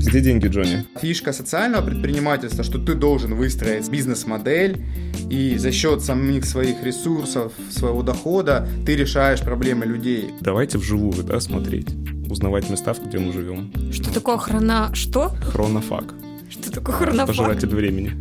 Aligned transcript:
Где 0.00 0.20
деньги, 0.20 0.46
Джонни? 0.46 0.86
Фишка 0.98 1.32
социального 1.32 1.84
предпринимательства, 1.84 2.64
что 2.64 2.78
ты 2.78 2.94
должен 2.94 3.34
выстроить 3.34 3.88
бизнес-модель, 3.90 4.82
и 5.28 5.58
за 5.58 5.72
счет 5.72 6.02
самих 6.02 6.46
своих 6.46 6.82
ресурсов, 6.82 7.52
своего 7.70 8.02
дохода 8.02 8.66
ты 8.86 8.96
решаешь 8.96 9.40
проблемы 9.40 9.84
людей. 9.84 10.30
Давайте 10.40 10.78
вживую, 10.78 11.22
да, 11.22 11.38
смотреть, 11.38 11.88
узнавать 12.30 12.70
места, 12.70 12.94
где 13.04 13.18
мы 13.18 13.32
живем. 13.32 13.72
Что 13.92 14.12
такое 14.12 14.38
хрона... 14.38 14.90
Что? 14.94 15.28
Хронофаг. 15.42 16.14
Что 16.48 16.72
такое 16.72 16.96
хронофаг? 16.96 17.26
Пожиратель 17.26 17.68
времени. 17.68 18.12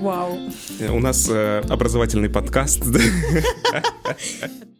Вау. 0.00 0.38
У 0.90 0.98
нас 0.98 1.28
э, 1.30 1.60
образовательный 1.68 2.30
подкаст. 2.30 2.82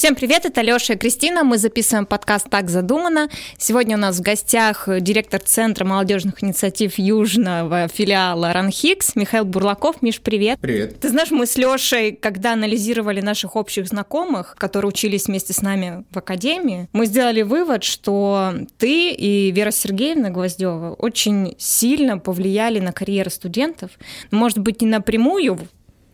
Всем 0.00 0.14
привет, 0.14 0.46
это 0.46 0.62
Леша 0.62 0.94
и 0.94 0.96
Кристина. 0.96 1.44
Мы 1.44 1.58
записываем 1.58 2.06
подкаст 2.06 2.48
«Так 2.48 2.70
задумано». 2.70 3.28
Сегодня 3.58 3.98
у 3.98 4.00
нас 4.00 4.16
в 4.16 4.22
гостях 4.22 4.88
директор 4.98 5.42
Центра 5.42 5.84
молодежных 5.84 6.42
инициатив 6.42 6.98
Южного 6.98 7.86
филиала 7.86 8.50
РАНХИКС 8.54 9.14
Михаил 9.14 9.44
Бурлаков. 9.44 10.00
Миш, 10.00 10.22
привет. 10.22 10.58
Привет. 10.58 10.98
Ты 11.00 11.10
знаешь, 11.10 11.30
мы 11.30 11.44
с 11.44 11.54
Лешей, 11.56 12.12
когда 12.12 12.54
анализировали 12.54 13.20
наших 13.20 13.56
общих 13.56 13.88
знакомых, 13.88 14.56
которые 14.56 14.88
учились 14.88 15.26
вместе 15.26 15.52
с 15.52 15.60
нами 15.60 16.06
в 16.10 16.16
академии, 16.16 16.88
мы 16.94 17.04
сделали 17.04 17.42
вывод, 17.42 17.84
что 17.84 18.54
ты 18.78 19.10
и 19.10 19.50
Вера 19.50 19.70
Сергеевна 19.70 20.30
Гвоздева 20.30 20.94
очень 20.94 21.56
сильно 21.58 22.16
повлияли 22.16 22.78
на 22.78 22.92
карьеру 22.92 23.28
студентов. 23.28 23.90
Может 24.30 24.60
быть, 24.60 24.80
не 24.80 24.88
напрямую 24.88 25.58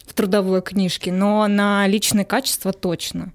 в 0.04 0.12
трудовой 0.12 0.62
книжке, 0.62 1.12
но 1.12 1.46
на 1.46 1.86
личные 1.86 2.24
качества 2.24 2.72
точно. 2.72 3.32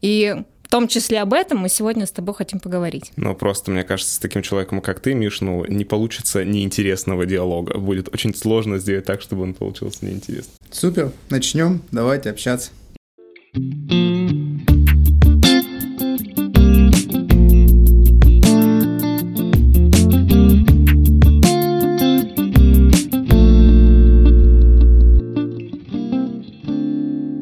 И 0.00 0.34
в 0.62 0.68
том 0.70 0.86
числе 0.86 1.20
об 1.22 1.32
этом 1.32 1.58
мы 1.58 1.68
сегодня 1.68 2.06
с 2.06 2.10
тобой 2.10 2.34
хотим 2.34 2.60
поговорить. 2.60 3.12
Ну, 3.16 3.34
просто, 3.34 3.70
мне 3.70 3.84
кажется, 3.84 4.14
с 4.14 4.18
таким 4.18 4.42
человеком, 4.42 4.80
как 4.80 5.00
ты, 5.00 5.14
Миш, 5.14 5.40
ну, 5.40 5.64
не 5.66 5.84
получится 5.84 6.44
неинтересного 6.44 7.24
диалога. 7.26 7.78
Будет 7.78 8.12
очень 8.12 8.34
сложно 8.34 8.78
сделать 8.78 9.06
так, 9.06 9.22
чтобы 9.22 9.44
он 9.44 9.54
получился 9.54 10.04
неинтересным. 10.04 10.54
Супер, 10.70 11.12
начнем, 11.30 11.80
давайте 11.90 12.30
общаться. 12.30 12.70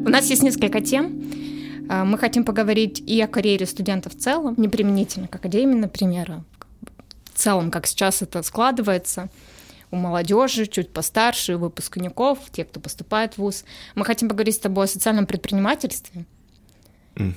У 0.05 0.09
нас 0.09 0.29
есть 0.29 0.41
несколько 0.41 0.79
тем, 0.79 1.21
мы 1.89 2.17
хотим 2.17 2.43
поговорить 2.43 2.99
и 2.99 3.21
о 3.21 3.27
карьере 3.27 3.65
студентов 3.65 4.15
в 4.15 4.19
целом, 4.19 4.55
не 4.57 4.67
применительно 4.67 5.27
к 5.27 5.35
академии, 5.35 5.75
например, 5.75 6.31
а 6.31 6.43
в 7.37 7.39
целом, 7.39 7.69
как 7.69 7.85
сейчас 7.85 8.21
это 8.23 8.41
складывается 8.41 9.29
у 9.91 9.95
молодежи, 9.95 10.65
чуть 10.65 10.91
постарше, 10.91 11.55
у 11.55 11.59
выпускников, 11.59 12.39
те, 12.51 12.65
кто 12.65 12.79
поступает 12.79 13.35
в 13.35 13.37
ВУЗ. 13.37 13.63
Мы 13.95 14.05
хотим 14.05 14.27
поговорить 14.27 14.55
с 14.55 14.59
тобой 14.59 14.85
о 14.85 14.87
социальном 14.87 15.27
предпринимательстве 15.27 16.25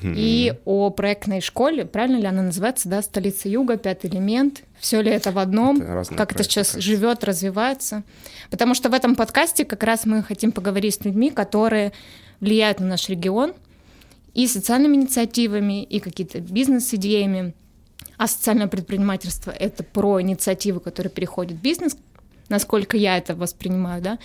и 0.03 0.55
о 0.65 0.91
проектной 0.91 1.41
школе, 1.41 1.85
правильно 1.87 2.19
ли 2.19 2.27
она 2.27 2.43
называется, 2.43 2.89
да, 2.89 3.03
столица 3.03 3.49
Юга, 3.49 3.77
пятый 3.77 4.11
элемент. 4.11 4.63
Все 4.79 5.01
ли 5.01 5.11
это 5.11 5.33
в 5.33 5.39
одном? 5.39 5.81
Это 5.81 6.15
как 6.15 6.33
это 6.33 6.43
сейчас 6.43 6.73
кажется. 6.73 6.81
живет, 6.81 7.25
развивается? 7.25 8.03
Потому 8.51 8.75
что 8.75 8.91
в 8.91 8.95
этом 8.95 9.17
подкасте 9.17 9.65
как 9.65 9.83
раз 9.83 10.05
мы 10.05 10.23
хотим 10.23 10.53
поговорить 10.53 10.95
с 10.95 11.05
людьми, 11.05 11.31
которые 11.31 11.93
влияют 12.41 12.81
на 12.81 12.87
наш 12.87 13.09
регион– 13.09 13.55
и 14.35 14.47
социальными 14.47 14.97
инициативами, 14.97 15.83
и 15.83 16.01
какие-то 16.01 16.41
бизнес-идеями. 16.41 17.55
А 18.17 18.27
социальное 18.27 18.67
предпринимательство— 18.67 19.51
это 19.59 19.83
про 19.83 20.21
инициативы, 20.21 20.81
которые 20.81 21.11
переходят 21.11 21.59
в 21.59 21.63
бизнес, 21.63 21.97
насколько 22.49 22.97
я 22.97 23.17
это 23.17 23.35
воспринимаю, 23.35 24.03
да. 24.03 24.19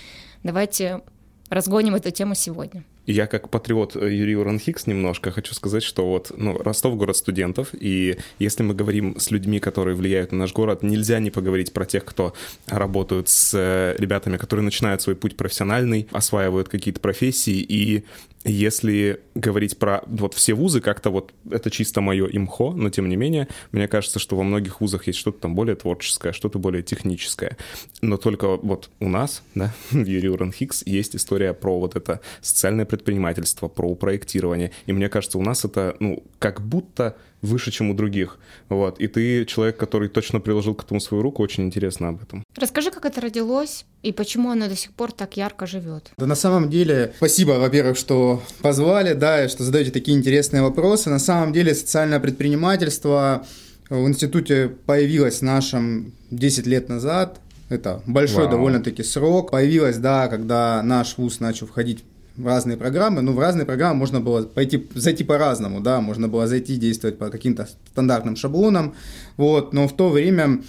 Давайте 0.44 1.02
разгоним 1.50 1.96
эту 1.96 2.12
тему 2.12 2.35
сегодня. 2.35 2.84
Я 3.06 3.28
как 3.28 3.50
патриот 3.50 3.96
э, 3.96 4.13
Юрий 4.13 4.35
Уранхикс 4.35 4.88
немножко 4.88 5.31
хочу 5.31 5.53
сказать, 5.53 5.84
что 5.84 6.07
вот 6.07 6.31
ну, 6.35 6.57
Ростов— 6.57 6.96
город 6.97 7.16
студентов, 7.16 7.69
и 7.74 8.18
если 8.40 8.63
мы 8.63 8.74
говорим 8.74 9.19
с 9.19 9.30
людьми, 9.30 9.59
которые 9.59 9.96
влияют 9.96 10.31
на 10.31 10.40
наш 10.40 10.53
город, 10.53 10.81
нельзя 10.81 11.19
не 11.19 11.30
поговорить 11.30 11.72
про 11.72 11.85
тех, 11.85 12.03
кто 12.03 12.34
работают 12.66 13.30
с 13.30 13.53
э, 13.53 13.96
ребятами, 14.00 14.38
которые 14.38 14.63
начинают 14.63 15.03
свой 15.03 15.16
путь 15.16 15.38
профессиональный, 15.38 16.07
осваивают 16.12 16.68
какие-то 16.68 17.00
профессии, 17.00 17.57
и 17.59 18.06
если 18.45 19.22
говорить 19.33 19.78
про 19.78 20.03
вот 20.06 20.35
все 20.35 20.53
вузы, 20.53 20.79
как-то 20.79 21.09
вот 21.09 21.33
это 21.50 21.72
чисто 21.72 22.01
мое 22.01 22.28
имхо, 22.28 22.72
но 22.72 22.89
тем 22.89 23.09
не 23.09 23.16
менее, 23.16 23.47
мне 23.72 23.88
кажется, 23.88 24.19
что 24.19 24.38
во 24.38 24.44
многих 24.44 24.81
вузах 24.81 25.07
есть 25.07 25.17
что-то 25.17 25.41
там 25.41 25.56
более 25.56 25.75
творческое, 25.75 26.31
что-то 26.31 26.59
более 26.59 26.83
техническое. 26.83 27.57
Но 28.01 28.17
только 28.17 28.56
вот 28.57 28.89
у 29.00 29.09
нас, 29.09 29.41
да, 29.56 29.73
в 29.91 30.06
Юрий 30.06 30.29
Уранхикс 30.29 30.83
есть 30.85 31.16
история 31.16 31.53
про 31.53 31.79
вот 31.79 31.95
это 31.95 32.22
социальное 32.41 32.85
предпринимательство, 32.85 33.67
про 33.67 33.95
проектирование. 33.95 34.72
И 34.85 34.94
мне 34.94 35.09
кажется, 35.09 35.39
у 35.39 35.41
нас 35.41 35.66
это, 35.66 35.97
ну, 36.00 36.23
как 36.38 36.62
будто 36.62 37.17
выше, 37.45 37.72
чем 37.72 37.89
у 37.89 37.94
других. 37.94 38.38
Вот. 38.69 39.00
И 39.00 39.07
ты 39.07 39.45
человек, 39.45 39.78
который 39.78 40.09
точно 40.09 40.39
приложил 40.39 40.75
к 40.75 40.83
этому 40.83 41.00
свою 41.00 41.23
руку, 41.23 41.44
очень 41.44 41.63
интересно 41.63 42.09
об 42.09 42.22
этом. 42.22 42.44
Расскажи, 42.56 42.91
как 42.91 43.06
это 43.06 43.22
родилось 43.22 43.85
и 44.03 44.11
почему 44.11 44.51
оно 44.51 44.67
до 44.67 44.75
сих 44.75 44.91
пор 44.94 45.11
так 45.11 45.38
ярко 45.38 45.66
живет. 45.66 46.11
Да 46.17 46.25
на 46.25 46.35
самом 46.35 46.69
деле, 46.69 47.13
спасибо, 47.17 47.51
во-первых, 47.53 47.97
что 47.97 48.41
позвали, 48.61 49.13
да, 49.13 49.45
и 49.45 49.47
что 49.47 49.63
задаете 49.63 49.91
такие 49.91 50.17
интересные 50.17 50.61
вопросы. 50.61 51.09
На 51.09 51.19
самом 51.19 51.53
деле 51.53 51.73
социальное 51.73 52.19
предпринимательство 52.19 53.45
в 53.89 54.07
институте 54.07 54.67
появилось 54.85 55.39
в 55.39 55.44
нашем 55.44 56.13
10 56.31 56.67
лет 56.67 56.89
назад. 56.89 57.39
Это 57.69 58.01
большой 58.06 58.44
Вау. 58.44 58.51
довольно-таки 58.51 59.03
срок. 59.03 59.51
Появилось, 59.51 59.97
да, 59.97 60.27
когда 60.27 60.81
наш 60.83 61.17
вуз 61.17 61.39
начал 61.39 61.67
входить 61.67 62.03
в 62.38 62.46
разные 62.46 62.78
программы. 62.78 63.22
Ну, 63.22 63.34
в 63.34 63.40
разные 63.40 63.66
программы 63.66 64.00
можно 64.00 64.19
было 64.19 64.44
пойти, 64.44 64.88
зайти 64.94 65.23
по-разному, 65.23 65.79
да, 65.81 66.01
можно 66.01 66.28
было 66.28 66.47
зайти, 66.47 66.75
действовать 66.75 67.18
по 67.18 67.29
каким-то 67.29 67.68
стандартным 67.91 68.35
шаблонам, 68.35 68.96
вот, 69.38 69.73
но 69.73 69.88
в 69.88 69.96
то 69.96 70.09
время 70.09 70.62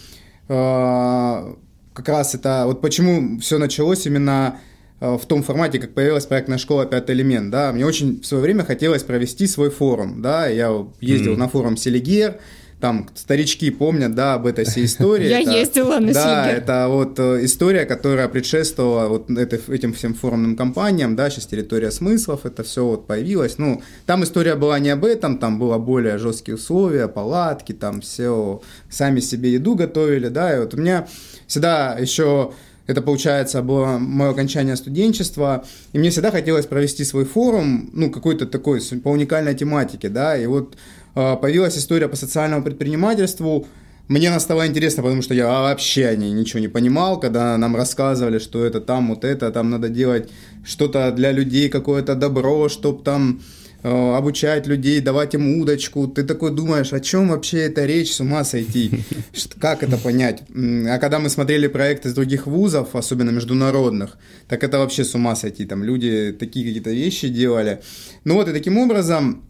э, 0.48 1.54
как 1.92 2.08
раз 2.08 2.34
это, 2.34 2.64
вот 2.66 2.80
почему 2.80 3.38
все 3.40 3.58
началось 3.58 4.06
именно 4.06 4.58
э, 5.00 5.16
в 5.16 5.26
том 5.26 5.42
формате, 5.42 5.78
как 5.78 5.94
появилась 5.94 6.26
проектная 6.26 6.58
школа 6.58 6.86
«Пятый 6.86 7.14
элемент», 7.16 7.50
да, 7.50 7.72
мне 7.72 7.84
очень 7.84 8.20
в 8.20 8.26
свое 8.26 8.42
время 8.42 8.64
хотелось 8.64 9.02
провести 9.02 9.46
свой 9.46 9.70
форум, 9.70 10.22
да, 10.22 10.46
я 10.46 10.72
ездил 11.00 11.34
mm-hmm. 11.34 11.38
на 11.38 11.48
форум 11.48 11.76
«Селигер», 11.76 12.38
там 12.86 13.08
старички 13.16 13.70
помнят, 13.70 14.14
да, 14.14 14.34
об 14.34 14.46
этой 14.46 14.64
всей 14.64 14.84
истории. 14.84 15.26
Я 15.28 15.38
ездила 15.40 15.98
на 15.98 16.12
Да, 16.12 16.48
это 16.48 16.86
вот 16.88 17.18
э, 17.18 17.44
история, 17.44 17.84
которая 17.84 18.28
предшествовала 18.28 19.08
вот 19.08 19.28
этим 19.28 19.92
всем 19.92 20.14
форумным 20.14 20.54
компаниям, 20.54 21.16
да, 21.16 21.28
сейчас 21.28 21.46
территория 21.46 21.90
смыслов, 21.90 22.46
это 22.46 22.62
все 22.62 22.86
вот 22.86 23.08
появилось. 23.08 23.58
Ну, 23.58 23.82
там 24.06 24.22
история 24.22 24.54
была 24.54 24.78
не 24.78 24.90
об 24.90 25.04
этом, 25.04 25.38
там 25.38 25.58
было 25.58 25.78
более 25.78 26.18
жесткие 26.18 26.54
условия, 26.54 27.08
палатки, 27.08 27.72
там 27.72 28.02
все, 28.02 28.62
сами 28.88 29.18
себе 29.18 29.54
еду 29.54 29.74
готовили, 29.74 30.28
да, 30.28 30.54
и 30.54 30.60
вот 30.60 30.74
у 30.74 30.76
меня 30.76 31.08
всегда 31.48 31.96
еще 31.98 32.52
это, 32.86 33.02
получается, 33.02 33.62
было 33.62 33.98
мое 33.98 34.30
окончание 34.30 34.76
студенчества, 34.76 35.64
и 35.92 35.98
мне 35.98 36.10
всегда 36.10 36.30
хотелось 36.30 36.66
провести 36.66 37.04
свой 37.04 37.24
форум, 37.24 37.90
ну, 37.92 38.10
какой-то 38.10 38.46
такой, 38.46 38.80
по 39.02 39.08
уникальной 39.08 39.56
тематике, 39.56 40.08
да, 40.08 40.36
и 40.36 40.46
вот 40.46 40.76
появилась 41.16 41.78
история 41.78 42.08
по 42.08 42.16
социальному 42.16 42.62
предпринимательству, 42.62 43.66
мне 44.08 44.28
она 44.28 44.38
стала 44.38 44.66
интересна, 44.68 45.02
потому 45.02 45.22
что 45.22 45.34
я 45.34 45.48
вообще 45.48 46.06
о 46.06 46.14
ней 46.14 46.30
ничего 46.30 46.60
не 46.60 46.68
понимал, 46.68 47.18
когда 47.18 47.56
нам 47.56 47.74
рассказывали, 47.74 48.38
что 48.38 48.64
это 48.64 48.80
там, 48.80 49.08
вот 49.08 49.24
это, 49.24 49.50
там 49.50 49.70
надо 49.70 49.88
делать 49.88 50.30
что-то 50.64 51.10
для 51.10 51.32
людей, 51.32 51.68
какое-то 51.68 52.14
добро, 52.14 52.68
чтобы 52.68 53.02
там 53.02 53.40
Э, 53.88 54.16
обучать 54.16 54.66
людей, 54.66 55.00
давать 55.00 55.34
им 55.34 55.60
удочку. 55.60 56.08
Ты 56.08 56.24
такой 56.24 56.50
думаешь, 56.50 56.92
о 56.92 56.98
чем 56.98 57.28
вообще 57.28 57.58
эта 57.58 57.86
речь, 57.86 58.12
с 58.12 58.20
ума 58.20 58.42
сойти? 58.42 58.90
Как 59.60 59.84
это 59.84 59.96
понять? 59.96 60.42
А 60.88 60.98
когда 60.98 61.20
мы 61.20 61.28
смотрели 61.28 61.68
проекты 61.68 62.08
из 62.08 62.14
других 62.14 62.48
вузов, 62.48 62.96
особенно 62.96 63.30
международных, 63.30 64.18
так 64.48 64.64
это 64.64 64.78
вообще 64.78 65.04
с 65.04 65.14
ума 65.14 65.36
сойти. 65.36 65.66
Там 65.66 65.84
люди 65.84 66.34
такие 66.36 66.66
какие-то 66.66 66.90
вещи 66.90 67.28
делали. 67.28 67.80
Ну 68.24 68.34
вот 68.34 68.48
и 68.48 68.52
таким 68.52 68.76
образом 68.76 69.44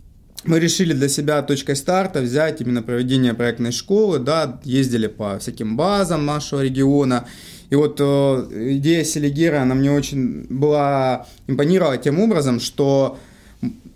мы 0.45 0.61
решили 0.61 0.93
для 0.93 1.09
себя 1.09 1.43
точкой 1.43 1.77
старта 1.77 2.21
взять 2.21 2.61
именно 2.61 2.83
проведение 2.83 3.35
проектной 3.35 3.73
школы, 3.73 4.19
да, 4.19 4.61
ездили 4.65 5.07
по 5.07 5.39
всяким 5.39 5.77
базам 5.77 6.27
нашего 6.27 6.63
региона, 6.63 7.27
и 7.71 7.75
вот 7.75 8.01
э, 8.01 8.47
идея 8.77 9.03
Селигера, 9.05 9.63
она 9.63 9.75
мне 9.75 9.91
очень 9.91 10.47
была 10.49 11.27
импонировала 11.49 11.97
тем 11.97 12.21
образом, 12.21 12.61
что 12.61 13.19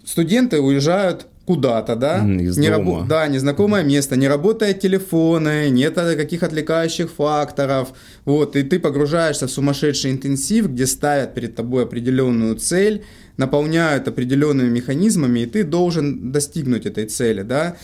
студенты 0.05 0.61
уезжают 0.61 1.27
куда-то, 1.51 1.97
да, 1.97 2.19
из 2.19 2.57
не 2.59 2.71
дома. 2.71 3.05
да, 3.09 3.27
незнакомое 3.27 3.83
место, 3.83 4.15
не 4.15 4.29
работают 4.29 4.79
телефоны, 4.79 5.69
нет 5.69 5.95
каких 5.95 6.45
отвлекающих 6.45 7.11
факторов, 7.11 7.89
вот, 8.25 8.55
и 8.55 8.63
ты 8.63 8.79
погружаешься 8.79 9.49
в 9.49 9.51
сумасшедший 9.51 10.13
интенсив, 10.13 10.69
где 10.69 10.87
ставят 10.87 11.35
перед 11.35 11.57
тобой 11.57 11.83
определенную 11.83 12.55
цель, 12.55 13.03
наполняют 13.37 14.07
определенными 14.07 14.69
механизмами, 14.69 15.41
и 15.41 15.47
ты 15.47 15.65
должен 15.65 16.31
достигнуть 16.31 16.87
этой 16.87 17.07
цели, 17.07 17.43
да, 17.43 17.77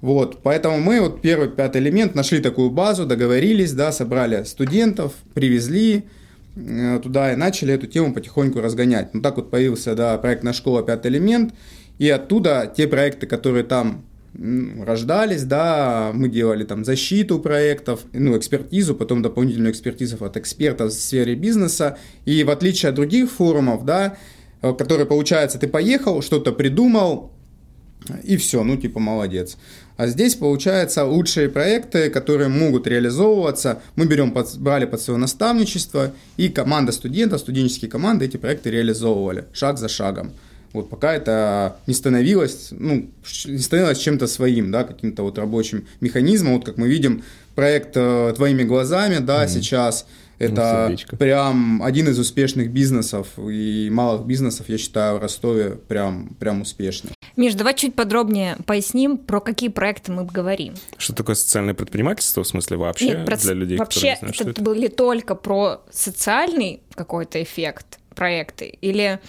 вот, 0.00 0.42
поэтому 0.42 0.80
мы 0.80 1.00
вот 1.00 1.22
первый, 1.22 1.48
пятый 1.48 1.80
элемент 1.80 2.16
нашли 2.16 2.40
такую 2.40 2.70
базу, 2.70 3.06
договорились, 3.06 3.72
да, 3.72 3.92
собрали 3.92 4.42
студентов, 4.42 5.12
привезли, 5.32 6.06
э, 6.56 6.98
туда 7.00 7.32
и 7.32 7.36
начали 7.36 7.72
эту 7.72 7.86
тему 7.86 8.12
потихоньку 8.12 8.60
разгонять. 8.60 9.14
Ну, 9.14 9.22
так 9.22 9.36
вот 9.36 9.52
появился, 9.52 9.94
да, 9.94 10.18
проектная 10.18 10.54
школа. 10.54 10.82
«Пятый 10.82 11.12
элемент», 11.12 11.54
и 11.98 12.08
оттуда 12.08 12.72
те 12.74 12.86
проекты, 12.86 13.26
которые 13.26 13.64
там 13.64 14.04
рождались, 14.34 15.44
да, 15.44 16.10
мы 16.14 16.28
делали 16.28 16.64
там 16.64 16.84
защиту 16.84 17.38
проектов, 17.38 18.00
ну, 18.12 18.36
экспертизу, 18.36 18.94
потом 18.94 19.22
дополнительную 19.22 19.72
экспертизу 19.72 20.16
от 20.24 20.36
экспертов 20.36 20.90
в 20.90 20.94
сфере 20.94 21.34
бизнеса, 21.34 21.98
и 22.24 22.42
в 22.44 22.50
отличие 22.50 22.90
от 22.90 22.94
других 22.94 23.30
форумов, 23.30 23.84
да, 23.84 24.16
э, 24.62 24.72
которые, 24.72 25.06
получается, 25.06 25.58
ты 25.58 25.68
поехал, 25.68 26.22
что-то 26.22 26.52
придумал, 26.52 27.32
и 28.24 28.36
все, 28.36 28.64
ну, 28.64 28.76
типа, 28.76 28.98
молодец. 28.98 29.56
А 29.96 30.06
здесь, 30.06 30.34
получается, 30.34 31.04
лучшие 31.04 31.48
проекты, 31.48 32.10
которые 32.10 32.48
могут 32.48 32.86
реализовываться, 32.86 33.82
мы 33.96 34.06
берем, 34.06 34.32
под, 34.32 34.56
брали 34.58 34.86
под 34.86 35.00
свое 35.00 35.18
наставничество, 35.18 36.12
и 36.36 36.48
команда 36.48 36.92
студентов, 36.92 37.40
студенческие 37.40 37.90
команды 37.90 38.24
эти 38.24 38.38
проекты 38.38 38.70
реализовывали 38.70 39.44
шаг 39.52 39.78
за 39.78 39.88
шагом. 39.88 40.32
Вот 40.72 40.88
пока 40.88 41.14
это 41.14 41.76
не 41.86 41.94
становилось, 41.94 42.68
ну, 42.70 43.10
не 43.44 43.58
становилось 43.58 43.98
чем-то 43.98 44.26
своим, 44.26 44.70
да, 44.70 44.84
каким-то 44.84 45.22
вот 45.22 45.38
рабочим 45.38 45.86
механизмом. 46.00 46.54
Вот 46.54 46.64
как 46.64 46.78
мы 46.78 46.88
видим, 46.88 47.22
проект 47.54 47.92
э, 47.96 48.32
«Твоими 48.34 48.62
глазами», 48.62 49.18
да, 49.18 49.44
mm-hmm. 49.44 49.48
сейчас 49.48 50.06
это 50.38 50.86
Сердечко. 50.88 51.16
прям 51.16 51.82
один 51.82 52.08
из 52.08 52.18
успешных 52.18 52.70
бизнесов 52.70 53.28
и 53.38 53.88
малых 53.90 54.26
бизнесов, 54.26 54.68
я 54.68 54.78
считаю, 54.78 55.18
в 55.18 55.22
Ростове 55.22 55.76
прям, 55.76 56.34
прям 56.40 56.62
успешный. 56.62 57.12
Миш, 57.36 57.54
давай 57.54 57.74
чуть 57.74 57.94
подробнее 57.94 58.56
поясним, 58.66 59.18
про 59.18 59.40
какие 59.40 59.68
проекты 59.68 60.10
мы 60.10 60.24
говорим. 60.24 60.74
Что 60.98 61.14
такое 61.14 61.36
социальное 61.36 61.74
предпринимательство, 61.74 62.42
в 62.42 62.46
смысле 62.46 62.76
вообще 62.76 63.10
Нет, 63.10 63.26
про... 63.26 63.36
для 63.36 63.54
людей, 63.54 63.78
вообще 63.78 64.14
которые 64.14 64.30
не 64.30 64.34
знают, 64.34 64.40
это, 64.40 64.50
это 64.50 64.62
были 64.62 64.88
только 64.88 65.34
про 65.34 65.82
социальный 65.90 66.80
какой-то 66.94 67.42
эффект 67.42 68.00
проекты 68.14 68.76
или 68.80 69.20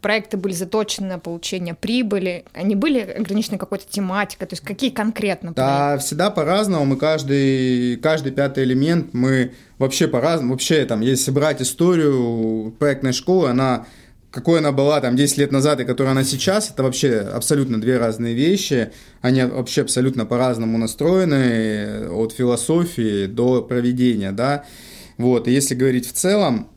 проекты 0.00 0.36
были 0.36 0.52
заточены 0.52 1.08
на 1.08 1.18
получение 1.18 1.74
прибыли, 1.74 2.44
они 2.52 2.74
были 2.74 3.00
ограничены 3.00 3.58
какой-то 3.58 3.84
тематикой, 3.88 4.46
то 4.46 4.54
есть 4.54 4.64
какие 4.64 4.90
конкретно 4.90 5.52
проекты? 5.52 5.74
Да, 5.74 5.98
всегда 5.98 6.30
по-разному, 6.30 6.84
мы 6.84 6.96
каждый, 6.96 7.96
каждый 7.96 8.32
пятый 8.32 8.64
элемент, 8.64 9.14
мы 9.14 9.52
вообще 9.78 10.08
по-разному, 10.08 10.52
вообще 10.52 10.84
там, 10.84 11.00
если 11.00 11.30
брать 11.30 11.62
историю 11.62 12.74
проектной 12.78 13.12
школы, 13.12 13.50
она 13.50 13.86
какой 14.32 14.60
она 14.60 14.72
была 14.72 14.98
там 15.02 15.14
10 15.14 15.36
лет 15.36 15.52
назад 15.52 15.80
и 15.80 15.84
которая 15.84 16.12
она 16.12 16.24
сейчас, 16.24 16.70
это 16.70 16.82
вообще 16.82 17.18
абсолютно 17.18 17.78
две 17.78 17.98
разные 17.98 18.34
вещи. 18.34 18.90
Они 19.20 19.42
вообще 19.42 19.82
абсолютно 19.82 20.24
по-разному 20.24 20.78
настроены, 20.78 22.08
от 22.08 22.32
философии 22.32 23.26
до 23.26 23.60
проведения, 23.62 24.32
да. 24.32 24.64
Вот, 25.18 25.48
и 25.48 25.52
если 25.52 25.74
говорить 25.74 26.08
в 26.08 26.12
целом, 26.14 26.71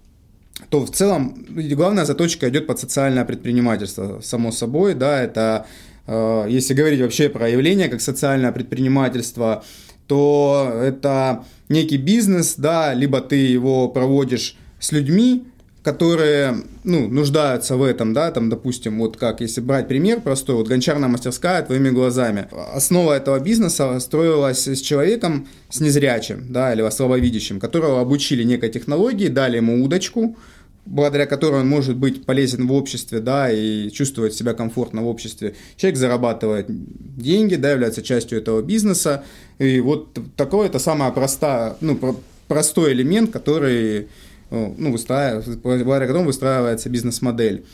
то 0.75 0.86
в 0.86 0.92
целом 0.92 1.45
главная 1.50 2.04
заточка 2.06 2.50
идет 2.50 2.68
под 2.68 2.80
социальное 2.80 3.24
предпринимательство, 3.24 4.19
само 4.22 4.51
собой, 4.51 4.94
да, 4.94 5.22
это, 5.22 5.66
э, 6.06 6.48
если 6.50 6.74
говорить 6.74 7.00
вообще 7.00 7.30
про 7.30 7.48
явление 7.50 7.88
как 7.88 8.01
социальное 8.01 8.51
предпринимательство, 8.51 9.63
то 10.07 10.69
это 10.83 11.45
некий 11.69 11.98
бизнес, 11.98 12.56
да, 12.57 12.94
либо 12.94 13.22
ты 13.22 13.36
его 13.38 13.88
проводишь 13.88 14.57
с 14.80 14.92
людьми, 14.92 15.45
которые, 15.86 16.63
ну, 16.83 17.07
нуждаются 17.07 17.78
в 17.78 17.83
этом, 17.83 18.13
да, 18.13 18.31
там, 18.31 18.50
допустим, 18.50 18.98
вот 19.00 19.18
как, 19.18 19.39
если 19.39 19.62
брать 19.62 19.88
пример 19.88 20.19
простой, 20.19 20.56
вот 20.56 20.68
гончарная 20.68 21.07
мастерская 21.07 21.62
твоими 21.62 21.92
глазами. 21.92 22.48
Основа 22.74 23.13
этого 23.13 23.39
бизнеса 23.39 24.00
строилась 24.00 24.68
с 24.68 24.81
человеком 24.81 25.48
с 25.69 25.80
незрячим, 25.80 26.48
да, 26.50 26.74
или 26.74 26.89
слабовидящим, 26.89 27.60
которого 27.60 28.01
обучили 28.01 28.44
некой 28.44 28.69
технологии, 28.69 29.28
дали 29.28 29.57
ему 29.57 29.86
удочку, 29.86 30.36
благодаря 30.86 31.26
которой 31.26 31.62
он 31.62 31.68
может 31.68 31.98
быть 31.98 32.26
полезен 32.26 32.68
в 32.68 32.74
обществе, 32.74 33.20
да, 33.20 33.52
и 33.52 33.90
чувствовать 33.90 34.34
себя 34.34 34.54
комфортно 34.54 35.02
в 35.02 35.08
обществе. 35.08 35.56
Человек 35.76 35.98
зарабатывает 35.98 36.68
деньги, 36.70 37.56
да, 37.56 37.72
является 37.72 38.02
частью 38.02 38.38
этого 38.40 38.62
бизнеса, 38.62 39.24
и 39.60 39.80
вот 39.80 40.18
такой 40.36 40.68
это 40.68 40.80
самая 40.80 41.12
простая, 41.12 41.76
ну, 41.82 42.00
простой 42.48 42.94
элемент, 42.94 43.32
который 43.32 44.08
ну, 44.52 44.92
выстраивается, 44.92 45.58
благодаря 45.58 46.08
которому 46.08 46.28
выстраивается 46.28 46.90
бизнес-модель. 46.90 47.66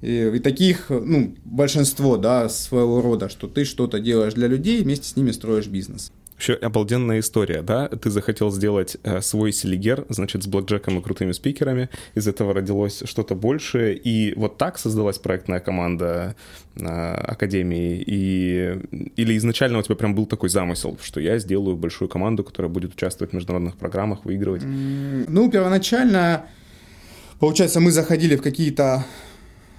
И 0.00 0.38
таких, 0.42 0.90
ну, 0.90 1.34
большинство, 1.44 2.16
да, 2.16 2.48
своего 2.48 3.00
рода, 3.00 3.28
что 3.28 3.46
ты 3.46 3.64
что-то 3.64 4.00
делаешь 4.00 4.34
для 4.34 4.48
людей, 4.48 4.82
вместе 4.82 5.08
с 5.08 5.16
ними 5.16 5.30
строишь 5.30 5.66
бизнес. 5.66 6.12
Вообще 6.34 6.54
обалденная 6.54 7.20
история, 7.20 7.62
да? 7.62 7.88
Ты 7.88 8.10
захотел 8.10 8.50
сделать 8.50 8.96
э, 9.04 9.20
свой 9.20 9.52
селигер, 9.52 10.04
значит, 10.08 10.42
с 10.42 10.46
блэкджеком 10.46 10.98
и 10.98 11.02
крутыми 11.02 11.32
спикерами. 11.32 11.88
Из 12.14 12.26
этого 12.26 12.52
родилось 12.52 13.02
что-то 13.04 13.36
большее. 13.36 13.96
И 13.96 14.34
вот 14.34 14.58
так 14.58 14.78
создалась 14.78 15.18
проектная 15.18 15.60
команда 15.60 16.34
э, 16.76 16.84
Академии. 16.84 18.02
И... 18.04 18.78
Или 19.16 19.36
изначально 19.36 19.78
у 19.78 19.82
тебя 19.82 19.94
прям 19.94 20.14
был 20.14 20.26
такой 20.26 20.48
замысел, 20.48 20.98
что 21.02 21.20
я 21.20 21.38
сделаю 21.38 21.76
большую 21.76 22.08
команду, 22.08 22.42
которая 22.42 22.70
будет 22.70 22.94
участвовать 22.94 23.30
в 23.30 23.34
международных 23.36 23.76
программах, 23.76 24.24
выигрывать? 24.24 24.62
Ну, 24.64 25.50
первоначально, 25.50 26.46
получается, 27.38 27.78
мы 27.78 27.92
заходили 27.92 28.34
в 28.34 28.42
какие-то 28.42 29.04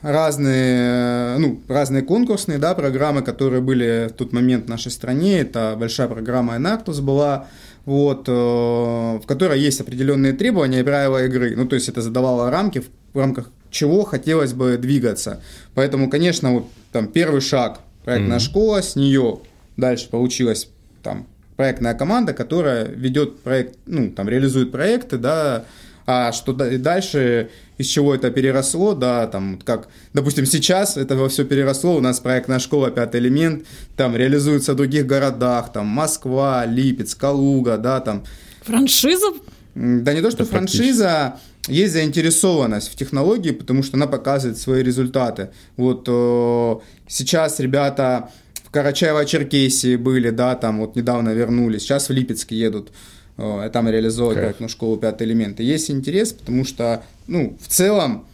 разные, 0.06 1.38
ну, 1.40 1.60
разные 1.68 2.04
конкурсные 2.04 2.60
да, 2.60 2.76
программы, 2.76 3.24
которые 3.24 3.62
были 3.62 4.10
в 4.10 4.14
тот 4.14 4.34
момент 4.34 4.66
в 4.66 4.70
нашей 4.70 4.92
стране. 4.92 5.40
Это 5.40 5.76
большая 5.78 6.08
программа 6.08 6.56
Enactus 6.58 7.02
была, 7.02 7.48
вот, 7.86 8.30
э, 8.30 8.32
в 8.32 9.24
которой 9.26 9.60
есть 9.60 9.82
определенные 9.82 10.34
требования 10.34 10.82
и 10.82 10.84
правила 10.84 11.26
игры. 11.26 11.56
Ну, 11.56 11.66
то 11.66 11.74
есть 11.74 11.90
это 11.90 12.04
задавало 12.04 12.52
рамки, 12.52 12.84
в 13.14 13.18
рамках 13.18 13.50
чего 13.72 14.04
хотелось 14.04 14.54
бы 14.54 14.78
двигаться. 14.78 15.42
Поэтому, 15.74 16.08
конечно, 16.08 16.54
вот 16.54 16.68
там 16.92 17.08
первый 17.08 17.42
шаг 17.42 17.80
проектная 18.04 18.38
mm-hmm. 18.38 18.42
школа, 18.42 18.82
с 18.84 18.96
нее 18.96 19.40
дальше 19.76 20.08
получилась 20.10 20.70
там 21.02 21.26
проектная 21.56 21.96
команда, 21.96 22.34
которая 22.34 22.86
ведет 22.86 23.40
проект, 23.40 23.80
ну, 23.88 24.12
там, 24.12 24.30
реализует 24.30 24.72
проекты, 24.72 25.18
да, 25.18 25.66
а 26.06 26.32
что 26.32 26.54
дальше, 26.54 27.50
из 27.78 27.88
чего 27.88 28.14
это 28.14 28.30
переросло, 28.30 28.94
да, 28.94 29.26
там, 29.28 29.60
как, 29.64 29.88
допустим, 30.14 30.46
сейчас 30.46 30.98
это 30.98 31.28
все 31.30 31.46
переросло, 31.46 31.96
у 31.96 32.02
нас 32.02 32.20
проектная 32.20 32.60
школа 32.60 32.92
«Пятый 32.92 33.20
элемент», 33.20 33.66
там, 33.96 34.16
реализуется 34.16 34.74
в 34.74 34.76
других 34.76 35.08
городах, 35.08 35.74
там, 35.74 35.88
Москва, 35.88 36.66
Липецк, 36.66 37.20
Калуга, 37.20 37.78
да, 37.78 38.00
там. 38.02 38.24
Франшиза? 38.64 39.28
Да 39.74 40.14
не 40.14 40.22
то, 40.22 40.32
что 40.32 40.46
франшиза, 40.46 41.40
есть 41.68 41.94
заинтересованность 41.94 42.92
в 42.92 42.96
технологии, 42.96 43.52
потому 43.52 43.84
что 43.84 43.98
она 43.98 44.08
показывает 44.08 44.58
свои 44.58 44.84
результаты. 44.84 45.50
Вот 45.76 46.06
э, 46.08 46.76
сейчас 47.08 47.60
ребята 47.60 48.30
в 48.64 48.72
Карачаево-Черкесии 48.72 49.98
были, 49.98 50.30
да, 50.30 50.56
там 50.56 50.80
вот 50.80 50.96
недавно 50.96 51.30
вернулись, 51.30 51.82
сейчас 51.82 52.10
в 52.10 52.14
Липецк 52.14 52.52
едут 52.52 52.92
там 53.38 53.90
реализовывать 53.90 54.40
как 54.40 54.60
ну, 54.60 54.70
школу 54.70 54.98
пятый 54.98 55.28
элемент. 55.28 55.60
И 55.60 55.64
есть 55.64 55.92
интерес, 55.92 56.34
потому 56.34 56.64
что, 56.64 57.04
ну, 57.28 57.58
в 57.62 57.68
целом, 57.68 58.26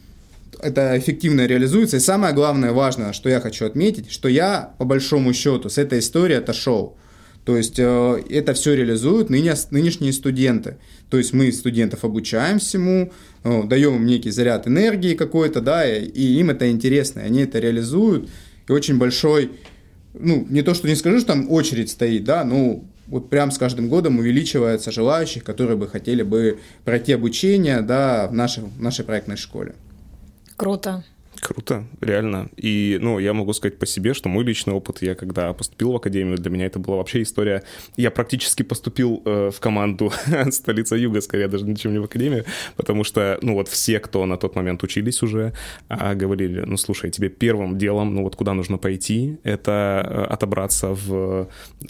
это 0.62 0.98
эффективно 0.98 1.46
реализуется. 1.46 1.98
И 1.98 2.00
самое 2.00 2.34
главное, 2.34 2.72
важное, 2.72 3.14
что 3.14 3.30
я 3.30 3.40
хочу 3.40 3.66
отметить, 3.66 4.12
что 4.12 4.30
я, 4.30 4.74
по 4.78 4.86
большому 4.86 5.34
счету, 5.34 5.70
с 5.70 5.78
этой 5.78 6.00
историей 6.00 6.38
отошел. 6.38 6.98
То 7.46 7.58
есть 7.58 7.80
э, 7.80 8.24
это 8.30 8.54
все 8.54 8.76
реализуют 8.76 9.30
ныне, 9.30 9.56
нынешние 9.72 10.14
студенты. 10.14 10.78
То 11.10 11.18
есть 11.18 11.34
мы 11.34 11.52
студентов 11.52 12.04
обучаем 12.04 12.60
всему, 12.60 13.12
э, 13.44 13.64
даем 13.64 13.96
им 13.96 14.06
некий 14.06 14.30
заряд 14.30 14.68
энергии 14.68 15.16
какой-то, 15.16 15.60
да, 15.60 15.84
и, 15.90 16.06
и 16.06 16.40
им 16.40 16.52
это 16.52 16.70
интересно, 16.70 17.22
и 17.22 17.24
они 17.24 17.42
это 17.42 17.58
реализуют. 17.58 18.30
И 18.68 18.72
очень 18.72 19.00
большой, 19.00 19.52
ну, 20.14 20.46
не 20.50 20.62
то, 20.62 20.76
что 20.76 20.88
не 20.88 20.96
скажу, 20.96 21.18
что 21.18 21.30
там 21.30 21.52
очередь 21.52 21.90
стоит, 21.90 22.24
да, 22.26 22.44
ну, 22.46 22.86
вот 23.12 23.30
прям 23.30 23.52
с 23.52 23.58
каждым 23.58 23.90
годом 23.90 24.18
увеличивается 24.20 24.90
желающих, 24.90 25.44
которые 25.44 25.78
бы 25.78 25.88
хотели 25.88 26.24
бы 26.24 26.60
пройти 26.86 27.12
обучение 27.12 27.82
да, 27.82 28.28
в, 28.28 28.34
нашей, 28.34 28.64
в 28.64 28.82
нашей 28.82 29.04
проектной 29.04 29.36
школе. 29.36 29.76
Круто. 30.56 31.04
Круто, 31.40 31.86
реально. 32.02 32.50
И, 32.58 32.98
ну, 33.02 33.18
я 33.18 33.34
могу 33.34 33.54
сказать 33.54 33.80
по 33.80 33.86
себе, 33.86 34.14
что 34.14 34.30
мой 34.30 34.44
личный 34.44 34.74
опыт, 34.74 35.02
я 35.02 35.16
когда 35.16 35.54
поступил 35.54 35.92
в 35.92 35.96
академию, 35.96 36.38
для 36.38 36.52
меня 36.52 36.66
это 36.66 36.80
была 36.80 36.98
вообще 36.98 37.22
история... 37.22 37.64
Я 37.96 38.12
практически 38.12 38.64
поступил 38.64 39.22
э, 39.26 39.50
в 39.50 39.60
команду 39.60 40.12
столица 40.52 40.96
Юга, 40.96 41.22
скорее 41.22 41.48
даже 41.48 41.66
ничем 41.66 41.94
не 41.94 42.00
в 42.00 42.04
академию, 42.04 42.46
потому 42.76 43.04
что, 43.04 43.40
ну, 43.42 43.54
вот 43.54 43.70
все, 43.70 44.00
кто 44.00 44.26
на 44.26 44.38
тот 44.38 44.56
момент 44.56 44.84
учились 44.84 45.24
уже, 45.24 45.54
э, 45.90 46.16
говорили, 46.16 46.62
ну, 46.62 46.78
слушай, 46.78 47.10
тебе 47.10 47.30
первым 47.30 47.78
делом, 47.78 48.14
ну, 48.14 48.24
вот 48.24 48.36
куда 48.36 48.54
нужно 48.54 48.78
пойти, 48.78 49.38
это 49.44 50.06
э, 50.06 50.34
отобраться 50.34 50.90
в... 50.90 51.48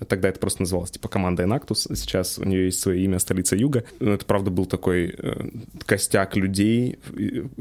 Тогда 0.07 0.29
это 0.29 0.39
просто 0.39 0.62
называлось, 0.62 0.91
типа, 0.91 1.10
команда 1.10 1.43
Enactus, 1.43 1.95
сейчас 1.95 2.38
у 2.38 2.45
нее 2.45 2.65
есть 2.65 2.79
свое 2.79 3.03
имя 3.03 3.19
«Столица 3.19 3.55
Юга». 3.55 3.83
Ну, 4.00 4.12
это, 4.12 4.25
правда, 4.25 4.51
был 4.51 4.65
такой 4.65 5.15
э, 5.17 5.50
костяк 5.86 6.36
людей, 6.36 7.00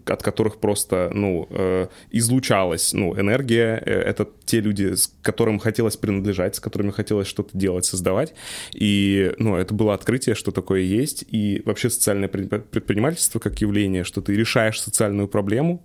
от 0.04 0.22
которых 0.22 0.58
просто, 0.58 1.10
ну, 1.12 1.48
э, 1.50 1.69
излучалась 2.10 2.92
ну, 2.92 3.18
энергия. 3.18 3.82
Э, 3.84 4.00
это 4.00 4.28
те 4.44 4.60
люди, 4.60 4.94
с 4.94 5.12
которым 5.22 5.58
хотелось 5.58 5.96
принадлежать, 5.96 6.56
с 6.56 6.60
которыми 6.60 6.90
хотелось 6.90 7.26
что-то 7.26 7.56
делать, 7.56 7.84
создавать. 7.84 8.34
И 8.72 9.32
ну, 9.38 9.56
это 9.56 9.74
было 9.74 9.94
открытие, 9.94 10.34
что 10.34 10.50
такое 10.50 10.80
есть. 10.80 11.24
И 11.30 11.62
вообще 11.64 11.90
социальное 11.90 12.28
предпринимательство 12.28 13.38
как 13.38 13.60
явление, 13.60 14.04
что 14.04 14.20
ты 14.20 14.34
решаешь 14.34 14.80
социальную 14.80 15.28
проблему, 15.28 15.82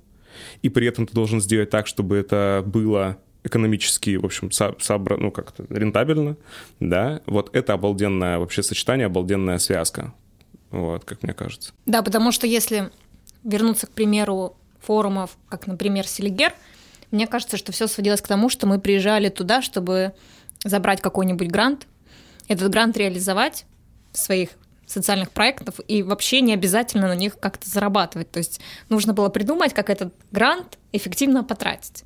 и 0.62 0.70
при 0.70 0.88
этом 0.88 1.08
ты 1.08 1.14
должен 1.14 1.42
сделать 1.42 1.70
так, 1.70 1.88
чтобы 1.88 2.18
это 2.18 2.64
было 2.66 3.18
экономически, 3.46 4.16
в 4.16 4.26
общем, 4.26 4.52
собра, 4.52 5.18
ну, 5.18 5.32
как-то 5.32 5.66
рентабельно, 5.70 6.36
да, 6.80 7.22
вот 7.28 7.56
это 7.56 7.74
обалденное 7.74 8.40
вообще 8.40 8.64
сочетание, 8.64 9.06
обалденная 9.06 9.60
связка, 9.60 10.14
вот, 10.72 11.06
как 11.06 11.22
мне 11.22 11.34
кажется. 11.34 11.72
Да, 11.86 12.02
потому 12.02 12.32
что 12.32 12.48
если 12.48 12.90
вернуться, 13.44 13.86
к 13.88 13.92
примеру, 13.92 14.58
форумов, 14.86 15.38
как, 15.50 15.68
например, 15.68 16.08
Селигер, 16.08 16.54
мне 17.12 17.28
кажется, 17.28 17.58
что 17.58 17.72
все 17.72 17.88
сводилось 17.88 18.22
к 18.22 18.28
тому, 18.28 18.50
что 18.50 18.68
мы 18.68 18.80
приезжали 18.80 19.30
туда, 19.30 19.62
чтобы 19.62 20.14
забрать 20.64 21.02
какой-нибудь 21.02 21.48
грант, 21.50 21.88
этот 22.48 22.72
грант 22.72 22.98
реализовать 22.98 23.66
своих 24.14 24.50
социальных 24.86 25.32
проектов 25.32 25.80
и 25.88 26.04
вообще 26.04 26.42
не 26.42 26.54
обязательно 26.54 27.08
на 27.08 27.16
них 27.16 27.40
как-то 27.40 27.70
зарабатывать. 27.70 28.32
То 28.32 28.38
есть 28.38 28.62
нужно 28.90 29.14
было 29.14 29.30
придумать, 29.30 29.74
как 29.74 29.90
этот 29.90 30.14
грант 30.32 30.78
эффективно 30.92 31.44
потратить. 31.44 32.04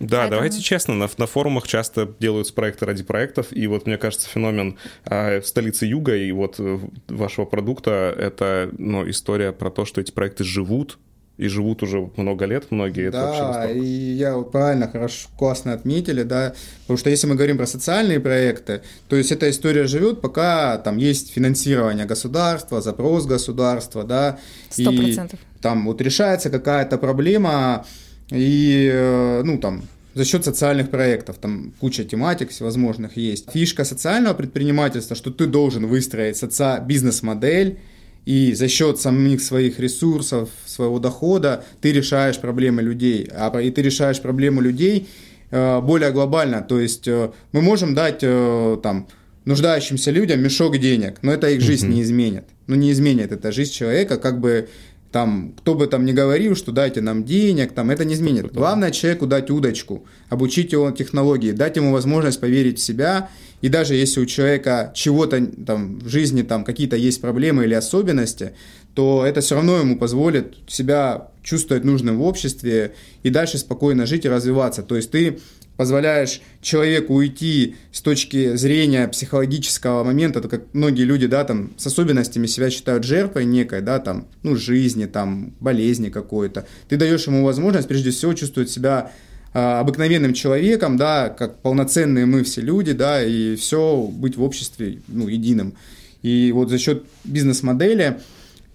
Да, 0.00 0.18
Поэтому... 0.18 0.30
давайте 0.30 0.60
честно, 0.60 0.94
на, 0.94 1.08
на 1.16 1.26
форумах 1.26 1.68
часто 1.68 2.12
делаются 2.18 2.54
проекты 2.54 2.86
ради 2.86 3.04
проектов, 3.04 3.48
и 3.50 3.66
вот 3.66 3.86
мне 3.86 3.98
кажется 3.98 4.28
феномен 4.28 4.78
э, 5.04 5.40
в 5.40 5.46
столице 5.46 5.86
Юга 5.86 6.16
и 6.16 6.32
вот 6.32 6.56
э, 6.58 6.78
вашего 7.08 7.44
продукта— 7.44 8.12
это 8.18 8.70
ну, 8.78 9.08
история 9.08 9.52
про 9.52 9.70
то, 9.70 9.84
что 9.84 10.00
эти 10.00 10.10
проекты 10.10 10.44
живут, 10.44 10.98
и 11.42 11.48
живут 11.48 11.82
уже 11.82 12.08
много 12.16 12.44
лет 12.44 12.70
многие. 12.70 13.10
Да, 13.10 13.68
и 13.68 13.84
я 13.84 14.38
правильно, 14.40 14.88
хорошо, 14.88 15.28
классно 15.36 15.72
отметили, 15.72 16.22
да, 16.22 16.54
потому 16.82 16.98
что 16.98 17.10
если 17.10 17.26
мы 17.26 17.34
говорим 17.34 17.58
про 17.58 17.66
социальные 17.66 18.20
проекты, 18.20 18.82
то 19.08 19.16
есть 19.16 19.32
эта 19.32 19.50
история 19.50 19.86
живет, 19.86 20.20
пока 20.20 20.78
там 20.78 20.98
есть 20.98 21.32
финансирование 21.32 22.06
государства, 22.06 22.80
запрос 22.80 23.26
государства, 23.26 24.04
да, 24.04 24.38
Сто 24.70 24.92
процентов. 24.92 25.40
Там 25.60 25.86
вот 25.86 26.00
решается 26.00 26.48
какая-то 26.48 26.96
проблема, 26.96 27.84
и, 28.30 28.88
э, 28.92 29.42
ну, 29.44 29.58
там, 29.58 29.82
за 30.14 30.24
счет 30.24 30.44
социальных 30.44 30.90
проектов. 30.90 31.38
Там 31.38 31.72
куча 31.80 32.04
тематик 32.04 32.50
всевозможных 32.50 33.16
есть. 33.16 33.50
Фишка 33.50 33.84
социального 33.84 34.34
предпринимательства, 34.34 35.16
что 35.16 35.30
ты 35.30 35.46
должен 35.46 35.86
выстроить 35.86 36.36
соци... 36.36 36.82
бизнес-модель, 36.86 37.78
и 38.24 38.54
за 38.54 38.68
счет 38.68 39.00
самих 39.00 39.42
своих 39.42 39.80
ресурсов, 39.80 40.50
своего 40.64 40.98
дохода 40.98 41.64
ты 41.80 41.92
решаешь 41.92 42.38
проблемы 42.38 42.82
людей. 42.82 43.28
А 43.32 43.60
и 43.60 43.70
ты 43.70 43.82
решаешь 43.82 44.20
проблему 44.20 44.60
людей 44.60 45.08
э, 45.50 45.80
более 45.80 46.12
глобально. 46.12 46.62
То 46.62 46.78
есть 46.78 47.08
э, 47.08 47.32
мы 47.52 47.62
можем 47.62 47.94
дать 47.94 48.20
э, 48.22 48.78
там 48.82 49.08
нуждающимся 49.44 50.12
людям 50.12 50.40
мешок 50.40 50.78
денег, 50.78 51.18
но 51.22 51.32
это 51.32 51.50
их 51.50 51.60
жизнь 51.60 51.88
uh-huh. 51.88 51.94
не 51.94 52.02
изменит. 52.02 52.44
Ну, 52.68 52.76
не 52.76 52.92
изменит 52.92 53.32
это 53.32 53.50
жизнь 53.50 53.72
человека, 53.72 54.16
как 54.16 54.40
бы 54.40 54.68
там, 55.12 55.54
кто 55.58 55.74
бы 55.74 55.86
там 55.86 56.04
ни 56.06 56.12
говорил, 56.12 56.56
что 56.56 56.72
дайте 56.72 57.00
нам 57.02 57.24
денег, 57.24 57.72
там, 57.72 57.90
это 57.90 58.04
не 58.04 58.14
изменит. 58.14 58.52
Главное 58.52 58.90
человеку 58.90 59.26
дать 59.26 59.50
удочку, 59.50 60.06
обучить 60.30 60.72
его 60.72 60.90
технологии, 60.90 61.52
дать 61.52 61.76
ему 61.76 61.92
возможность 61.92 62.40
поверить 62.40 62.78
в 62.78 62.82
себя 62.82 63.28
и 63.62 63.68
даже 63.68 63.94
если 63.94 64.20
у 64.20 64.26
человека 64.26 64.90
чего-то 64.94 65.46
там 65.46 66.00
в 66.00 66.08
жизни 66.08 66.42
там 66.42 66.64
какие-то 66.64 66.96
есть 66.96 67.20
проблемы 67.20 67.64
или 67.64 67.74
особенности, 67.74 68.52
то 68.94 69.24
это 69.24 69.40
все 69.40 69.54
равно 69.54 69.78
ему 69.78 69.96
позволит 69.98 70.56
себя 70.66 71.28
чувствовать 71.42 71.84
нужным 71.84 72.18
в 72.18 72.22
обществе 72.22 72.94
и 73.22 73.30
дальше 73.30 73.58
спокойно 73.58 74.04
жить 74.04 74.24
и 74.24 74.28
развиваться. 74.28 74.82
То 74.82 74.96
есть 74.96 75.10
ты 75.10 75.38
позволяешь 75.76 76.40
человеку 76.60 77.14
уйти 77.14 77.76
с 77.90 78.00
точки 78.00 78.56
зрения 78.56 79.08
психологического 79.08 80.04
момента, 80.04 80.40
то 80.40 80.48
как 80.48 80.62
многие 80.72 81.02
люди, 81.02 81.26
да, 81.26 81.44
там, 81.44 81.72
с 81.76 81.86
особенностями 81.86 82.46
себя 82.46 82.70
считают 82.70 83.04
жертвой 83.04 83.44
некой, 83.44 83.80
да, 83.80 83.98
там, 83.98 84.26
ну, 84.42 84.56
жизни, 84.56 85.06
там, 85.06 85.54
болезни 85.60 86.08
какой-то. 86.08 86.66
Ты 86.88 86.96
даешь 86.96 87.26
ему 87.26 87.44
возможность, 87.44 87.88
прежде 87.88 88.10
всего, 88.10 88.34
чувствовать 88.34 88.70
себя 88.70 89.10
а, 89.54 89.80
обыкновенным 89.80 90.34
человеком, 90.34 90.96
да, 90.96 91.28
как 91.28 91.60
полноценные 91.60 92.26
мы 92.26 92.42
все 92.42 92.60
люди, 92.60 92.92
да, 92.92 93.22
и 93.22 93.56
все 93.56 94.02
быть 94.02 94.36
в 94.36 94.42
обществе, 94.42 94.98
ну, 95.08 95.28
единым. 95.28 95.74
И 96.22 96.52
вот 96.52 96.70
за 96.70 96.78
счет 96.78 97.04
бизнес-модели 97.24 98.20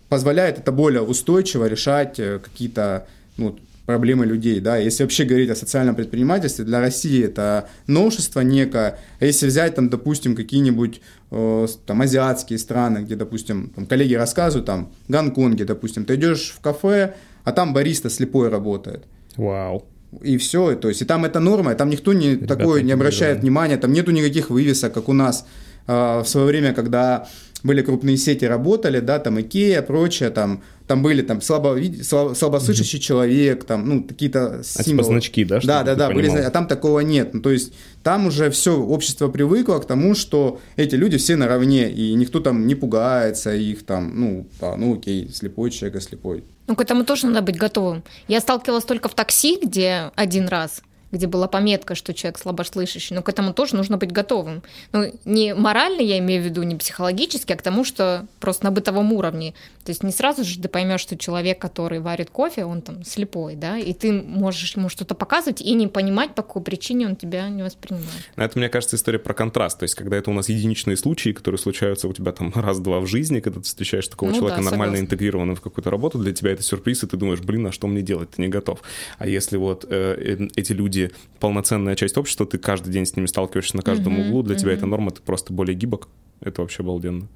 позволяет 0.09 0.59
это 0.59 0.71
более 0.71 1.01
устойчиво 1.01 1.65
решать 1.67 2.19
э, 2.19 2.39
какие-то 2.39 3.07
ну, 3.37 3.57
проблемы 3.87 4.25
людей, 4.25 4.59
да, 4.59 4.77
если 4.77 5.03
вообще 5.03 5.23
говорить 5.23 5.49
о 5.49 5.55
социальном 5.55 5.95
предпринимательстве, 5.95 6.65
для 6.65 6.81
России 6.81 7.23
это 7.23 7.69
новшество 7.87 8.41
некое, 8.41 8.99
а 9.19 9.25
если 9.25 9.47
взять 9.47 9.75
там, 9.75 9.89
допустим, 9.89 10.35
какие-нибудь 10.35 11.01
э, 11.31 11.67
там 11.85 12.01
азиатские 12.01 12.59
страны, 12.59 12.99
где, 12.99 13.15
допустим, 13.15 13.71
там, 13.73 13.85
коллеги 13.85 14.13
рассказывают, 14.13 14.65
там, 14.65 14.91
Гонконге, 15.07 15.63
допустим, 15.63 16.03
ты 16.03 16.15
идешь 16.15 16.53
в 16.55 16.59
кафе, 16.59 17.15
а 17.45 17.53
там 17.53 17.73
бариста 17.73 18.09
слепой 18.09 18.49
работает. 18.49 19.05
Вау. 19.37 19.85
И 20.21 20.37
все, 20.37 20.75
то 20.75 20.89
есть 20.89 21.01
и 21.01 21.05
там 21.05 21.23
это 21.23 21.39
норма, 21.39 21.73
там 21.73 21.89
никто 21.89 22.11
не 22.11 22.31
Ребята 22.31 22.55
такое 22.55 22.81
не 22.81 22.91
обращает 22.91 23.39
внимания, 23.39 23.77
там 23.77 23.93
нету 23.93 24.11
никаких 24.11 24.49
вывесок, 24.49 24.93
как 24.93 25.07
у 25.07 25.13
нас 25.13 25.45
э, 25.87 25.93
в 25.93 26.25
свое 26.25 26.45
время, 26.45 26.73
когда 26.73 27.29
были 27.67 27.83
крупные 27.83 28.17
сети, 28.17 28.45
работали, 28.45 28.99
да, 28.99 29.19
там 29.19 29.39
Икея, 29.39 29.83
прочее, 29.83 30.31
там, 30.31 30.63
там 30.87 31.03
были 31.03 31.21
там 31.21 31.41
слабо, 31.41 31.77
слабо, 32.01 32.33
слабослышащий 32.33 32.97
mm-hmm. 32.97 33.01
человек, 33.01 33.63
там, 33.65 33.87
ну, 33.87 34.03
какие-то 34.03 34.61
символы. 34.63 34.79
А 34.79 34.83
типа 34.83 35.03
значки, 35.03 35.45
да? 35.45 35.59
Да, 35.63 35.83
да, 35.83 35.95
да, 35.95 36.09
были, 36.09 36.29
а 36.29 36.49
там 36.49 36.67
такого 36.67 37.01
нет. 37.01 37.33
Ну, 37.33 37.41
то 37.41 37.51
есть 37.51 37.73
там 38.01 38.27
уже 38.27 38.49
все, 38.49 38.75
общество 38.75 39.27
привыкло 39.27 39.77
к 39.77 39.85
тому, 39.85 40.15
что 40.15 40.59
эти 40.77 40.95
люди 40.95 41.17
все 41.17 41.35
наравне, 41.35 41.91
и 41.91 42.13
никто 42.15 42.39
там 42.39 42.65
не 42.65 42.73
пугается 42.73 43.53
их 43.53 43.85
там, 43.85 44.19
ну, 44.19 44.47
да, 44.59 44.75
ну, 44.75 44.97
окей, 44.97 45.29
слепой 45.31 45.69
человек, 45.69 45.97
а 45.97 46.01
слепой. 46.01 46.43
Ну, 46.67 46.75
к 46.75 46.81
этому 46.81 47.05
тоже 47.05 47.27
надо 47.27 47.41
быть 47.41 47.57
готовым. 47.57 48.03
Я 48.27 48.39
сталкивалась 48.39 48.85
только 48.85 49.09
в 49.09 49.13
такси, 49.13 49.59
где 49.61 50.11
один 50.15 50.47
раз 50.47 50.81
где 51.11 51.27
была 51.27 51.47
пометка, 51.47 51.95
что 51.95 52.13
человек 52.13 52.37
слабослышащий, 52.37 53.15
но 53.15 53.21
к 53.21 53.29
этому 53.29 53.53
тоже 53.53 53.75
нужно 53.75 53.97
быть 53.97 54.11
готовым. 54.11 54.63
Ну, 54.91 55.13
не 55.25 55.53
морально, 55.53 56.01
я 56.01 56.17
имею 56.19 56.41
в 56.41 56.45
виду, 56.45 56.63
не 56.63 56.75
психологически, 56.75 57.53
а 57.53 57.55
к 57.55 57.61
тому, 57.61 57.83
что 57.83 58.27
просто 58.39 58.65
на 58.65 58.71
бытовом 58.71 59.13
уровне. 59.13 59.53
То 59.85 59.91
есть 59.91 60.03
не 60.03 60.11
сразу 60.11 60.43
же 60.43 60.59
ты 60.59 60.67
поймешь, 60.67 60.99
что 60.99 61.17
человек, 61.17 61.59
который 61.59 61.99
варит 61.99 62.29
кофе, 62.29 62.65
он 62.65 62.81
там 62.81 63.05
слепой, 63.05 63.55
да, 63.55 63.77
и 63.77 63.93
ты 63.93 64.11
можешь 64.11 64.75
ему 64.75 64.89
что-то 64.89 65.15
показывать 65.15 65.61
и 65.61 65.73
не 65.73 65.87
понимать, 65.87 66.35
по 66.35 66.41
какой 66.41 66.61
причине 66.61 67.07
он 67.07 67.15
тебя 67.15 67.47
не 67.47 67.63
воспринимает. 67.63 68.07
Это, 68.35 68.59
мне 68.59 68.67
кажется, 68.67 68.97
история 68.97 69.19
про 69.19 69.33
контраст. 69.33 69.79
То 69.79 69.83
есть, 69.83 69.95
когда 69.95 70.17
это 70.17 70.29
у 70.29 70.33
нас 70.33 70.49
единичные 70.49 70.97
случаи, 70.97 71.29
которые 71.29 71.57
случаются 71.59 72.07
у 72.07 72.13
тебя 72.13 72.33
там 72.33 72.51
раз-два 72.55 72.99
в 72.99 73.07
жизни, 73.07 73.39
когда 73.39 73.59
ты 73.59 73.65
встречаешь 73.65 74.07
такого 74.07 74.29
ну, 74.29 74.35
человека 74.35 74.61
да, 74.61 74.69
нормально 74.69 74.97
интегрированного 74.97 75.55
в 75.55 75.61
какую-то 75.61 75.89
работу, 75.89 76.17
для 76.17 76.33
тебя 76.33 76.51
это 76.51 76.63
сюрприз, 76.63 77.03
и 77.03 77.07
ты 77.07 77.15
думаешь, 77.15 77.39
блин, 77.39 77.67
а 77.67 77.71
что 77.71 77.87
мне 77.87 78.01
делать? 78.01 78.31
Ты 78.31 78.41
не 78.41 78.49
готов. 78.49 78.81
А 79.17 79.27
если 79.27 79.57
вот 79.57 79.85
э, 79.87 80.37
э 80.39 80.47
эти 80.55 80.73
люди 80.73 80.96
полноценная 81.39 81.95
часть 81.95 82.17
общества, 82.17 82.45
ты 82.45 82.57
каждый 82.57 82.91
день 82.91 83.05
с 83.05 83.15
ними 83.15 83.25
сталкиваешься 83.27 83.77
на 83.77 83.83
каждом 83.83 84.19
углу, 84.19 84.43
для 84.43 84.55
тебя 84.55 84.73
это 84.73 84.85
норма, 84.85 85.11
ты 85.11 85.21
просто 85.21 85.53
более 85.53 85.75
гибок. 85.75 86.07
Это 86.39 86.61
вообще 86.61 86.83
обалденно. 86.83 87.27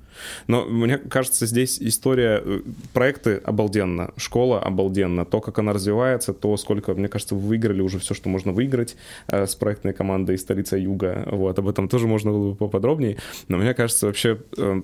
Но 0.48 0.66
мне 0.66 0.98
кажется, 1.00 1.48
здесь 1.48 1.82
история, 1.82 2.42
э, 2.44 2.62
проекты 2.94 3.42
обалденно, 3.44 4.12
школа 4.16 4.60
обалденно, 4.60 5.26
то, 5.26 5.42
как 5.42 5.58
она 5.58 5.74
развивается, 5.74 6.34
то, 6.34 6.56
сколько, 6.58 6.94
мне 6.94 7.08
кажется, 7.08 7.34
вы 7.34 7.42
выиграли 7.42 7.82
уже 7.82 7.98
все, 7.98 8.14
что 8.14 8.30
можно 8.30 8.52
выиграть 8.52 8.96
э, 9.28 9.48
с 9.48 9.56
проектной 9.56 9.94
командой 9.94 10.38
«Столица 10.38 10.78
Юга». 10.78 11.28
Вот, 11.32 11.58
об 11.58 11.68
этом 11.68 11.88
тоже 11.88 12.08
можно 12.08 12.32
было 12.32 12.52
бы 12.52 12.56
поподробнее. 12.56 13.18
Но 13.48 13.58
мне 13.58 13.74
кажется, 13.74 14.06
вообще 14.06 14.38
э, 14.58 14.82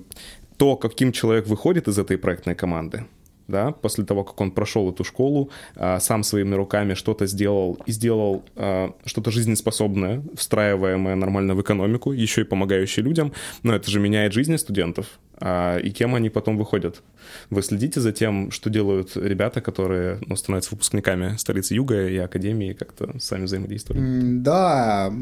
то, 0.56 0.76
каким 0.76 1.12
человек 1.12 1.46
выходит 1.46 1.86
из 1.86 1.98
этой 1.98 2.18
проектной 2.18 2.56
команды, 2.56 3.04
да, 3.48 3.72
после 3.72 4.04
того, 4.04 4.24
как 4.24 4.40
он 4.40 4.50
прошел 4.50 4.90
эту 4.90 5.04
школу, 5.04 5.50
а, 5.74 5.98
сам 6.00 6.22
своими 6.22 6.54
руками 6.54 6.94
что-то 6.94 7.26
сделал 7.26 7.78
и 7.86 7.92
сделал 7.92 8.44
а, 8.56 8.92
что-то 9.04 9.30
жизнеспособное, 9.30 10.22
встраиваемое 10.36 11.16
нормально 11.16 11.54
в 11.54 11.62
экономику, 11.62 12.12
еще 12.12 12.42
и 12.42 12.44
помогающее 12.44 13.02
людям, 13.02 13.32
но 13.62 13.74
это 13.74 13.90
же 13.90 14.00
меняет 14.00 14.32
жизни 14.32 14.56
студентов. 14.56 15.06
а, 15.40 15.78
и 15.78 15.90
кем 15.90 16.14
они 16.14 16.30
потом 16.30 16.58
выходят. 16.58 17.02
Вы 17.50 17.62
следите 17.62 18.00
за 18.00 18.12
тем, 18.12 18.50
что 18.50 18.70
делают 18.70 19.16
ребята, 19.16 19.60
которые 19.60 20.18
ну, 20.26 20.36
становятся 20.36 20.70
выпускниками 20.72 21.36
столицы 21.36 21.74
Юга 21.74 22.08
и 22.08 22.16
Академии, 22.16 22.72
как-то 22.72 23.14
сами 23.20 23.44
взаимодействуют? 23.44 24.42
Да, 24.42 25.12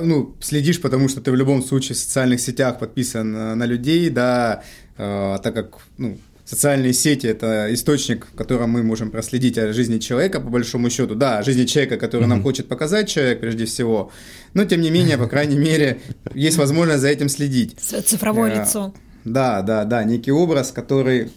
ну, 0.00 0.36
следишь, 0.40 0.80
потому 0.80 1.08
что 1.08 1.20
ты 1.20 1.32
в 1.32 1.34
любом 1.34 1.62
случае 1.62 1.96
в 1.96 1.98
социальных 1.98 2.40
сетях 2.40 2.78
подписан 2.78 3.58
на 3.58 3.66
людей, 3.66 4.10
да, 4.10 4.62
э, 4.96 5.38
так 5.42 5.54
как, 5.54 5.78
ну, 5.98 6.18
социальные 6.44 6.92
сети– 6.92 7.26
это 7.28 7.72
источник, 7.72 8.26
в 8.26 8.36
котором 8.36 8.70
мы 8.70 8.82
можем 8.82 9.10
проследить 9.10 9.58
о 9.58 9.72
жизни 9.72 9.98
человека, 9.98 10.40
по 10.40 10.48
большому 10.48 10.90
счету. 10.90 11.14
Да, 11.14 11.38
о 11.38 11.42
жизни 11.42 11.64
человека, 11.64 11.96
который 11.96 12.24
mm-hmm. 12.24 12.26
нам 12.26 12.42
хочет 12.42 12.68
показать 12.68 13.08
человек, 13.08 13.40
прежде 13.40 13.64
всего. 13.64 14.10
Но, 14.52 14.64
тем 14.64 14.80
не 14.80 14.90
менее, 14.90 15.18
по 15.18 15.26
крайней 15.26 15.56
мере, 15.56 16.00
есть 16.34 16.58
возможность 16.58 17.00
за 17.00 17.08
этим 17.08 17.28
следить. 17.28 17.78
Цифровое 17.78 18.52
э, 18.52 18.60
лицо. 18.60 18.94
Да, 19.24 19.62
да, 19.62 19.84
да, 19.84 20.04
некий 20.04 20.32
образ, 20.32 20.70
который 20.70 21.30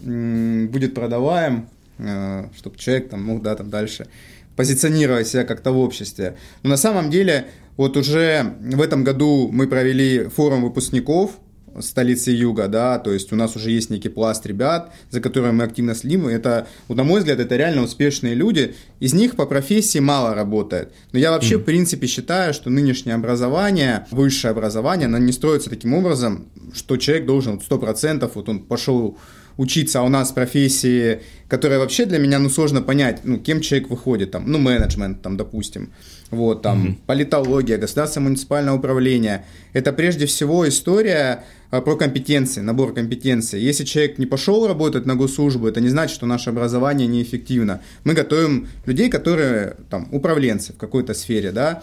будет 0.66 0.94
продаваем, 0.94 1.68
э, 1.98 2.44
чтобы 2.56 2.76
человек 2.76 3.08
там 3.08 3.22
мог, 3.24 3.42
да, 3.42 3.54
там 3.56 3.70
дальше 3.70 4.06
позиционировать 4.56 5.28
себя 5.28 5.44
как-то 5.44 5.72
в 5.72 5.78
обществе. 5.78 6.36
Но 6.62 6.70
на 6.70 6.76
самом 6.76 7.10
деле, 7.10 7.46
вот 7.76 7.96
уже 7.96 8.56
в 8.60 8.82
этом 8.82 9.04
году 9.04 9.48
мы 9.52 9.68
провели 9.68 10.24
форум 10.24 10.64
выпускников– 10.64 11.30
столицы 11.80 12.30
Юга, 12.30 12.68
да, 12.68 12.98
то 12.98 13.12
есть 13.12 13.32
у 13.32 13.36
нас 13.36 13.56
уже 13.56 13.70
есть 13.70 13.90
некий 13.90 14.08
пласт 14.08 14.46
ребят, 14.46 14.92
за 15.10 15.20
которыми 15.20 15.52
мы 15.52 15.64
активно 15.64 15.94
следим, 15.94 16.26
это, 16.26 16.66
на 16.88 17.04
мой 17.04 17.20
взгляд, 17.20 17.40
это 17.40 17.56
реально 17.56 17.82
успешные 17.82 18.34
люди, 18.34 18.74
из 19.00 19.12
них 19.12 19.36
по 19.36 19.46
профессии 19.46 19.98
мало 19.98 20.34
работает. 20.34 20.92
Но 21.12 21.18
я 21.18 21.30
вообще, 21.30 21.54
mm. 21.54 21.58
в 21.58 21.64
принципе, 21.64 22.06
считаю, 22.06 22.54
что 22.54 22.70
нынешнее 22.70 23.14
образование, 23.14 24.06
высшее 24.10 24.52
образование, 24.52 25.06
оно 25.06 25.18
не 25.18 25.32
строится 25.32 25.70
таким 25.70 25.94
образом, 25.94 26.48
что 26.74 26.96
человек 26.96 27.26
должен 27.26 27.58
100%, 27.58 28.30
вот 28.34 28.48
он 28.48 28.60
пошел 28.60 29.18
учиться, 29.58 30.00
а 30.00 30.02
у 30.02 30.08
нас 30.08 30.30
профессии, 30.32 31.20
которые 31.48 31.80
вообще 31.80 32.06
для 32.06 32.18
меня, 32.18 32.38
ну, 32.38 32.48
сложно 32.48 32.80
понять, 32.80 33.20
ну, 33.24 33.38
кем 33.38 33.60
человек 33.60 33.90
выходит, 33.90 34.30
там, 34.30 34.50
ну, 34.50 34.58
менеджмент, 34.58 35.20
там, 35.20 35.36
допустим, 35.36 35.92
вот, 36.30 36.62
там, 36.62 36.86
mm-hmm. 36.86 36.96
политология, 37.06 37.76
государственное 37.76 38.28
муниципальное 38.28 38.72
управление. 38.72 39.44
Это 39.72 39.92
прежде 39.92 40.26
всего 40.26 40.66
история 40.68 41.44
про 41.70 41.96
компетенции, 41.96 42.60
набор 42.60 42.94
компетенций. 42.94 43.60
Если 43.60 43.84
человек 43.84 44.18
не 44.18 44.26
пошел 44.26 44.66
работать 44.66 45.06
на 45.06 45.16
госслужбу, 45.16 45.66
это 45.66 45.80
не 45.80 45.88
значит, 45.88 46.14
что 46.14 46.26
наше 46.26 46.50
образование 46.50 47.06
неэффективно. 47.06 47.82
Мы 48.04 48.14
готовим 48.14 48.68
людей, 48.86 49.10
которые, 49.10 49.76
там, 49.90 50.08
управленцы 50.12 50.72
в 50.72 50.76
какой-то 50.76 51.14
сфере, 51.14 51.52
да, 51.52 51.82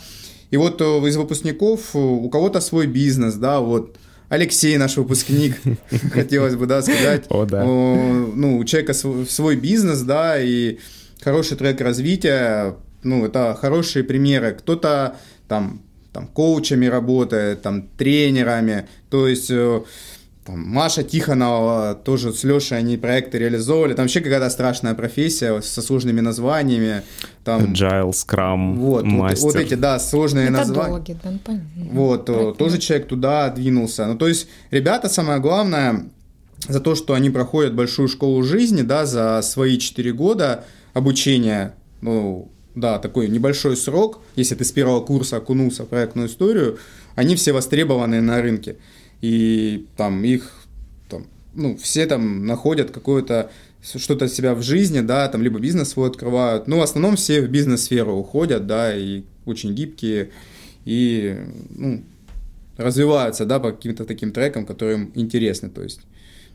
и 0.52 0.58
вот 0.58 0.82
э, 0.82 0.86
из 1.08 1.18
выпускников 1.18 1.96
э, 1.96 1.98
у 2.00 2.30
кого-то 2.30 2.62
свой 2.62 2.88
бизнес, 2.88 3.36
да, 3.36 3.60
вот, 3.60 3.98
Алексей, 4.30 4.78
наш 4.78 4.98
выпускник, 4.98 5.62
хотелось 6.12 6.56
бы, 6.56 6.66
да, 6.66 6.82
сказать. 6.82 7.26
О, 7.30 7.46
да. 7.46 7.64
Ну, 7.64 8.58
у 8.58 8.64
человека 8.64 8.94
свой 8.94 9.56
бизнес, 9.56 10.02
да, 10.02 10.42
и 10.42 10.80
хороший 11.22 11.58
трек 11.58 11.80
развития, 11.82 12.76
ну, 13.04 13.26
это 13.26 13.58
хорошие 13.60 14.04
примеры. 14.04 14.56
Кто-то 14.58 15.16
там, 15.48 15.82
там 16.16 16.28
коучами 16.28 16.86
работает, 16.86 17.62
там 17.62 17.90
тренерами, 17.98 18.88
то 19.10 19.28
есть 19.28 19.52
э, 19.52 19.82
там, 20.46 20.60
Маша 20.60 21.04
Тихонова 21.04 21.94
тоже 21.94 22.32
с 22.32 22.46
Лешей 22.46 22.78
они 22.78 22.96
проекты 22.96 23.38
реализовывали. 23.38 23.96
Там 23.96 24.06
вообще 24.06 24.22
какая-то 24.22 24.50
страшная 24.50 24.94
профессия 24.94 25.60
со 25.62 25.82
сложными 25.82 26.22
названиями. 26.22 27.02
Там, 27.44 27.74
Agile, 27.74 28.12
Scrum, 28.12 28.76
вот, 28.76 29.04
мастер. 29.04 29.44
Вот, 29.44 29.56
вот 29.56 29.62
эти, 29.62 29.74
да, 29.74 30.00
сложные 30.00 30.50
названия. 30.52 31.04
Да, 31.22 31.30
ну, 31.76 31.90
вот, 31.92 32.26
Проективно. 32.28 32.54
тоже 32.54 32.78
человек 32.78 33.08
туда 33.10 33.50
двинулся. 33.50 34.06
Ну, 34.06 34.16
то 34.16 34.30
есть, 34.30 34.48
ребята, 34.72 35.10
самое 35.10 35.42
главное, 35.42 36.06
за 36.66 36.80
то, 36.80 36.96
что 36.96 37.14
они 37.14 37.30
проходят 37.30 37.76
большую 37.76 38.08
школу 38.08 38.42
жизни, 38.42 38.84
да, 38.84 39.06
за 39.06 39.42
свои 39.42 39.78
4 39.78 40.14
года 40.14 40.64
обучения, 40.94 41.74
ну, 42.00 42.52
да, 42.76 43.00
такой 43.00 43.28
небольшой 43.28 43.78
срок, 43.78 44.22
если 44.36 44.56
ты 44.56 44.64
с 44.66 44.72
первого 44.72 45.02
курса 45.02 45.38
окунулся 45.38 45.84
в 45.84 45.88
проектную 45.88 46.28
историю, 46.28 46.78
они 47.16 47.36
все 47.36 47.54
востребованы 47.54 48.22
на 48.22 48.42
рынке. 48.42 48.76
И 49.22 49.88
там 49.98 50.24
их 50.24 50.52
там, 51.10 51.26
ну, 51.54 51.78
все 51.78 52.06
там 52.06 52.46
находят 52.46 52.92
какое-то 52.92 53.50
что-то 53.82 54.28
себя 54.28 54.56
в 54.56 54.62
жизни, 54.62 55.02
да, 55.02 55.28
там 55.28 55.42
либо 55.42 55.60
бизнес 55.60 55.90
свой 55.90 56.10
открывают, 56.10 56.68
но 56.68 56.80
в 56.80 56.82
основном 56.82 57.16
все 57.16 57.42
в 57.42 57.50
бизнес-сферу 57.50 58.16
уходят, 58.16 58.66
да, 58.66 58.96
и 58.96 59.24
очень 59.46 59.74
гибкие, 59.76 60.32
и, 60.86 61.38
ну, 61.70 62.04
развиваются, 62.78 63.46
да, 63.46 63.60
по 63.60 63.72
каким-то 63.72 64.06
таким 64.06 64.32
трекам, 64.32 64.66
которые 64.66 64.98
им 64.98 65.12
интересны, 65.14 65.70
то 65.70 65.84
есть 65.84 66.02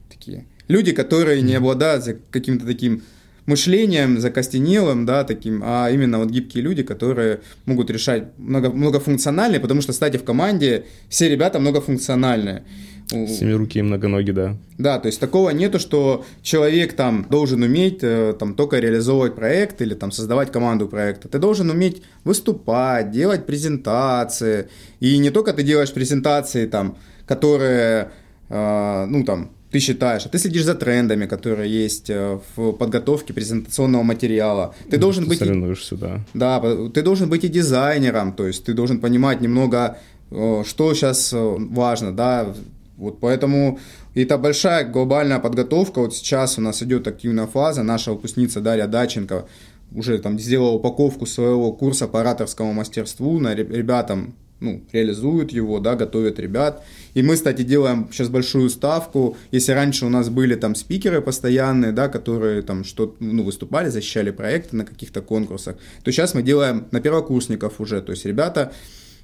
такие 0.09 0.45
люди, 0.67 0.93
которые 0.93 1.41
не 1.43 1.55
обладают 1.55 2.05
каким-то 2.31 2.67
таким 2.67 3.03
мышлением 3.51 4.21
закостенелым, 4.21 5.05
да, 5.07 5.25
таким, 5.25 5.63
а 5.65 5.91
именно 5.91 6.19
вот 6.19 6.31
гибкие 6.31 6.63
люди, 6.63 6.83
которые 6.83 7.41
могут 7.67 7.91
решать 7.91 8.25
много, 8.39 8.71
многофункциональные, 8.71 9.61
потому 9.61 9.83
что, 9.83 9.93
кстати, 9.93 10.17
в 10.17 10.25
команде 10.25 10.85
все 11.09 11.29
ребята 11.29 11.59
многофункциональные. 11.59 12.63
Семируки 13.11 13.79
и 13.79 13.83
многоногие, 13.83 14.33
да. 14.33 14.57
Да, 14.79 15.01
то 15.01 15.07
есть 15.07 15.19
такого 15.19 15.51
нету, 15.51 15.81
что 15.81 16.25
человек 16.43 16.93
там 16.93 17.27
должен 17.29 17.63
уметь 17.63 17.99
э, 18.03 18.35
там 18.39 18.55
только 18.55 18.79
реализовывать 18.79 19.35
проект 19.35 19.83
или 19.83 19.95
там 19.95 20.13
создавать 20.13 20.53
команду 20.53 20.87
проекта. 20.87 21.29
Ты 21.29 21.39
должен 21.41 21.71
уметь 21.71 22.03
выступать, 22.23 23.11
делать 23.11 23.47
презентации. 23.47 24.69
И 25.01 25.19
не 25.19 25.31
только 25.31 25.53
ты 25.53 25.65
делаешь 25.65 25.93
презентации 25.93 26.67
там, 26.67 26.97
которые, 27.27 28.13
э, 28.49 29.07
ну 29.07 29.25
там, 29.25 29.51
ты 29.71 29.79
считаешь, 29.79 30.27
а 30.27 30.29
ты 30.29 30.39
следишь 30.39 30.65
за 30.65 30.75
трендами, 30.75 31.27
которые 31.27 31.71
есть 31.71 32.11
э, 32.11 32.39
в 32.57 32.73
подготовке 32.73 33.33
презентационного 33.33 34.03
материала. 34.03 34.75
Ты 34.91 34.97
ну, 34.97 35.03
должен 35.03 35.25
ты 35.25 35.31
быть... 35.31 35.39
Соревнуешься, 35.39 35.97
да. 35.97 36.21
Да, 36.35 36.61
ты 36.89 37.03
должен 37.03 37.29
быть 37.29 37.45
и 37.45 37.49
дизайнером, 37.49 38.33
то 38.33 38.47
есть 38.47 38.65
ты 38.65 38.73
должен 38.73 39.01
понимать 39.01 39.41
немного, 39.41 39.99
э, 40.31 40.65
что 40.67 40.95
сейчас 40.95 41.33
э, 41.33 41.39
важно, 41.39 42.13
да, 42.13 42.53
вот 42.97 43.21
поэтому 43.21 43.79
это 44.15 44.37
большая 44.39 44.85
глобальная 44.85 45.39
подготовка. 45.39 46.01
Вот 46.01 46.15
сейчас 46.15 46.59
у 46.59 46.61
нас 46.61 46.83
идет 46.83 47.09
активная 47.09 47.47
фаза. 47.47 47.83
Наша 47.83 48.13
выпускница 48.13 48.61
Дарья 48.61 48.87
Даченко 48.87 49.47
уже 49.95 50.19
там 50.19 50.39
сделала 50.39 50.73
упаковку 50.73 51.25
своего 51.25 51.73
курса 51.73 52.09
по 52.09 52.21
ораторскому 52.21 52.75
мастерству. 52.75 53.39
На 53.39 53.55
ребятам 53.55 54.35
ну, 54.61 54.83
реализуют 54.93 55.53
его, 55.53 55.81
да, 55.81 55.97
готовят 55.97 56.39
ребят. 56.39 56.85
И 57.15 57.23
мы, 57.23 57.35
кстати, 57.35 57.63
делаем 57.63 58.09
сейчас 58.13 58.29
большую 58.29 58.69
ставку. 58.71 59.37
Если 59.51 59.73
раньше 59.73 60.07
у 60.07 60.09
нас 60.09 60.29
были 60.29 60.55
там 60.55 60.75
спикеры 60.75 61.21
постоянные, 61.21 61.93
да, 61.93 62.09
которые 62.09 62.63
там 62.63 62.85
что 62.85 63.17
ну, 63.21 63.43
выступали, 63.43 63.89
защищали 63.89 64.31
проекты 64.31 64.77
на 64.77 64.85
каких-то 64.85 65.23
конкурсах, 65.23 65.77
то 66.05 66.13
сейчас 66.13 66.35
мы 66.35 66.43
делаем 66.43 66.87
на 66.91 67.01
первокурсников 67.01 67.81
уже. 67.81 68.03
То 68.03 68.13
есть 68.13 68.27
ребята 68.27 68.73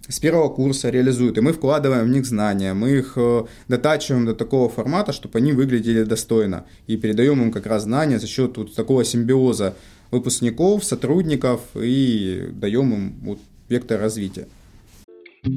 с 0.08 0.20
первого 0.20 0.48
курса 0.48 0.88
реализуют, 0.90 1.36
и 1.36 1.40
мы 1.40 1.52
вкладываем 1.52 2.06
в 2.06 2.10
них 2.10 2.26
знания, 2.26 2.74
мы 2.74 2.90
их 2.90 3.14
э, 3.16 3.44
дотачиваем 3.66 4.24
до 4.24 4.34
такого 4.34 4.68
формата, 4.68 5.12
чтобы 5.12 5.38
они 5.38 5.52
выглядели 5.52 6.04
достойно, 6.04 6.64
и 6.86 6.96
передаем 6.96 7.42
им 7.42 7.50
как 7.50 7.66
раз 7.66 7.82
знания 7.82 8.20
за 8.20 8.28
счет 8.28 8.56
вот 8.56 8.72
такого 8.72 9.04
симбиоза 9.04 9.74
выпускников, 10.12 10.84
сотрудников, 10.84 11.60
и 11.74 12.48
даем 12.52 12.94
им 12.94 13.14
вот 13.22 13.40
вектор 13.68 14.00
развития. 14.00 14.46
Прошу 15.46 15.54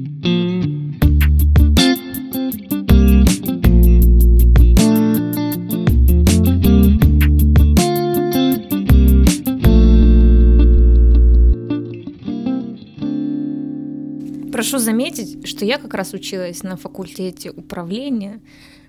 заметить, 14.78 15.44
что 15.48 15.64
я 15.64 15.78
как 15.78 15.94
раз 15.94 16.12
училась 16.12 16.62
на 16.62 16.76
факультете 16.76 17.50
управления, 17.50 18.40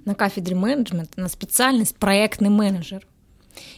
на 0.06 0.14
кафедре 0.14 0.56
менеджмента, 0.56 1.20
на 1.20 1.30
специальность 1.30 1.96
проектный 1.96 2.50
менеджер. 2.50 3.08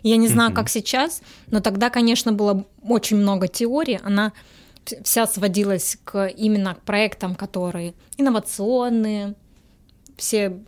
Я 0.01 0.17
не 0.17 0.27
знаю, 0.27 0.53
как 0.53 0.67
сейчас, 0.67 1.21
но 1.47 1.62
тогда, 1.62 1.89
конечно, 1.89 2.33
было 2.33 2.65
очень 2.81 3.15
много 3.15 3.47
теории. 3.47 4.01
Она 4.03 4.33
вся 5.04 5.28
сводилась 5.28 5.98
к 6.04 6.28
именно 6.28 6.76
к 6.76 6.82
проектам, 6.82 7.36
которые 7.36 7.93
инновационные, 8.17 9.36
все 10.17 10.60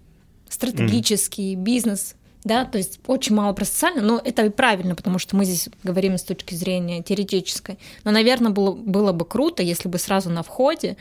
стратегические, 0.49 1.55
mm. 1.55 1.57
бизнес, 1.57 2.15
да, 2.43 2.63
то 2.63 2.77
есть 2.77 2.99
очень 3.07 3.35
мало 3.35 3.53
про 3.53 3.65
социально, 3.65 4.01
но 4.01 4.21
это 4.23 4.45
и 4.45 4.49
правильно, 4.49 4.95
потому 4.95 5.17
что 5.17 5.35
мы 5.35 5.45
здесь 5.45 5.67
говорим 5.83 6.17
с 6.17 6.23
точки 6.23 6.53
зрения 6.53 7.01
теоретической. 7.01 7.79
Но, 8.03 8.11
наверное, 8.11 8.51
было, 8.51 8.71
было 8.71 9.11
бы 9.11 9.25
круто, 9.25 9.63
если 9.63 9.89
бы 9.89 9.97
сразу 9.97 10.29
на 10.29 10.43
входе 10.43 10.95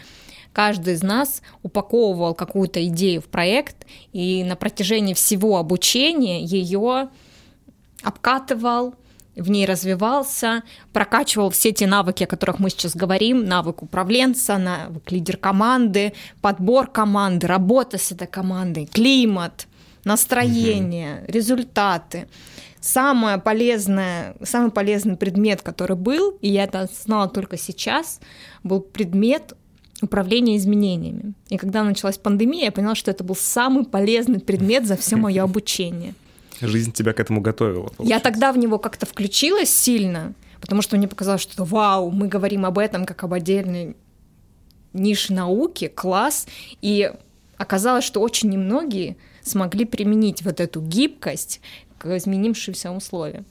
каждый 0.55 0.95
из 0.95 1.03
нас 1.03 1.43
упаковывал 1.63 2.35
какую-то 2.35 2.85
идею 2.87 3.21
в 3.21 3.27
проект 3.27 3.87
и 4.13 4.43
на 4.43 4.57
протяжении 4.57 5.13
всего 5.13 5.59
обучения 5.59 6.43
ее 6.43 7.11
обкатывал, 8.03 8.95
в 9.37 9.51
ней 9.51 9.67
развивался, 9.67 10.63
прокачивал 10.93 11.51
все 11.51 11.73
те 11.73 11.87
навыки, 11.87 12.25
о 12.25 12.27
которых 12.27 12.59
мы 12.59 12.71
сейчас 12.71 12.95
говорим, 12.95 13.45
навык 13.45 13.83
управленца, 13.83 14.59
навык 14.59 15.11
лидер 15.11 15.37
команды, 15.37 16.13
подбор 16.41 16.87
команды, 16.87 17.47
работа 17.47 17.99
с 17.99 18.13
этой 18.13 18.27
командой, 18.27 18.87
климат, 18.87 19.67
настроение, 20.05 21.23
угу. 21.23 21.33
результаты. 21.33 22.29
Самое 22.81 23.39
полезное, 23.39 24.37
самый 24.43 24.71
полезный 24.71 25.17
предмет, 25.17 25.63
который 25.63 25.97
был, 25.97 26.37
и 26.43 26.51
я 26.51 26.65
это 26.65 26.89
знала 27.05 27.29
только 27.29 27.57
сейчас, 27.57 28.21
был 28.63 28.81
предмет 28.81 29.55
управления 30.03 30.57
изменениями. 30.59 31.33
И 31.49 31.57
когда 31.57 31.83
началась 31.83 32.19
пандемия, 32.19 32.67
я 32.67 32.73
поняла, 32.73 32.95
что 32.95 33.11
это 33.11 33.25
был 33.25 33.37
самый 33.37 33.85
полезный 33.85 34.39
предмет 34.39 34.87
за 34.87 34.97
все 34.97 35.17
мое 35.17 35.43
обучение. 35.43 36.15
Жизнь 36.69 36.93
тебя 36.93 37.13
к 37.13 37.21
этому 37.21 37.41
готовила. 37.41 37.89
Получается. 37.89 38.15
Я 38.15 38.21
тогда 38.21 38.53
в 38.53 38.59
него 38.59 38.79
как-то 38.79 39.07
включилась 39.07 39.75
сильно, 39.75 40.35
потому 40.61 40.83
что 40.83 40.97
мне 40.97 41.09
показалось, 41.09 41.43
что 41.43 41.65
вау, 41.65 42.11
мы 42.11 42.29
говорим 42.29 42.67
об 42.67 42.79
этом 42.79 43.05
как 43.05 43.25
об 43.25 43.33
отдельной 43.33 43.97
нише 44.93 45.33
науки, 45.33 45.89
класс, 45.89 46.47
и 46.81 47.13
оказалось, 47.57 48.05
что 48.05 48.21
очень 48.21 48.51
немногие 48.51 49.17
смогли 49.43 49.85
применить 49.85 50.43
вот 50.43 50.61
эту 50.61 50.81
гибкость 50.81 51.61
к 51.99 52.17
изменившимся 52.17 52.91
условиям. 52.91 53.45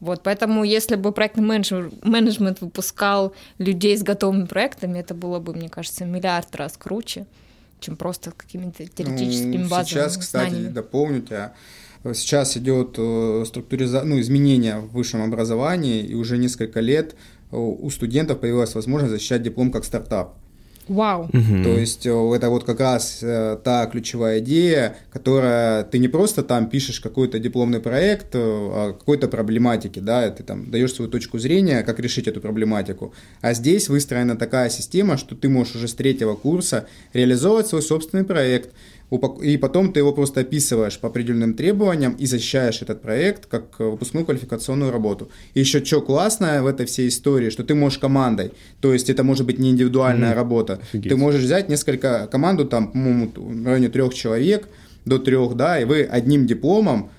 Вот, 0.00 0.22
поэтому 0.24 0.64
если 0.64 0.96
бы 0.96 1.12
проектный 1.12 1.44
менеджер, 1.44 1.92
менеджмент 2.02 2.60
выпускал 2.60 3.34
людей 3.58 3.96
с 3.96 4.02
готовыми 4.02 4.46
проектами, 4.46 4.98
это 4.98 5.14
было 5.14 5.38
бы, 5.38 5.54
мне 5.54 5.68
кажется, 5.68 6.04
миллиард 6.04 6.54
раз 6.56 6.76
круче, 6.76 7.26
чем 7.78 7.96
просто 7.96 8.32
какими-то 8.32 8.84
теоретическими 8.84 9.58
ну, 9.58 9.68
базами. 9.68 9.86
Сейчас, 9.86 10.16
кстати, 10.16 10.50
знаниями. 10.50 10.72
дополню 10.72 11.22
тебя. 11.22 11.52
Сейчас 12.14 12.56
идет 12.56 12.96
э, 12.98 13.44
структуриза... 13.46 14.02
ну, 14.04 14.20
изменения 14.20 14.78
в 14.78 14.92
высшем 14.92 15.22
образовании, 15.22 16.02
и 16.02 16.14
уже 16.14 16.36
несколько 16.36 16.80
лет 16.80 17.14
э, 17.52 17.56
у 17.56 17.88
студентов 17.90 18.40
появилась 18.40 18.74
возможность 18.74 19.12
защищать 19.12 19.42
диплом 19.42 19.70
как 19.70 19.84
стартап. 19.84 20.36
Вау. 20.88 21.30
Угу. 21.32 21.62
То 21.62 21.78
есть 21.78 22.04
э, 22.06 22.32
это 22.34 22.50
вот 22.50 22.64
как 22.64 22.80
раз 22.80 23.20
та 23.20 23.86
ключевая 23.86 24.40
идея, 24.40 24.96
которая 25.12 25.84
ты 25.84 26.00
не 26.00 26.08
просто 26.08 26.42
там 26.42 26.68
пишешь 26.68 26.98
какой-то 26.98 27.38
дипломный 27.38 27.78
проект 27.78 28.34
о 28.34 28.96
какой-то 28.98 29.28
проблематике, 29.28 30.00
да, 30.00 30.28
ты 30.30 30.42
там 30.42 30.72
даешь 30.72 30.92
свою 30.92 31.08
точку 31.08 31.38
зрения, 31.38 31.84
как 31.84 32.00
решить 32.00 32.26
эту 32.26 32.40
проблематику, 32.40 33.14
а 33.42 33.54
здесь 33.54 33.88
выстроена 33.88 34.36
такая 34.36 34.70
система, 34.70 35.16
что 35.18 35.36
ты 35.36 35.48
можешь 35.48 35.76
уже 35.76 35.86
с 35.86 35.94
третьего 35.94 36.34
курса 36.34 36.88
реализовывать 37.12 37.68
свой 37.68 37.82
собственный 37.82 38.24
проект, 38.24 38.70
и 39.42 39.56
потом 39.56 39.92
ты 39.92 40.00
его 40.00 40.12
просто 40.12 40.40
описываешь 40.40 40.98
по 40.98 41.08
определенным 41.08 41.54
требованиям 41.54 42.12
и 42.12 42.26
защищаешь 42.26 42.82
этот 42.82 43.02
проект 43.02 43.46
как 43.46 43.64
э, 43.78 43.84
выпускную 43.84 44.24
квалификационную 44.24 44.90
работу. 44.90 45.30
И 45.54 45.60
еще 45.60 45.84
что 45.84 46.00
классное 46.00 46.62
в 46.62 46.66
этой 46.66 46.86
всей 46.86 47.08
истории, 47.08 47.50
что 47.50 47.62
ты 47.62 47.74
можешь 47.74 47.98
командой, 47.98 48.52
то 48.80 48.92
есть 48.92 49.10
это 49.10 49.22
может 49.22 49.46
быть 49.46 49.58
не 49.58 49.70
индивидуальная 49.70 50.32
mm, 50.32 50.34
работа, 50.34 50.80
офигеть. 50.82 51.10
ты 51.10 51.16
можешь 51.16 51.42
взять 51.42 51.68
несколько 51.68 52.26
команду, 52.26 52.64
там, 52.64 52.92
по-моему, 52.92 53.32
в 53.34 53.66
районе 53.66 53.88
трех 53.88 54.14
человек, 54.14 54.68
до 55.04 55.18
трех, 55.18 55.56
да, 55.56 55.80
и 55.80 55.84
вы 55.84 56.02
одним 56.02 56.46
дипломом 56.46 57.10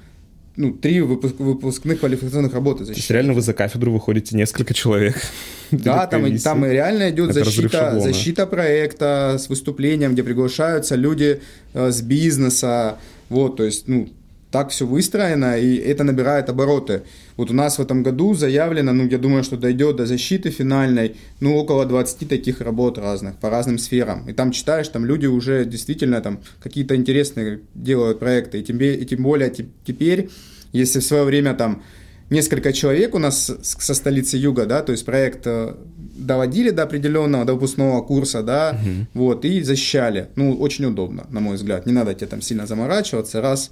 ну, 0.55 0.71
три 0.71 1.01
выпуск, 1.01 1.35
выпускных 1.39 1.99
квалификационных 1.99 2.53
работ 2.53 2.79
защищаете. 2.79 2.93
То 2.93 2.99
есть 2.99 3.11
реально 3.11 3.33
вы 3.33 3.41
за 3.41 3.53
кафедру 3.53 3.91
выходите 3.91 4.35
несколько 4.35 4.73
человек? 4.73 5.15
Да, 5.71 6.05
там, 6.05 6.37
там 6.37 6.63
реально 6.65 7.09
идет 7.09 7.33
защита, 7.33 7.99
защита 7.99 8.45
проекта 8.45 9.37
с 9.39 9.49
выступлением, 9.49 10.13
где 10.13 10.21
приглашаются 10.21 10.93
люди 10.93 11.41
э, 11.73 11.89
с 11.89 12.03
бизнеса, 12.03 12.99
вот, 13.29 13.57
то 13.57 13.63
есть, 13.63 13.87
ну, 13.87 14.07
так 14.53 14.69
все 14.69 14.85
выстроено, 14.85 15.57
и 15.57 15.77
это 15.77 16.03
набирает 16.03 16.47
обороты. 16.47 17.01
Вот 17.37 17.49
у 17.49 17.55
нас 17.55 17.79
в 17.79 17.81
этом 17.81 18.03
году 18.03 18.35
заявлено, 18.35 18.93
ну, 18.93 19.07
я 19.07 19.17
думаю, 19.17 19.43
что 19.43 19.57
дойдет 19.57 19.95
до 19.95 20.05
защиты 20.05 20.51
финальной, 20.51 21.15
ну, 21.39 21.55
около 21.55 21.85
20 21.85 22.29
таких 22.29 22.61
работ 22.61 22.99
разных, 22.99 23.39
по 23.39 23.49
разным 23.49 23.79
сферам. 23.79 24.29
И 24.29 24.33
там 24.33 24.51
читаешь, 24.51 24.87
там 24.89 25.05
люди 25.05 25.25
уже 25.25 25.65
действительно 25.65 26.21
там 26.21 26.39
какие-то 26.61 26.95
интересные 26.95 27.61
делают 27.73 28.19
проекты. 28.19 28.59
И 28.59 28.63
тем, 28.63 28.79
и 28.79 29.05
тем 29.05 29.23
более 29.23 29.51
теперь, 29.85 30.29
если 30.71 30.99
в 30.99 31.03
свое 31.03 31.23
время 31.23 31.55
там 31.55 31.81
несколько 32.29 32.73
человек 32.73 33.15
у 33.15 33.19
нас 33.19 33.51
со 33.63 33.93
столицы 33.95 34.37
Юга, 34.37 34.67
да, 34.67 34.83
то 34.83 34.91
есть 34.91 35.03
проект 35.05 35.47
э, 35.47 35.73
доводили 35.97 36.69
до 36.69 36.83
определенного, 36.83 37.45
до 37.45 37.53
выпускного 37.53 38.01
курса, 38.01 38.43
да, 38.43 38.77
угу. 38.79 39.07
вот, 39.13 39.45
и 39.45 39.61
защищали. 39.61 40.27
Ну, 40.35 40.55
очень 40.55 40.85
удобно, 40.85 41.25
на 41.29 41.39
мой 41.39 41.55
взгляд. 41.55 41.85
Не 41.85 41.93
надо 41.93 42.13
тебе 42.13 42.27
там 42.27 42.41
сильно 42.41 42.67
заморачиваться, 42.67 43.41
раз 43.41 43.71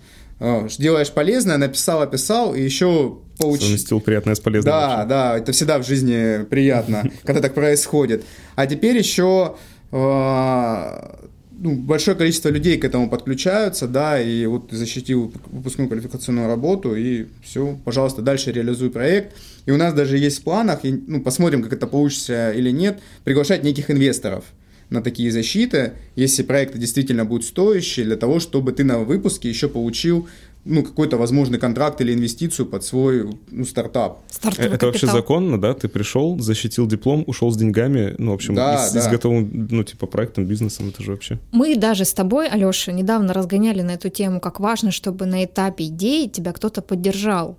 делаешь 0.78 1.12
полезное, 1.12 1.58
написал, 1.58 2.02
описал, 2.02 2.56
и 2.56 2.62
еще 2.62 3.20
получил. 3.38 3.68
Совместил 3.68 4.02
приятное 4.02 4.36
с 4.36 4.40
полезным. 4.40 4.72
Да, 4.72 4.88
вообще. 4.88 5.10
да, 5.10 5.38
это 5.38 5.52
всегда 5.52 5.78
в 5.78 5.86
жизни 5.86 6.44
приятно, 6.46 7.04
когда 7.24 7.42
так 7.42 7.54
происходит. 7.54 8.24
А 8.56 8.66
теперь 8.66 8.98
еще 8.98 9.56
э, 9.92 11.16
ну, 11.52 11.76
большое 11.76 12.18
количество 12.18 12.50
людей 12.50 12.80
к 12.80 12.86
этому 12.86 13.08
подключаются, 13.08 13.88
да, 13.88 14.20
и 14.20 14.48
вот 14.48 14.72
защитил 14.72 15.32
выпускную 15.52 15.88
квалификационную 15.88 16.48
работу, 16.48 16.96
и 16.96 17.28
все, 17.44 17.78
пожалуйста, 17.86 18.24
дальше 18.24 18.52
реализуй 18.52 18.90
проект. 18.90 19.36
И 19.68 19.72
у 19.72 19.78
нас 19.78 19.94
даже 19.94 20.18
есть 20.18 20.40
в 20.40 20.44
планах, 20.44 20.86
и, 20.86 20.92
ну, 20.92 21.22
посмотрим, 21.22 21.62
как 21.62 21.74
это 21.74 21.86
получится 21.86 22.52
или 22.52 22.72
нет, 22.72 23.00
приглашать 23.24 23.64
неких 23.64 23.92
инвесторов 23.92 24.44
на 24.92 25.02
такие 25.02 25.32
защиты, 25.32 25.94
если 26.16 26.44
проекты 26.44 26.78
действительно 26.78 27.26
будут 27.26 27.46
стоящие, 27.46 28.06
для 28.06 28.18
того, 28.18 28.40
чтобы 28.40 28.74
ты 28.74 28.84
на 28.84 29.00
выпуске 29.00 29.50
еще 29.50 29.68
получил 29.68 30.28
ну, 30.64 30.84
какой-то 30.84 31.18
возможный 31.18 31.58
контракт 31.58 32.02
или 32.02 32.14
инвестицию 32.14 32.68
под 32.68 32.84
свой 32.84 33.36
ну, 33.50 33.66
стартап. 33.66 34.20
Стартовый 34.30 34.68
Это 34.68 34.78
капитал. 34.78 34.90
вообще 34.90 35.08
законно, 35.08 35.60
да? 35.60 35.74
Ты 35.74 35.88
пришел, 35.88 36.38
защитил 36.40 36.86
диплом, 36.86 37.24
ушел 37.26 37.52
с 37.52 37.58
деньгами, 37.58 38.14
ну, 38.18 38.32
в 38.32 38.36
общем, 38.36 38.54
да, 38.54 38.88
и, 38.88 38.94
да. 38.94 39.02
с 39.02 39.08
готовым, 39.08 39.68
ну, 39.72 39.84
типа, 39.84 40.06
проектом, 40.06 40.46
бизнесом, 40.46 40.90
это 40.90 41.02
же 41.02 41.12
вообще... 41.12 41.40
Мы 41.52 41.76
даже 41.76 42.06
с 42.06 42.14
тобой, 42.14 42.48
Алёша, 42.48 42.92
недавно 42.92 43.34
разгоняли 43.34 43.82
на 43.82 43.92
эту 43.92 44.10
тему, 44.10 44.40
как 44.40 44.60
важно, 44.60 44.92
чтобы 44.92 45.26
на 45.26 45.46
этапе 45.46 45.86
идеи 45.86 46.28
тебя 46.28 46.52
кто-то 46.52 46.82
поддержал. 46.82 47.58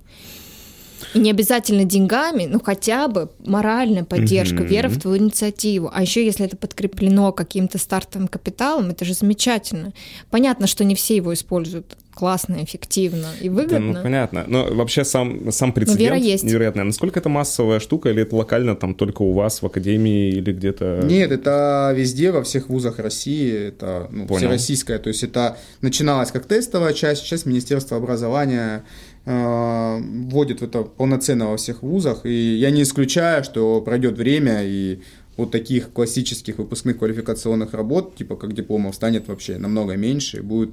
И 1.14 1.18
не 1.18 1.30
обязательно 1.30 1.84
деньгами, 1.84 2.46
ну 2.46 2.60
хотя 2.60 3.08
бы 3.08 3.30
моральная 3.44 4.04
поддержка, 4.04 4.62
mm-hmm. 4.62 4.66
вера 4.66 4.88
в 4.88 5.00
твою 5.00 5.18
инициативу. 5.18 5.90
А 5.92 6.02
еще 6.02 6.24
если 6.24 6.46
это 6.46 6.56
подкреплено 6.56 7.32
каким-то 7.32 7.78
стартовым 7.78 8.28
капиталом, 8.28 8.90
это 8.90 9.04
же 9.04 9.14
замечательно. 9.14 9.92
Понятно, 10.30 10.66
что 10.66 10.84
не 10.84 10.94
все 10.94 11.16
его 11.16 11.32
используют 11.34 11.96
классно, 12.14 12.62
эффективно 12.62 13.28
и 13.40 13.48
выгодно. 13.48 13.92
Да, 13.92 13.98
ну, 13.98 14.02
понятно. 14.02 14.44
Но 14.46 14.66
вообще 14.74 15.04
сам, 15.04 15.50
сам 15.50 15.72
прецедент 15.72 15.98
Но 15.98 16.04
вера 16.04 16.16
есть. 16.16 16.44
невероятный. 16.44 16.84
Насколько 16.84 17.20
это 17.20 17.28
массовая 17.28 17.80
штука, 17.80 18.10
или 18.10 18.22
это 18.22 18.36
локально 18.36 18.76
там 18.76 18.94
только 18.94 19.22
у 19.22 19.32
вас 19.32 19.62
в 19.62 19.66
академии 19.66 20.30
или 20.30 20.52
где-то? 20.52 21.00
Нет, 21.04 21.32
это 21.32 21.92
везде, 21.96 22.30
во 22.30 22.42
всех 22.42 22.68
вузах 22.68 22.98
России. 22.98 23.68
Это 23.68 24.08
ну, 24.10 24.26
всероссийская. 24.26 24.98
То 24.98 25.08
есть 25.08 25.22
это 25.22 25.56
начиналось 25.80 26.30
как 26.30 26.46
тестовая 26.46 26.92
часть, 26.92 27.22
сейчас 27.22 27.46
Министерство 27.46 27.96
образования 27.96 28.84
э, 29.24 29.98
вводит 30.00 30.60
в 30.60 30.64
это 30.64 30.82
полноценно 30.82 31.50
во 31.50 31.56
всех 31.56 31.82
вузах. 31.82 32.26
И 32.26 32.56
я 32.56 32.70
не 32.70 32.82
исключаю, 32.82 33.44
что 33.44 33.80
пройдет 33.80 34.16
время 34.16 34.62
и 34.64 35.00
вот 35.36 35.50
таких 35.50 35.92
классических 35.92 36.58
выпускных 36.58 36.98
квалификационных 36.98 37.72
работ, 37.74 38.16
типа 38.16 38.36
как 38.36 38.52
дипломов, 38.52 38.94
станет 38.94 39.28
вообще 39.28 39.58
намного 39.58 39.96
меньше, 39.96 40.42
будет 40.42 40.70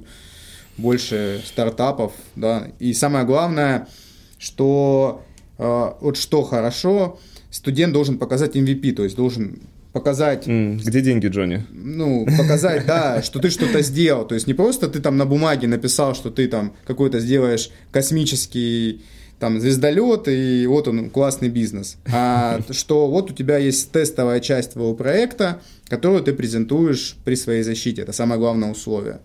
больше 0.76 1.40
стартапов, 1.44 2.12
да. 2.36 2.68
И 2.78 2.92
самое 2.92 3.24
главное, 3.24 3.88
что 4.38 5.22
э, 5.58 5.92
вот 6.00 6.16
что 6.16 6.42
хорошо, 6.42 7.18
студент 7.50 7.92
должен 7.92 8.18
показать 8.18 8.56
MVP, 8.56 8.92
то 8.92 9.04
есть 9.04 9.16
должен 9.16 9.60
показать... 9.92 10.46
Где 10.46 11.00
деньги, 11.00 11.26
Джонни? 11.26 11.64
Ну, 11.70 12.26
показать, 12.38 12.86
да, 12.86 13.22
что 13.22 13.38
ты 13.38 13.50
что-то 13.50 13.82
сделал. 13.82 14.26
То 14.26 14.34
есть 14.34 14.46
не 14.46 14.54
просто 14.54 14.88
ты 14.88 15.00
там 15.00 15.16
на 15.16 15.26
бумаге 15.26 15.66
написал, 15.66 16.14
что 16.14 16.30
ты 16.30 16.48
там 16.48 16.72
какой-то 16.86 17.20
сделаешь 17.20 17.70
космический 17.90 19.02
там 19.40 19.58
звездолет, 19.58 20.28
и 20.28 20.66
вот 20.66 20.86
он, 20.86 21.08
классный 21.08 21.48
бизнес. 21.48 21.96
А 22.12 22.60
что 22.70 23.08
вот 23.08 23.30
у 23.30 23.34
тебя 23.34 23.56
есть 23.56 23.90
тестовая 23.90 24.38
часть 24.40 24.74
твоего 24.74 24.94
проекта, 24.94 25.62
которую 25.88 26.22
ты 26.22 26.34
презентуешь 26.34 27.16
при 27.24 27.36
своей 27.36 27.62
защите. 27.62 28.02
Это 28.02 28.12
самое 28.12 28.38
главное 28.38 28.70
условие. 28.70 29.20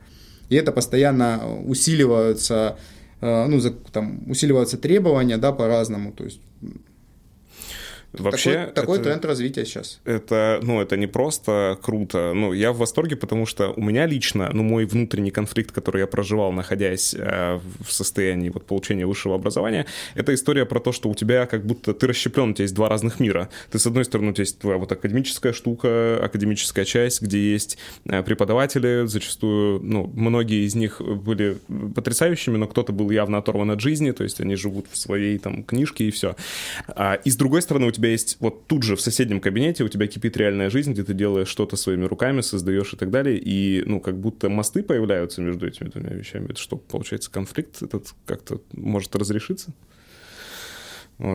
И 0.49 0.55
это 0.55 0.71
постоянно 0.71 1.41
усиливаются, 1.65 2.77
э, 3.19 3.45
ну, 3.47 3.59
там, 3.91 4.23
усиливаются 4.29 4.77
требования, 4.77 5.37
да, 5.37 5.51
по-разному. 5.51 6.13
То 6.13 6.23
есть 6.23 6.39
Вообще, 8.19 8.53
такой, 8.53 8.73
такой 8.73 8.95
это, 8.97 9.03
тренд 9.05 9.25
развития 9.25 9.65
сейчас. 9.65 9.99
Это, 10.05 10.59
ну, 10.61 10.81
это 10.81 10.97
не 10.97 11.07
просто 11.07 11.77
круто. 11.81 12.33
Ну, 12.33 12.53
я 12.53 12.71
в 12.71 12.77
восторге, 12.77 13.15
потому 13.15 13.45
что 13.45 13.73
у 13.75 13.81
меня 13.81 14.05
лично, 14.05 14.49
ну, 14.53 14.63
мой 14.63 14.85
внутренний 14.85 15.31
конфликт, 15.31 15.71
который 15.71 16.01
я 16.01 16.07
проживал, 16.07 16.51
находясь 16.51 17.15
э, 17.17 17.59
в 17.81 17.91
состоянии 17.91 18.49
вот 18.49 18.65
получения 18.65 19.05
высшего 19.05 19.35
образования, 19.35 19.85
это 20.15 20.33
история 20.33 20.65
про 20.65 20.79
то, 20.79 20.91
что 20.91 21.09
у 21.09 21.15
тебя 21.15 21.45
как 21.45 21.65
будто 21.65 21.93
ты 21.93 22.07
расщеплен, 22.07 22.49
у 22.49 22.53
тебя 22.53 22.63
есть 22.63 22.75
два 22.75 22.89
разных 22.89 23.19
мира. 23.19 23.49
Ты, 23.71 23.79
с 23.79 23.87
одной 23.87 24.05
стороны, 24.05 24.31
у 24.31 24.33
тебя 24.33 24.43
есть 24.43 24.59
твоя 24.59 24.77
вот 24.77 24.91
академическая 24.91 25.53
штука, 25.53 26.23
академическая 26.23 26.85
часть, 26.85 27.21
где 27.21 27.51
есть 27.51 27.77
э, 28.05 28.23
преподаватели, 28.23 29.05
зачастую, 29.05 29.81
ну, 29.81 30.11
многие 30.13 30.65
из 30.65 30.75
них 30.75 31.01
были 31.01 31.57
потрясающими, 31.95 32.57
но 32.57 32.67
кто-то 32.67 32.93
был 32.93 33.09
явно 33.09 33.37
оторван 33.37 33.71
от 33.71 33.81
жизни, 33.81 34.11
то 34.11 34.23
есть 34.23 34.39
они 34.41 34.55
живут 34.55 34.87
в 34.91 34.97
своей 34.97 35.37
там 35.37 35.63
книжке 35.63 36.05
и 36.07 36.11
все. 36.11 36.35
А, 36.87 37.15
и 37.15 37.29
с 37.29 37.35
другой 37.35 37.61
стороны, 37.61 37.87
у 37.87 37.91
тебя 37.91 38.04
тебя 38.05 38.11
есть 38.11 38.37
вот 38.39 38.67
тут 38.67 38.83
же 38.83 38.95
в 38.95 39.01
соседнем 39.01 39.39
кабинете, 39.39 39.83
у 39.83 39.87
тебя 39.87 40.07
кипит 40.07 40.37
реальная 40.37 40.69
жизнь, 40.69 40.93
где 40.93 41.03
ты 41.03 41.13
делаешь 41.13 41.47
что-то 41.47 41.75
своими 41.75 42.05
руками, 42.05 42.41
создаешь 42.41 42.93
и 42.93 42.97
так 42.97 43.09
далее, 43.09 43.37
и, 43.37 43.83
ну, 43.85 43.99
как 43.99 44.17
будто 44.17 44.47
мосты 44.47 44.83
появляются 44.83 45.41
между 45.41 45.67
этими 45.67 45.89
двумя 45.89 46.11
вещами. 46.11 46.45
Это 46.45 46.59
что, 46.59 46.77
получается, 46.77 47.31
конфликт 47.31 47.81
этот 47.81 48.13
как-то 48.25 48.61
может 48.73 49.15
разрешиться? 49.15 49.73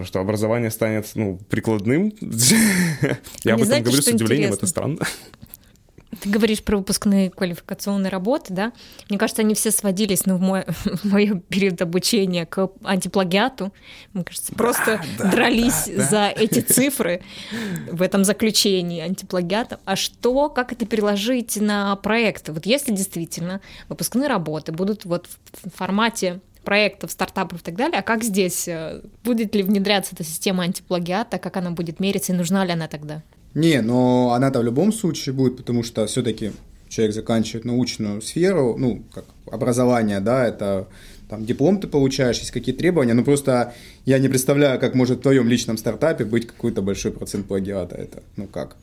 что 0.05 0.21
образование 0.21 0.71
станет 0.71 1.11
ну, 1.15 1.41
прикладным. 1.49 2.13
Я 3.45 3.55
об 3.55 3.63
этом 3.63 3.83
говорю 3.83 4.03
с 4.03 4.09
удивлением, 4.09 4.53
это 4.53 4.67
странно. 4.67 4.99
Ты 6.19 6.29
говоришь 6.29 6.63
про 6.63 6.77
выпускные 6.77 7.31
квалификационные 7.31 8.11
работы, 8.11 8.53
да? 8.53 8.73
Мне 9.09 9.19
кажется, 9.19 9.43
они 9.43 9.55
все 9.55 9.71
сводились, 9.71 10.27
ну, 10.27 10.37
в 10.37 10.41
мой, 10.41 10.65
в 10.67 11.05
мой 11.05 11.41
период 11.49 11.81
обучения 11.83 12.47
к 12.47 12.69
антиплагиату. 12.83 13.73
Мне 14.13 14.25
кажется, 14.25 14.53
просто 14.55 15.01
да, 15.19 15.31
дрались 15.31 15.87
да, 15.87 15.97
да. 15.97 16.03
за 16.05 16.29
эти 16.29 16.61
цифры 16.61 17.23
в 17.91 18.03
этом 18.03 18.25
заключении 18.25 19.01
антиплагиата. 19.01 19.79
А 19.85 19.95
что, 19.95 20.49
как 20.49 20.73
это 20.73 20.85
переложить 20.85 21.61
на 21.61 21.95
проекты? 21.97 22.53
Вот 22.53 22.67
если 22.67 22.93
действительно 22.93 23.61
выпускные 23.89 24.29
работы 24.29 24.73
будут 24.73 25.05
вот 25.05 25.29
в 25.63 25.71
формате 25.71 26.41
проектов, 26.65 27.11
стартапов 27.11 27.61
и 27.61 27.65
так 27.65 27.75
далее. 27.75 28.01
А 28.01 28.03
как 28.03 28.23
здесь? 28.23 28.69
Э, 28.69 29.01
будет 29.25 29.55
ли 29.55 29.63
внедряться 29.63 30.15
эта 30.15 30.25
система 30.25 30.65
антиплагиата? 30.65 31.39
Как 31.39 31.57
она 31.57 31.71
будет 31.71 32.01
мериться 32.01 32.33
и 32.33 32.37
нужна 32.37 32.65
ли 32.65 32.73
она 32.73 32.87
тогда? 32.87 33.23
Не, 33.55 33.81
но 33.83 34.33
она-то 34.33 34.61
в 34.61 34.65
любом 34.65 34.93
случае 34.93 35.35
будет, 35.35 35.57
потому 35.57 35.83
что 35.83 36.07
все-таки 36.07 36.53
человек 36.89 37.15
заканчивает 37.15 37.65
научную 37.65 38.23
сферу, 38.23 38.77
ну, 38.79 39.03
как 39.13 39.25
образование, 39.51 40.21
да, 40.21 40.47
это 40.47 40.87
там 41.29 41.45
диплом 41.47 41.81
ты 41.81 41.87
получаешь, 41.87 42.39
есть 42.39 42.51
какие 42.51 42.75
требования, 42.75 43.15
но 43.15 43.23
просто 43.23 43.73
я 44.05 44.19
не 44.19 44.29
представляю, 44.29 44.81
как 44.81 44.95
может 44.95 45.19
в 45.19 45.23
твоем 45.23 45.49
личном 45.49 45.79
стартапе 45.79 46.25
быть 46.25 46.47
какой-то 46.47 46.83
большой 46.83 47.13
процент 47.13 47.47
плагиата, 47.47 47.97
это, 47.97 48.23
ну 48.37 48.47
как? 48.47 48.77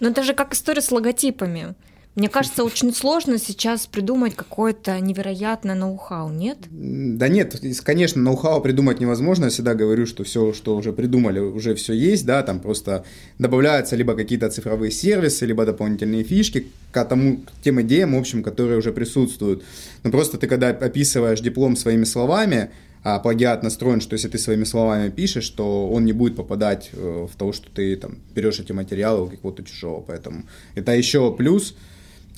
Ну 0.00 0.10
это 0.10 0.22
же 0.22 0.34
как 0.34 0.54
история 0.54 0.80
с 0.80 0.92
логотипами. 0.92 1.74
Мне 2.14 2.28
кажется, 2.28 2.62
очень 2.62 2.94
сложно 2.94 3.38
сейчас 3.38 3.88
придумать 3.88 4.36
какое-то 4.36 5.00
невероятное 5.00 5.74
ноу-хау, 5.74 6.30
нет? 6.30 6.58
Да 6.70 7.26
нет, 7.26 7.60
конечно, 7.82 8.22
ноу-хау 8.22 8.60
придумать 8.60 9.00
невозможно. 9.00 9.46
Я 9.46 9.50
всегда 9.50 9.74
говорю, 9.74 10.06
что 10.06 10.22
все, 10.22 10.52
что 10.52 10.76
уже 10.76 10.92
придумали, 10.92 11.40
уже 11.40 11.74
все 11.74 11.92
есть, 11.92 12.24
да, 12.24 12.44
там 12.44 12.60
просто 12.60 13.04
добавляются 13.40 13.96
либо 13.96 14.14
какие-то 14.14 14.48
цифровые 14.48 14.92
сервисы, 14.92 15.44
либо 15.44 15.66
дополнительные 15.66 16.22
фишки 16.22 16.68
к, 16.92 17.04
тому, 17.04 17.38
к 17.38 17.64
тем 17.64 17.82
идеям, 17.82 18.14
в 18.14 18.18
общем, 18.20 18.44
которые 18.44 18.78
уже 18.78 18.92
присутствуют. 18.92 19.64
Но 20.04 20.12
просто 20.12 20.38
ты, 20.38 20.46
когда 20.46 20.68
описываешь 20.68 21.40
диплом 21.40 21.74
своими 21.74 22.04
словами, 22.04 22.70
а 23.02 23.18
плагиат 23.18 23.64
настроен, 23.64 24.00
что 24.00 24.14
если 24.14 24.28
ты 24.28 24.38
своими 24.38 24.64
словами 24.64 25.10
пишешь, 25.10 25.48
то 25.50 25.90
он 25.90 26.04
не 26.04 26.12
будет 26.12 26.36
попадать 26.36 26.90
э, 26.92 27.26
в 27.30 27.36
то, 27.36 27.52
что 27.52 27.68
ты 27.70 27.96
там 27.96 28.18
берешь 28.36 28.60
эти 28.60 28.70
материалы 28.70 29.24
у 29.24 29.26
какого-то 29.26 29.64
чужого. 29.64 30.00
Поэтому 30.00 30.44
это 30.76 30.92
еще 30.92 31.34
плюс– 31.34 31.74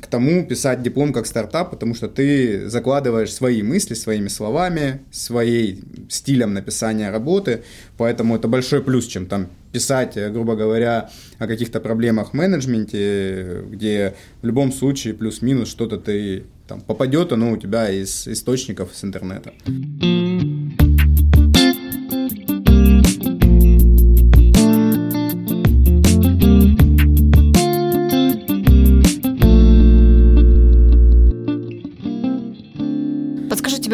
к 0.00 0.06
тому 0.08 0.46
писать 0.46 0.82
диплом 0.82 1.12
как 1.12 1.26
стартап, 1.26 1.70
потому 1.70 1.94
что 1.94 2.08
ты 2.08 2.68
закладываешь 2.68 3.32
свои 3.32 3.62
мысли 3.62 3.94
своими 3.94 4.28
словами, 4.28 5.00
своей 5.10 5.82
стилем 6.08 6.52
написания 6.52 7.10
работы, 7.10 7.64
поэтому 7.96 8.36
это 8.36 8.46
большой 8.46 8.82
плюс, 8.82 9.06
чем 9.06 9.26
там 9.26 9.48
писать, 9.72 10.16
грубо 10.32 10.54
говоря, 10.54 11.10
о 11.38 11.46
каких-то 11.46 11.80
проблемах 11.80 12.30
в 12.30 12.34
менеджменте, 12.34 13.62
где 13.70 14.14
в 14.42 14.46
любом 14.46 14.72
случае 14.72 15.14
плюс-минус 15.14 15.68
что-то 15.68 15.96
ты 15.96 16.44
там 16.68 16.80
попадет, 16.80 17.32
оно 17.32 17.52
у 17.52 17.56
тебя 17.56 17.90
из 17.90 18.28
источников 18.28 18.90
с 18.94 19.04
интернета. 19.04 19.52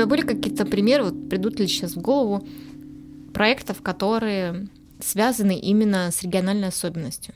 Тебя 0.03 0.07
были 0.07 0.23
какие-то 0.23 0.65
примеры, 0.65 1.05
вот 1.05 1.29
придут 1.29 1.61
ли 1.61 1.67
сейчас 1.67 1.95
в 1.95 2.01
голову, 2.01 2.47
проектов, 3.33 3.83
которые 3.83 4.69
связаны 5.01 5.59
именно 5.59 6.11
с 6.11 6.23
региональной 6.23 6.69
особенностью? 6.69 7.35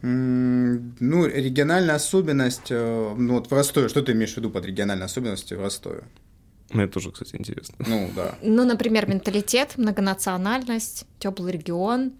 Ну, 0.00 1.26
региональная 1.26 1.96
особенность, 1.96 2.70
э, 2.70 3.14
ну 3.18 3.34
вот 3.34 3.50
в 3.50 3.52
Ростове, 3.52 3.88
что 3.88 4.00
ты 4.00 4.12
имеешь 4.12 4.34
в 4.34 4.36
виду 4.36 4.48
под 4.48 4.64
региональной 4.64 5.06
особенностью 5.06 5.58
в 5.58 5.62
Ростове? 5.62 6.04
Ну, 6.72 6.82
это 6.82 6.92
тоже, 6.92 7.10
кстати, 7.10 7.34
интересно. 7.34 7.74
Ну, 7.86 8.10
да. 8.14 8.34
Ну, 8.42 8.64
например, 8.64 9.08
менталитет, 9.08 9.76
многонациональность, 9.76 11.04
теплый 11.18 11.52
регион, 11.52 12.12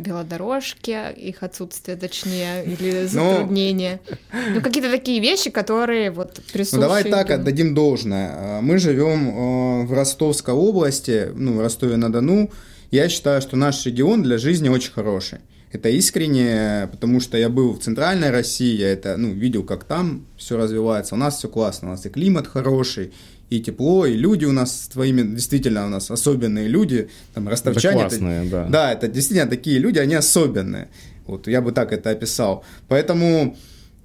велодорожки, 0.00 1.12
их 1.16 1.42
отсутствие, 1.42 1.96
точнее, 1.96 2.64
или 2.64 3.08
ну, 3.12 3.32
затруднения. 3.32 4.00
Ну, 4.32 4.54
ну 4.54 4.60
какие-то 4.60 4.90
такие 4.90 5.20
вещи, 5.20 5.50
которые 5.50 6.10
вот 6.10 6.40
присутствуют. 6.52 6.72
Ну, 6.72 6.80
давай 6.80 7.04
так, 7.04 7.30
отдадим 7.30 7.74
должное. 7.74 8.30
А, 8.32 8.60
мы 8.60 8.78
живем 8.78 9.28
э, 9.28 9.86
в 9.86 9.92
Ростовской 9.92 10.54
области, 10.54 11.30
ну, 11.34 11.54
в 11.54 11.60
Ростове-на-Дону. 11.60 12.50
Я 12.90 13.08
считаю, 13.08 13.40
что 13.40 13.56
наш 13.56 13.86
регион 13.86 14.22
для 14.22 14.38
жизни 14.38 14.68
очень 14.68 14.92
хороший. 14.92 15.38
Это 15.72 15.88
искренне, 15.88 16.88
потому 16.90 17.20
что 17.20 17.38
я 17.38 17.48
был 17.48 17.74
в 17.74 17.78
центральной 17.78 18.30
России, 18.30 18.76
я 18.76 18.92
это, 18.92 19.16
ну, 19.16 19.32
видел, 19.32 19.62
как 19.62 19.84
там 19.84 20.26
все 20.36 20.56
развивается. 20.56 21.14
У 21.14 21.18
нас 21.18 21.38
все 21.38 21.48
классно, 21.48 21.88
у 21.88 21.90
нас 21.92 22.04
и 22.06 22.08
климат 22.08 22.48
хороший, 22.48 23.12
и 23.50 23.60
тепло, 23.60 24.06
и 24.06 24.16
люди 24.16 24.44
у 24.44 24.52
нас 24.52 24.84
с 24.84 24.88
твоими, 24.88 25.22
действительно, 25.22 25.86
у 25.86 25.88
нас 25.88 26.10
особенные 26.10 26.68
люди, 26.68 27.08
там, 27.34 27.48
ростовчане. 27.48 28.02
Это 28.02 28.08
классные, 28.08 28.46
это, 28.46 28.50
да. 28.50 28.68
Да, 28.68 28.92
это 28.92 29.08
действительно 29.08 29.50
такие 29.50 29.78
люди, 29.78 29.98
они 29.98 30.14
особенные. 30.14 30.88
Вот, 31.26 31.48
я 31.48 31.60
бы 31.60 31.72
так 31.72 31.92
это 31.92 32.10
описал. 32.10 32.64
Поэтому 32.88 33.56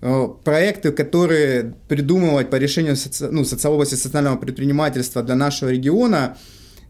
э, 0.01 0.27
проекты, 0.43 0.91
которые 0.91 1.75
придумывать 1.87 2.49
по 2.49 2.55
решению 2.55 2.95
соци... 2.95 3.29
ну, 3.31 3.45
социологии 3.45 3.95
социального 3.95 4.35
предпринимательства 4.35 5.21
для 5.21 5.35
нашего 5.35 5.69
региона, 5.69 6.37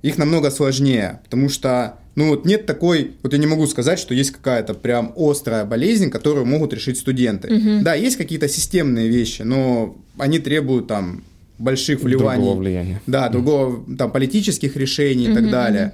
их 0.02 0.18
намного 0.18 0.50
сложнее, 0.50 1.20
потому 1.26 1.50
что 1.50 1.98
ну 2.16 2.30
вот 2.30 2.46
нет 2.46 2.66
такой, 2.66 3.16
вот 3.24 3.34
я 3.34 3.40
не 3.40 3.48
могу 3.48 3.68
сказать, 3.68 4.00
что 4.00 4.14
есть 4.14 4.32
какая-то 4.32 4.74
прям 4.74 5.14
острая 5.18 5.66
болезнь, 5.66 6.10
которую 6.10 6.46
могут 6.46 6.74
решить 6.74 6.98
студенты. 6.98 7.54
Угу. 7.54 7.84
Да, 7.84 7.94
есть 7.96 8.16
какие-то 8.16 8.48
системные 8.48 9.10
вещи, 9.10 9.42
но 9.42 9.98
они 10.18 10.40
требуют 10.40 10.88
там 10.88 11.24
больших 11.58 12.02
вливаний. 12.02 12.42
Другого 12.42 12.60
влияния. 12.60 13.02
Да, 13.08 13.30
другого, 13.30 13.84
там, 13.98 14.12
политических 14.12 14.76
решений 14.76 15.26
и 15.26 15.34
так 15.34 15.50
далее. 15.50 15.94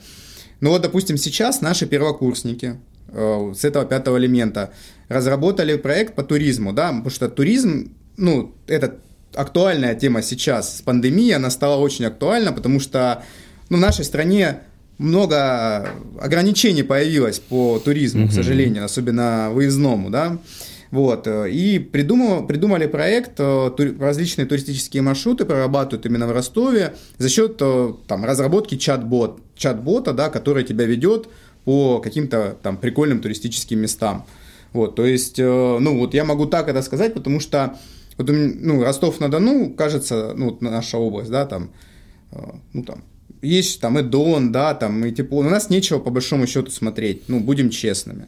Ну 0.60 0.70
вот, 0.70 0.82
допустим, 0.82 1.18
сейчас 1.18 1.62
наши 1.62 1.88
первокурсники 1.88 2.76
э, 3.08 3.54
с 3.56 3.66
этого 3.66 3.86
пятого 3.86 4.18
элемента 4.18 4.72
разработали 5.10 5.76
проект 5.78 6.16
по 6.16 6.24
туризму, 6.24 6.72
да, 6.72 6.90
потому 6.90 7.10
что 7.10 7.30
туризм, 7.30 7.94
ну, 8.18 8.54
это 8.68 8.98
актуальная 9.34 9.96
тема 9.96 10.22
сейчас 10.22 10.78
с 10.78 10.82
пандемией, 10.82 11.36
она 11.36 11.50
стала 11.50 11.78
очень 11.78 12.06
актуальна, 12.06 12.52
потому 12.52 12.80
что 12.80 13.24
ну, 13.70 13.78
в 13.78 13.80
нашей 13.80 14.06
стране 14.06 14.60
много 14.98 15.90
ограничений 16.20 16.84
появилось 16.84 17.40
по 17.40 17.80
туризму, 17.80 18.26
mm-hmm. 18.26 18.30
к 18.30 18.34
сожалению, 18.34 18.86
особенно 18.86 19.50
выездному, 19.52 20.10
да. 20.10 20.38
Вот. 20.92 21.26
Э, 21.26 21.50
и 21.50 21.80
придумал, 21.80 22.46
придумали 22.46 22.86
проект, 22.86 23.40
э, 23.40 23.96
различные 24.00 24.46
туристические 24.46 25.02
маршруты 25.02 25.46
прорабатывают 25.46 26.06
именно 26.06 26.28
в 26.28 26.32
Ростове 26.32 26.96
за 27.18 27.30
счет 27.30 27.58
э, 27.62 27.94
там, 28.08 28.26
разработки 28.26 28.76
чат-бот, 28.76 29.40
чат-бота, 29.56 30.14
да, 30.14 30.30
который 30.30 30.66
тебя 30.66 30.86
ведет 30.86 31.30
по 31.64 32.00
каким-то 32.00 32.58
там 32.62 32.78
прикольным 32.78 33.22
туристическим 33.22 33.80
местам. 33.80 34.26
Вот, 34.74 34.96
то 34.96 35.06
есть, 35.06 35.38
ну, 35.38 36.00
вот 36.00 36.14
я 36.14 36.24
могу 36.24 36.46
так 36.46 36.70
это 36.70 36.82
сказать, 36.82 37.14
потому 37.14 37.42
что 37.42 37.78
вот, 38.18 38.30
ну, 38.30 38.82
Ростов-на-Дону, 38.82 39.74
кажется, 39.74 40.34
ну, 40.34 40.58
наша 40.62 40.98
область, 40.98 41.30
да, 41.30 41.46
там, 41.46 41.72
ну, 42.72 42.84
там, 42.84 43.04
есть 43.42 43.82
там 43.82 44.00
и 44.00 44.02
Дон, 44.02 44.54
да, 44.54 44.74
там, 44.74 45.06
и 45.06 45.12
тепло. 45.12 45.40
У 45.40 45.44
нас 45.44 45.70
нечего 45.70 46.00
по 46.00 46.10
большому 46.10 46.48
счету 46.48 46.72
смотреть, 46.72 47.24
ну, 47.28 47.42
будем 47.42 47.70
честными. 47.70 48.28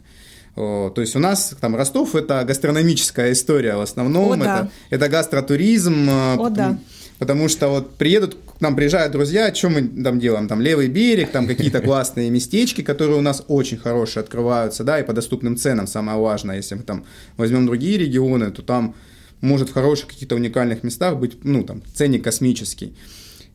То 0.55 0.93
есть 0.97 1.15
у 1.15 1.19
нас 1.19 1.55
там 1.59 1.75
Ростов 1.75 2.15
это 2.15 2.43
гастрономическая 2.43 3.31
история 3.31 3.75
в 3.75 3.81
основном, 3.81 4.33
О, 4.33 4.35
да. 4.35 4.43
это, 4.43 4.71
это 4.91 5.09
гастротуризм. 5.09 6.09
Э, 6.09 6.35
О, 6.37 6.49
да. 6.49 6.77
Потому 7.17 7.47
что 7.47 7.69
вот 7.69 7.95
приедут, 7.95 8.35
к 8.35 8.61
нам 8.61 8.75
приезжают 8.75 9.13
друзья, 9.13 9.53
что 9.53 9.69
мы 9.69 9.81
там 9.81 10.19
делаем? 10.19 10.47
Там 10.47 10.61
левый 10.61 10.89
берег, 10.89 11.31
там 11.31 11.47
какие-то 11.47 11.79
классные 11.81 12.29
местечки, 12.29 12.81
которые 12.81 13.17
у 13.17 13.21
нас 13.21 13.43
очень 13.47 13.77
хорошие 13.77 14.21
открываются, 14.21 14.83
да, 14.83 14.99
и 14.99 15.03
по 15.03 15.13
доступным 15.13 15.57
ценам, 15.57 15.87
самое 15.87 16.19
важное. 16.19 16.57
Если 16.57 16.75
мы 16.75 16.83
там 16.83 17.05
возьмем 17.37 17.65
другие 17.65 17.97
регионы, 17.97 18.51
то 18.51 18.61
там 18.61 18.95
может 19.41 19.69
в 19.69 19.73
хороших 19.73 20.09
каких-то 20.09 20.35
уникальных 20.35 20.83
местах 20.83 21.17
быть, 21.17 21.43
ну, 21.43 21.63
там, 21.63 21.81
ценник 21.95 22.23
космический. 22.23 22.95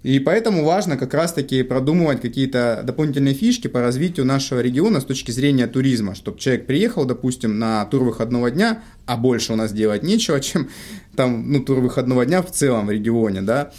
И 0.04 0.20
поэтому 0.20 0.64
важно 0.64 0.96
как 0.96 1.12
раз-таки 1.12 1.62
продумывать 1.64 2.20
какие-то 2.20 2.82
дополнительные 2.84 3.34
фишки 3.34 3.66
по 3.66 3.80
развитию 3.80 4.26
нашего 4.26 4.61
региона 4.61 5.00
с 5.00 5.04
точки 5.04 5.32
зрения 5.32 5.66
туризма, 5.66 6.14
чтобы 6.14 6.38
человек 6.38 6.66
приехал, 6.66 7.04
допустим, 7.04 7.58
на 7.58 7.84
тур 7.87 8.04
выходного 8.04 8.50
дня, 8.50 8.82
а 9.06 9.16
больше 9.16 9.52
у 9.52 9.56
нас 9.56 9.72
делать 9.72 10.04
нечего, 10.04 10.40
чем 10.40 10.68
там, 11.16 11.50
ну, 11.50 11.64
тур 11.64 11.80
выходного 11.80 12.24
дня 12.24 12.42
в 12.42 12.50
целом 12.52 12.87
в 12.87 12.90
регионе, 12.92 13.42
да, 13.42 13.72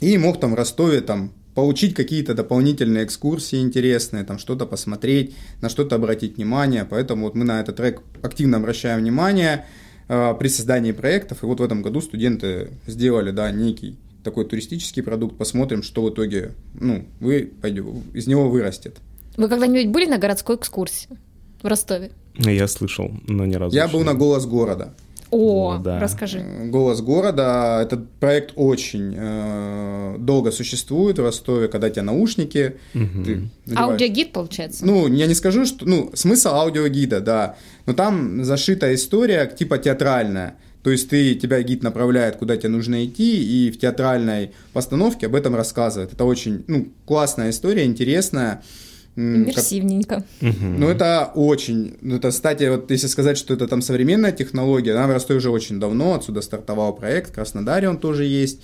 и 0.00 0.16
мог 0.16 0.40
там 0.40 0.52
в 0.52 0.54
Ростове 0.54 1.02
там 1.02 1.32
получить 1.54 1.94
какие-то 1.94 2.34
дополнительные 2.34 3.04
экскурсии 3.04 3.60
интересные, 3.60 4.24
там 4.24 4.38
что-то 4.38 4.66
посмотреть, 4.66 5.36
на 5.60 5.68
что-то 5.68 5.96
обратить 5.96 6.36
внимание. 6.36 6.84
Поэтому 6.84 7.26
вот 7.26 7.34
мы 7.36 7.44
на 7.44 7.60
этот 7.60 7.76
трек 7.76 8.00
активно 8.22 8.56
обращаем 8.56 8.98
внимание 8.98 9.66
э, 10.08 10.34
при 10.36 10.48
создании 10.48 10.90
проектов. 10.90 11.42
И 11.42 11.46
вот 11.46 11.60
в 11.60 11.62
этом 11.62 11.82
году 11.82 12.00
студенты 12.00 12.70
сделали, 12.86 13.30
да, 13.30 13.52
некий 13.52 13.96
такой 14.24 14.46
туристический 14.46 15.02
продукт. 15.02 15.36
Посмотрим, 15.36 15.82
что 15.82 16.02
в 16.02 16.10
итоге, 16.10 16.52
ну, 16.74 17.04
вы 17.20 17.52
пойдете, 17.60 17.86
из 18.14 18.26
него 18.26 18.48
вырастет. 18.48 18.96
Вы 19.36 19.48
когда-нибудь 19.48 19.88
были 19.88 20.06
на 20.06 20.18
городской 20.18 20.56
экскурсии 20.56 21.10
в 21.62 21.66
Ростове? 21.66 22.10
Я 22.36 22.66
слышал, 22.66 23.10
но 23.28 23.46
ни 23.46 23.54
разу. 23.54 23.76
Я 23.76 23.86
был 23.86 24.02
на 24.02 24.14
«Голос 24.14 24.46
города». 24.46 24.94
О, 25.30 25.78
да. 25.78 25.98
расскажи. 25.98 26.44
«Голос 26.66 27.00
города»— 27.00 27.80
этот 27.82 28.08
проект 28.20 28.52
очень 28.54 29.14
э, 29.16 30.16
долго 30.20 30.52
существует 30.52 31.18
в 31.18 31.22
Ростове, 31.22 31.66
когда 31.66 31.88
у 31.88 31.90
тебя 31.90 32.04
наушники. 32.04 32.76
Угу. 32.94 33.74
Аудиогид, 33.76 34.32
получается? 34.32 34.86
Ну, 34.86 35.08
я 35.08 35.26
не 35.26 35.34
скажу, 35.34 35.66
что... 35.66 35.86
Ну, 35.86 36.10
смысл 36.14 36.50
аудиогида, 36.50 37.20
да. 37.20 37.56
Но 37.86 37.94
там 37.94 38.44
зашита 38.44 38.94
история 38.94 39.46
типа 39.46 39.78
театральная. 39.78 40.56
То 40.84 40.90
есть 40.90 41.08
ты, 41.08 41.34
тебя 41.34 41.62
гид 41.62 41.82
направляет, 41.82 42.36
куда 42.36 42.58
тебе 42.58 42.68
нужно 42.68 43.06
идти, 43.06 43.42
и 43.42 43.70
в 43.70 43.78
театральной 43.78 44.50
постановке 44.74 45.26
об 45.26 45.34
этом 45.34 45.56
рассказывает. 45.56 46.12
Это 46.12 46.26
очень 46.26 46.62
ну, 46.66 46.92
классная 47.06 47.48
история, 47.48 47.86
интересная. 47.86 48.62
Иммерсивненько. 49.16 50.26
Как... 50.40 50.54
Ну, 50.60 50.86
это 50.90 51.32
очень... 51.34 51.96
Ну, 52.02 52.16
это, 52.16 52.28
кстати, 52.28 52.68
вот 52.68 52.90
если 52.90 53.06
сказать, 53.06 53.38
что 53.38 53.54
это 53.54 53.66
там 53.66 53.80
современная 53.80 54.30
технология, 54.30 54.92
она 54.92 55.06
в 55.06 55.12
Ростове 55.12 55.38
уже 55.38 55.48
очень 55.48 55.80
давно, 55.80 56.14
отсюда 56.16 56.42
стартовал 56.42 56.94
проект, 56.94 57.30
в 57.30 57.32
Краснодаре 57.32 57.88
он 57.88 57.96
тоже 57.96 58.26
есть. 58.26 58.60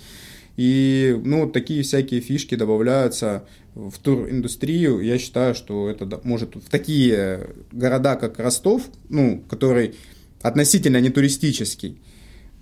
И, 0.57 1.19
ну, 1.25 1.45
вот 1.45 1.53
такие 1.53 1.81
всякие 1.81 2.21
фишки 2.21 2.53
добавляются 2.53 3.45
в 3.73 3.97
туриндустрию. 3.97 4.99
Я 4.99 5.17
считаю, 5.17 5.55
что 5.55 5.89
это 5.89 6.21
может 6.23 6.55
в 6.55 6.69
такие 6.69 7.47
города, 7.71 8.15
как 8.15 8.37
Ростов, 8.37 8.83
ну, 9.09 9.43
который 9.49 9.95
относительно 10.43 11.01
не 11.01 11.09
туристический, 11.09 11.99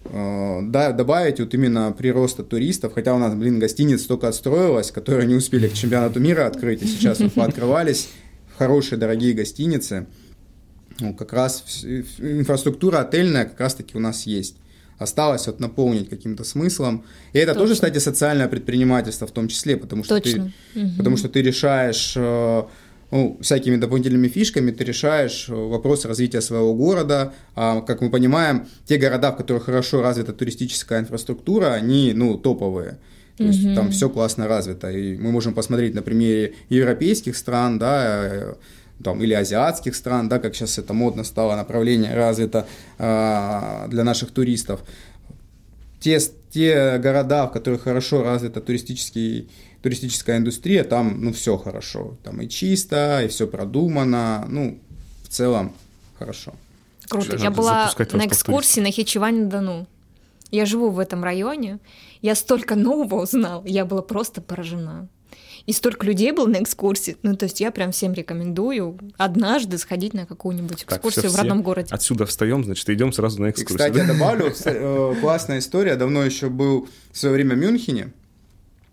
да, 0.05 0.91
добавить 0.91 1.39
вот 1.39 1.53
именно 1.53 1.91
прироста 1.91 2.43
туристов, 2.43 2.93
хотя 2.93 3.13
у 3.13 3.19
нас, 3.19 3.35
блин, 3.35 3.59
гостиниц 3.59 4.03
только 4.03 4.27
отстроилась, 4.27 4.91
которые 4.91 5.27
не 5.27 5.35
успели 5.35 5.67
к 5.67 5.73
чемпионату 5.73 6.19
мира 6.19 6.47
открыть, 6.47 6.81
и 6.81 6.87
сейчас 6.87 7.19
вот 7.19 7.33
пооткрывались 7.33 8.09
хорошие, 8.57 8.97
дорогие 8.97 9.33
гостиницы. 9.33 10.07
Ну, 10.99 11.13
как 11.13 11.31
раз 11.33 11.83
инфраструктура 12.17 12.99
отельная 12.99 13.45
как 13.45 13.59
раз-таки 13.59 13.95
у 13.95 14.01
нас 14.01 14.25
есть. 14.25 14.57
Осталось 14.97 15.47
вот 15.47 15.61
наполнить 15.61 16.09
каким-то 16.09 16.43
смыслом. 16.43 17.05
И 17.31 17.37
это 17.37 17.53
Точно. 17.53 17.61
тоже, 17.61 17.73
кстати, 17.75 17.99
социальное 17.99 18.49
предпринимательство 18.49 19.27
в 19.27 19.31
том 19.31 19.47
числе, 19.47 19.77
потому 19.77 20.03
что, 20.03 20.19
Точно. 20.19 20.51
ты, 20.73 20.81
угу. 20.81 20.97
потому 20.97 21.15
что 21.15 21.29
ты 21.29 21.41
решаешь 21.41 22.13
э, 22.17 22.63
ну, 23.11 23.37
всякими 23.41 23.75
дополнительными 23.75 24.27
фишками 24.27 24.71
ты 24.71 24.83
решаешь 24.83 25.49
э, 25.49 25.53
вопрос 25.53 26.05
развития 26.05 26.41
своего 26.41 26.73
города. 26.75 27.33
А, 27.55 27.81
как 27.81 28.01
мы 28.01 28.09
понимаем, 28.09 28.67
те 28.85 28.97
города, 28.97 29.31
в 29.31 29.37
которых 29.37 29.65
хорошо 29.65 30.01
развита 30.01 30.33
туристическая 30.33 30.99
инфраструктура, 30.99 31.73
они, 31.73 32.13
ну, 32.13 32.37
топовые. 32.37 32.99
То 33.37 33.45
есть 33.45 33.65
mm 33.65 33.75
там 33.75 33.89
все 33.91 34.09
классно 34.09 34.47
развито. 34.47 34.91
И 34.91 35.17
мы 35.17 35.31
можем 35.31 35.53
посмотреть 35.53 35.95
на 35.95 36.01
примере 36.01 36.55
европейских 36.69 37.37
стран, 37.37 37.79
да, 37.79 38.03
э, 38.05 38.53
там, 39.03 39.23
или 39.23 39.33
азиатских 39.33 39.95
стран, 39.95 40.29
да, 40.29 40.39
как 40.39 40.55
сейчас 40.55 40.77
это 40.77 40.93
модно 40.93 41.23
стало, 41.23 41.55
направление 41.55 42.13
развито 42.13 42.67
э, 42.97 43.87
для 43.87 44.03
наших 44.03 44.31
туристов. 44.31 44.81
Те, 45.99 46.19
те 46.51 46.97
города, 46.97 47.47
в 47.47 47.51
которых 47.51 47.83
хорошо 47.83 48.23
развита 48.23 48.61
туристический 48.61 49.49
туристическая 49.81 50.37
индустрия, 50.37 50.83
там, 50.83 51.23
ну, 51.23 51.33
все 51.33 51.57
хорошо. 51.57 52.17
Там 52.23 52.41
и 52.41 52.49
чисто, 52.49 53.23
и 53.23 53.27
все 53.27 53.47
продумано, 53.47 54.45
ну, 54.49 54.79
в 55.23 55.29
целом 55.29 55.73
хорошо. 56.17 56.53
Круто. 57.07 57.37
Я 57.37 57.51
была 57.51 57.91
на 58.13 58.27
экскурсии 58.27 58.81
на 58.81 58.91
Хичевань-на-Дону. 58.91 59.87
Я 60.51 60.65
живу 60.65 60.89
в 60.89 60.99
этом 60.99 61.23
районе. 61.23 61.79
Я 62.21 62.35
столько 62.35 62.75
нового 62.75 63.21
узнала. 63.23 63.63
Я 63.65 63.85
была 63.85 64.01
просто 64.01 64.41
поражена. 64.41 65.07
И 65.65 65.73
столько 65.73 66.05
людей 66.05 66.31
было 66.31 66.47
на 66.47 66.61
экскурсии. 66.63 67.17
Ну, 67.21 67.35
то 67.35 67.43
есть 67.43 67.59
я 67.59 67.69
прям 67.71 67.91
всем 67.91 68.13
рекомендую 68.13 68.97
однажды 69.17 69.77
сходить 69.77 70.13
на 70.13 70.25
какую-нибудь 70.25 70.83
экскурсию 70.83 71.23
так, 71.23 71.31
все, 71.31 71.37
в 71.37 71.39
родном 71.39 71.61
городе. 71.61 71.89
Отсюда 71.91 72.25
встаем, 72.25 72.63
значит, 72.63 72.89
идем 72.89 73.13
сразу 73.13 73.41
на 73.41 73.51
экскурсию. 73.51 73.87
И, 73.87 73.91
кстати, 73.91 74.07
я 74.07 74.11
добавлю, 74.11 74.51
э, 74.65 75.15
классная 75.21 75.59
история. 75.59 75.95
Давно 75.95 76.23
еще 76.23 76.49
был 76.49 76.89
в 77.11 77.17
свое 77.17 77.35
время 77.35 77.55
в 77.55 77.59
Мюнхене. 77.59 78.13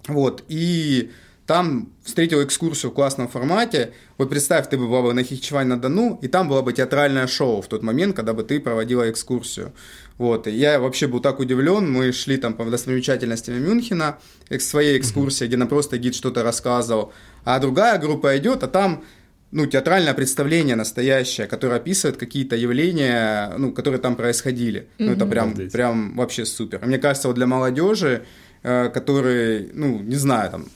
Вот, 0.09 0.45
и 0.49 1.11
там 1.47 1.93
встретил 2.03 2.43
экскурсию 2.43 2.91
в 2.91 2.95
классном 2.95 3.29
формате. 3.29 3.93
Вот 4.19 4.29
представь, 4.29 4.69
ты 4.69 4.77
бы 4.77 4.89
была 4.89 5.03
бы 5.03 5.15
на 5.15 5.23
Хичевань-на-Дону, 5.23 6.19
и 6.21 6.29
там 6.29 6.49
было 6.49 6.61
бы 6.61 6.73
театральное 6.73 7.29
шоу 7.29 7.63
в 7.63 7.69
тот 7.69 7.83
момент, 7.83 8.17
когда 8.17 8.33
бы 8.33 8.43
ты 8.43 8.59
проводила 8.59 9.09
экскурсию. 9.09 9.73
Вот, 10.19 10.49
и 10.49 10.51
я 10.51 10.81
вообще 10.81 11.07
был 11.07 11.21
так 11.21 11.39
удивлен, 11.39 11.91
мы 11.91 12.11
шли 12.13 12.37
там 12.37 12.55
по 12.55 12.65
достопримечательностям 12.65 13.63
Мюнхена, 13.63 14.19
к 14.49 14.61
своей 14.61 14.99
экскурсии, 14.99 15.45
где 15.45 15.57
нам 15.57 15.69
просто 15.69 15.99
гид 15.99 16.15
что-то 16.15 16.43
рассказывал, 16.43 17.13
а 17.45 17.59
другая 17.61 17.99
группа 17.99 18.37
идет, 18.37 18.65
а 18.65 18.67
там 18.67 19.05
ну, 19.53 19.67
театральное 19.67 20.15
представление 20.15 20.75
настоящее, 20.75 21.47
которое 21.47 21.77
описывает 21.77 22.17
какие-то 22.17 22.57
явления, 22.57 23.53
ну, 23.57 23.73
которые 23.73 24.01
там 24.01 24.17
происходили. 24.17 24.89
Ну, 24.99 25.13
это 25.13 25.25
прям, 25.27 25.55
прям 25.55 26.17
вообще 26.17 26.45
супер. 26.45 26.85
Мне 26.85 26.99
кажется, 26.99 27.29
вот 27.29 27.35
для 27.35 27.47
молодежи 27.47 28.25
Э, 28.69 28.89
которые, 28.89 29.69
ну, 29.75 30.01
не 30.01 30.17
знаю, 30.17 30.51
там, 30.51 30.67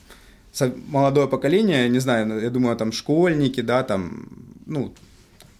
молодое 0.87 1.26
поколение, 1.26 1.88
не 1.88 1.98
знаю, 1.98 2.40
я 2.40 2.48
думаю, 2.48 2.76
там, 2.76 2.92
школьники, 2.92 3.62
да, 3.62 3.83
там, 3.83 4.29
ну, 4.66 4.94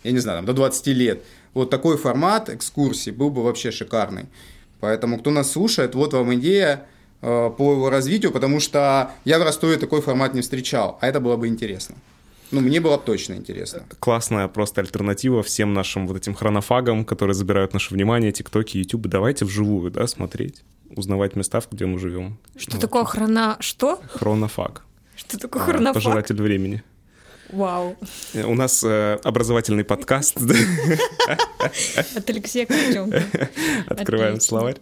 я 0.05 0.13
не 0.13 0.21
знаю, 0.21 0.39
там, 0.39 0.47
до 0.47 0.53
20 0.53 0.87
лет. 0.89 1.25
Вот 1.55 1.71
такой 1.71 1.97
формат 1.97 2.49
экскурсии 2.49 3.11
был 3.11 3.31
бы 3.31 3.43
вообще 3.43 3.73
шикарный. 3.73 4.27
Поэтому, 4.79 5.19
кто 5.19 5.33
нас 5.33 5.51
слушает, 5.51 5.97
вот 5.97 6.13
вам 6.13 6.33
идея 6.35 6.87
э, 7.21 7.51
по 7.59 7.73
его 7.73 7.91
развитию, 7.91 8.31
потому 8.31 8.61
что 8.61 9.11
я 9.25 9.41
в 9.41 9.43
Ростове 9.43 9.77
такой 9.77 10.01
формат 10.01 10.33
не 10.33 10.43
встречал, 10.43 10.99
а 11.01 11.09
это 11.09 11.19
было 11.19 11.37
бы 11.37 11.49
интересно. 11.49 11.97
Ну, 12.53 12.61
мне 12.61 12.81
было 12.81 12.97
бы 12.97 13.03
точно 13.05 13.35
интересно. 13.35 13.83
Классная 13.99 14.47
просто 14.47 14.83
альтернатива 14.83 15.43
всем 15.43 15.75
нашим 15.75 16.07
вот 16.07 16.17
этим 16.17 16.35
хронофагам, 16.35 17.05
которые 17.05 17.35
забирают 17.35 17.73
наше 17.73 17.93
внимание, 17.93 18.31
тиктоки, 18.31 18.79
ютубы. 18.79 19.09
Давайте 19.09 19.45
вживую, 19.45 19.91
да, 19.91 20.07
смотреть 20.07 20.63
узнавать 20.97 21.37
места, 21.37 21.61
где 21.71 21.87
мы 21.87 21.99
живем. 21.99 22.39
Что 22.57 22.73
вот. 22.73 22.81
такое 22.81 23.05
хрона... 23.05 23.57
Что? 23.61 24.01
Хронофаг. 24.13 24.85
Что 25.17 25.39
такое 25.39 25.63
хронофаг? 25.63 25.95
Пожиратель 25.95 26.41
времени. 26.41 26.83
Вау. 27.51 27.97
У 28.35 28.55
нас 28.55 28.85
э, 28.85 29.19
образовательный 29.25 29.85
подкаст. 29.85 30.37
От 32.17 32.31
Алексея. 32.31 32.67
Открываем 33.89 34.41
словарь. 34.41 34.77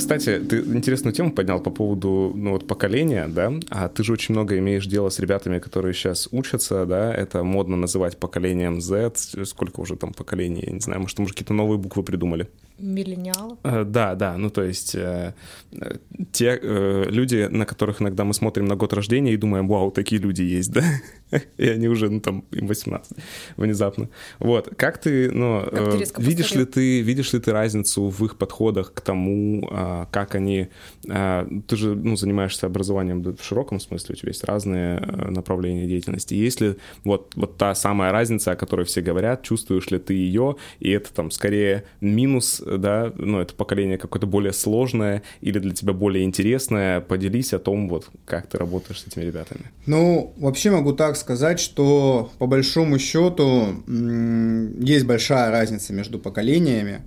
Кстати, 0.00 0.38
ты 0.38 0.58
интересную 0.58 1.14
тему 1.14 1.32
поднял 1.32 1.60
по 1.60 1.70
поводу 1.70 2.32
ну, 2.34 2.52
вот, 2.52 2.66
поколения, 2.66 3.28
да, 3.28 3.52
а 3.68 3.88
ты 3.88 4.02
же 4.02 4.12
очень 4.12 4.34
много 4.34 4.58
имеешь 4.58 4.86
дело 4.86 5.10
с 5.10 5.18
ребятами, 5.18 5.58
которые 5.58 5.94
сейчас 5.94 6.28
учатся, 6.32 6.86
да, 6.86 7.14
это 7.14 7.44
модно 7.44 7.76
называть 7.76 8.18
поколением 8.18 8.80
Z, 8.80 9.12
сколько 9.44 9.80
уже 9.80 9.96
там 9.96 10.12
поколений, 10.12 10.62
я 10.66 10.72
не 10.72 10.80
знаю, 10.80 11.00
может, 11.00 11.18
может 11.18 11.34
какие-то 11.34 11.54
новые 11.54 11.78
буквы 11.78 12.02
придумали? 12.02 12.48
Миллениалов? 12.80 13.58
Э, 13.62 13.84
да, 13.84 14.14
да, 14.14 14.36
ну 14.36 14.50
то 14.50 14.62
есть 14.62 14.94
э, 14.94 15.34
те 16.32 16.58
э, 16.60 17.04
люди, 17.08 17.48
на 17.50 17.66
которых 17.66 18.00
иногда 18.02 18.24
мы 18.24 18.34
смотрим 18.34 18.66
на 18.66 18.76
год 18.76 18.92
рождения 18.92 19.32
и 19.32 19.36
думаем, 19.36 19.68
вау, 19.68 19.90
такие 19.90 20.20
люди 20.20 20.42
есть, 20.42 20.72
да, 20.72 20.84
и 21.56 21.68
они 21.68 21.88
уже, 21.88 22.08
ну 22.08 22.20
там, 22.20 22.44
им 22.50 22.66
18 22.66 23.16
внезапно. 23.56 24.08
Вот, 24.38 24.74
как 24.76 24.98
ты, 24.98 25.30
ну, 25.30 25.62
как 25.70 25.94
ты 25.94 26.22
видишь 26.22 26.54
ли 26.54 26.64
ты, 26.64 27.00
видишь 27.02 27.32
ли 27.32 27.40
ты 27.40 27.52
разницу 27.52 28.08
в 28.08 28.24
их 28.24 28.36
подходах 28.36 28.92
к 28.94 29.00
тому, 29.00 29.68
а, 29.70 30.06
как 30.10 30.34
они, 30.34 30.68
а, 31.08 31.46
ты 31.66 31.76
же, 31.76 31.94
ну, 31.94 32.16
занимаешься 32.16 32.66
образованием 32.66 33.22
в 33.22 33.42
широком 33.42 33.80
смысле, 33.80 34.14
у 34.14 34.16
тебя 34.16 34.30
есть 34.30 34.44
разные 34.44 35.00
направления 35.00 35.86
деятельности, 35.86 36.34
есть 36.34 36.60
ли 36.60 36.76
вот, 37.04 37.32
вот 37.36 37.56
та 37.56 37.74
самая 37.74 38.12
разница, 38.12 38.52
о 38.52 38.56
которой 38.56 38.86
все 38.86 39.00
говорят, 39.00 39.42
чувствуешь 39.42 39.90
ли 39.90 39.98
ты 39.98 40.14
ее, 40.14 40.56
и 40.78 40.90
это 40.90 41.12
там 41.12 41.30
скорее 41.30 41.84
минус 42.00 42.62
да, 42.78 43.12
ну, 43.16 43.40
это 43.40 43.54
поколение 43.54 43.98
какое-то 43.98 44.26
более 44.26 44.52
сложное 44.52 45.22
или 45.40 45.58
для 45.58 45.74
тебя 45.74 45.92
более 45.92 46.24
интересное, 46.24 47.00
поделись 47.00 47.52
о 47.52 47.58
том, 47.58 47.88
вот, 47.88 48.08
как 48.24 48.46
ты 48.48 48.58
работаешь 48.58 49.00
с 49.00 49.06
этими 49.06 49.24
ребятами. 49.24 49.62
Ну, 49.86 50.34
вообще 50.38 50.70
могу 50.70 50.92
так 50.92 51.16
сказать, 51.16 51.60
что 51.60 52.30
по 52.38 52.46
большому 52.46 52.98
счету 52.98 53.82
есть 54.80 55.06
большая 55.06 55.50
разница 55.50 55.92
между 55.92 56.18
поколениями. 56.18 57.02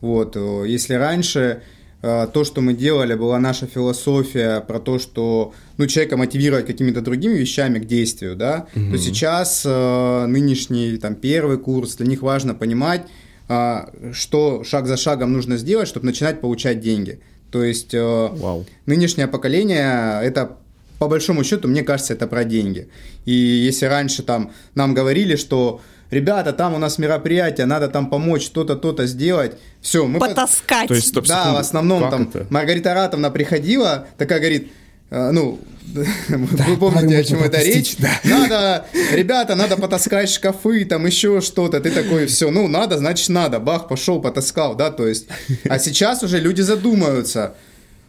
Вот, 0.00 0.36
э, 0.36 0.64
если 0.66 0.94
раньше 0.94 1.62
э, 2.02 2.28
то, 2.32 2.44
что 2.44 2.60
мы 2.60 2.74
делали, 2.74 3.14
была 3.14 3.38
наша 3.38 3.66
философия 3.66 4.60
про 4.60 4.78
то, 4.78 4.98
что 4.98 5.54
ну, 5.78 5.86
человека 5.86 6.16
мотивировать 6.16 6.66
какими-то 6.66 7.00
другими 7.00 7.34
вещами 7.34 7.78
к 7.78 7.86
действию, 7.86 8.36
да, 8.36 8.66
угу. 8.74 8.90
то 8.92 8.98
сейчас 8.98 9.62
э, 9.64 10.26
нынешний 10.26 10.98
там 10.98 11.14
первый 11.14 11.58
курс, 11.58 11.96
для 11.96 12.06
них 12.06 12.22
важно 12.22 12.54
понимать, 12.54 13.06
что 13.46 14.64
шаг 14.64 14.86
за 14.86 14.96
шагом 14.96 15.32
нужно 15.32 15.56
сделать, 15.56 15.88
чтобы 15.88 16.06
начинать 16.06 16.40
получать 16.40 16.80
деньги. 16.80 17.20
То 17.50 17.62
есть 17.62 17.94
э, 17.94 18.62
нынешнее 18.86 19.28
поколение 19.28 20.20
это 20.22 20.56
по 20.98 21.08
большому 21.08 21.44
счету, 21.44 21.68
мне 21.68 21.82
кажется, 21.82 22.14
это 22.14 22.26
про 22.26 22.44
деньги. 22.44 22.88
И 23.24 23.32
если 23.32 23.86
раньше 23.86 24.22
там 24.22 24.52
нам 24.74 24.94
говорили, 24.94 25.36
что 25.36 25.80
ребята, 26.10 26.52
там 26.52 26.74
у 26.74 26.78
нас 26.78 26.98
мероприятие, 26.98 27.66
надо 27.66 27.88
там 27.88 28.08
помочь, 28.08 28.48
то-то, 28.48 28.76
то-то 28.76 29.06
сделать. 29.06 29.52
Все, 29.80 30.06
мы... 30.06 30.18
Потаскать. 30.18 30.82
По... 30.82 30.88
То 30.88 30.94
есть, 30.94 31.08
стоп, 31.08 31.26
да, 31.26 31.52
в 31.52 31.56
основном 31.56 32.02
как 32.02 32.10
там 32.10 32.22
это? 32.22 32.46
Маргарита 32.50 32.94
Ратовна 32.94 33.30
приходила, 33.30 34.06
такая 34.16 34.38
говорит, 34.38 34.72
э, 35.10 35.30
ну, 35.30 35.60
вы 36.28 36.76
помните, 36.76 37.18
о 37.18 37.24
чем 37.24 37.42
это 37.42 37.62
речь? 37.62 37.96
Да. 37.98 38.20
Надо, 38.24 38.86
ребята, 39.12 39.54
надо 39.54 39.76
потаскать 39.76 40.30
шкафы, 40.30 40.84
там 40.84 41.06
еще 41.06 41.40
что-то. 41.40 41.80
Ты 41.80 41.90
такой, 41.90 42.26
все, 42.26 42.50
ну, 42.50 42.68
надо, 42.68 42.98
значит, 42.98 43.28
надо. 43.28 43.60
Бах, 43.60 43.88
пошел, 43.88 44.20
потаскал, 44.20 44.74
да, 44.74 44.90
то 44.90 45.06
есть. 45.06 45.26
А 45.68 45.78
сейчас 45.78 46.22
уже 46.22 46.40
люди 46.40 46.62
задумаются, 46.62 47.54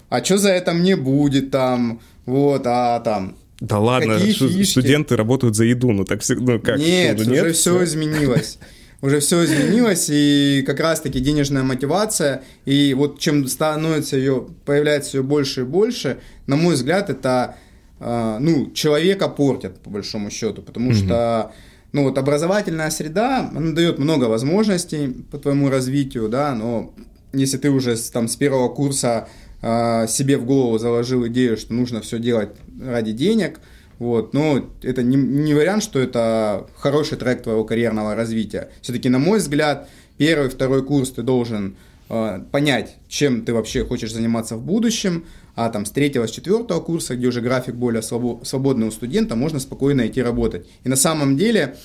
а 0.10 0.24
что 0.24 0.38
за 0.38 0.50
это 0.50 0.74
мне 0.74 0.96
будет 0.96 1.52
там, 1.52 2.00
вот, 2.26 2.64
а 2.66 3.00
там 3.02 3.36
да 3.62 3.80
ладно, 3.80 4.20
Какие 4.20 4.64
студенты 4.64 5.16
работают 5.16 5.56
за 5.56 5.64
еду, 5.64 5.92
ну 5.92 6.04
так 6.04 6.22
всегда, 6.22 6.54
ну 6.54 6.60
как? 6.60 6.78
Нет, 6.78 7.18
ну, 7.18 7.32
нет 7.32 7.44
уже 7.46 7.54
все 7.54 7.84
изменилось. 7.84 8.58
Уже 9.06 9.20
все 9.20 9.46
изменилось, 9.46 10.08
и 10.10 10.64
как 10.66 10.80
раз-таки 10.80 11.20
денежная 11.20 11.62
мотивация, 11.62 12.42
и 12.66 12.96
вот 12.96 13.20
чем 13.20 13.48
становится 13.48 14.18
ее, 14.18 14.48
появляется 14.66 15.18
ее 15.18 15.24
больше 15.24 15.62
и 15.62 15.64
больше, 15.64 16.18
на 16.48 16.56
мой 16.56 16.74
взгляд, 16.74 17.12
это, 17.12 17.56
а, 18.00 18.40
ну, 18.40 18.72
человека 18.72 19.28
портят, 19.28 19.80
по 19.82 19.92
большому 19.92 20.32
счету, 20.32 20.64
потому 20.64 20.90
угу. 20.90 20.96
что, 20.96 21.52
ну, 21.92 22.02
вот 22.02 22.18
образовательная 22.18 22.90
среда, 22.90 23.52
она 23.56 23.74
дает 23.74 24.00
много 24.00 24.24
возможностей 24.24 25.16
по 25.30 25.38
твоему 25.38 25.70
развитию, 25.70 26.28
да, 26.28 26.56
но 26.56 26.92
если 27.32 27.58
ты 27.58 27.70
уже 27.70 27.96
там 28.12 28.28
с 28.28 28.36
первого 28.36 28.70
курса 28.70 29.28
а, 29.62 30.08
себе 30.08 30.40
в 30.40 30.46
голову 30.46 30.80
заложил 30.80 31.28
идею, 31.28 31.58
что 31.58 31.76
нужно 31.76 32.02
все 32.02 32.18
делать 32.18 32.50
ради 32.82 33.12
денег, 33.12 33.60
вот, 34.00 34.34
но 34.34 34.70
это 34.82 35.04
не, 35.04 35.16
не 35.16 35.54
вариант, 35.54 35.84
что 35.84 36.00
это 36.00 36.68
хороший 36.76 37.18
трек 37.18 37.44
твоего 37.44 37.64
карьерного 37.64 38.16
развития. 38.16 38.70
Все-таки, 38.82 39.10
на 39.10 39.20
мой 39.20 39.40
взгляд, 39.40 39.90
первый, 40.18 40.50
второй 40.50 40.84
курс 40.84 41.12
ты 41.12 41.22
должен 41.22 41.78
э, 42.10 42.42
понять, 42.52 42.98
чем 43.08 43.46
ты 43.46 43.54
вообще 43.54 43.86
хочешь 43.86 44.14
заниматься 44.14 44.58
в 44.58 44.64
будущем, 44.64 45.26
а 45.56 45.70
там 45.70 45.86
с 45.86 45.92
третьего, 45.92 46.28
с 46.28 46.32
четвертого 46.32 46.82
курса, 46.82 47.16
где 47.16 47.28
уже 47.28 47.42
график 47.42 47.76
более 47.76 48.02
свободный 48.02 48.88
у 48.88 48.92
студента, 48.92 49.36
можно 49.36 49.60
спокойно 49.60 50.06
идти 50.08 50.22
работать. 50.22 50.68
И 50.84 50.90
на 50.90 50.98
самом 50.98 51.38
деле 51.38 51.78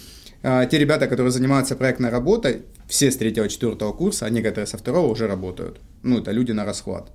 э, 0.42 0.66
те 0.70 0.78
ребята, 0.78 1.06
которые 1.06 1.30
занимаются 1.30 1.76
проектной 1.76 2.11
работой, 2.11 2.62
все 2.88 3.12
с 3.12 3.16
третьего, 3.16 3.48
четвертого 3.48 3.92
курса, 3.92 4.26
а 4.26 4.30
некоторые 4.30 4.66
со 4.66 4.76
второго 4.76 5.06
уже 5.06 5.28
работают. 5.28 5.78
Ну, 6.02 6.18
это 6.18 6.32
люди 6.32 6.50
на 6.50 6.64
расхват. 6.64 7.12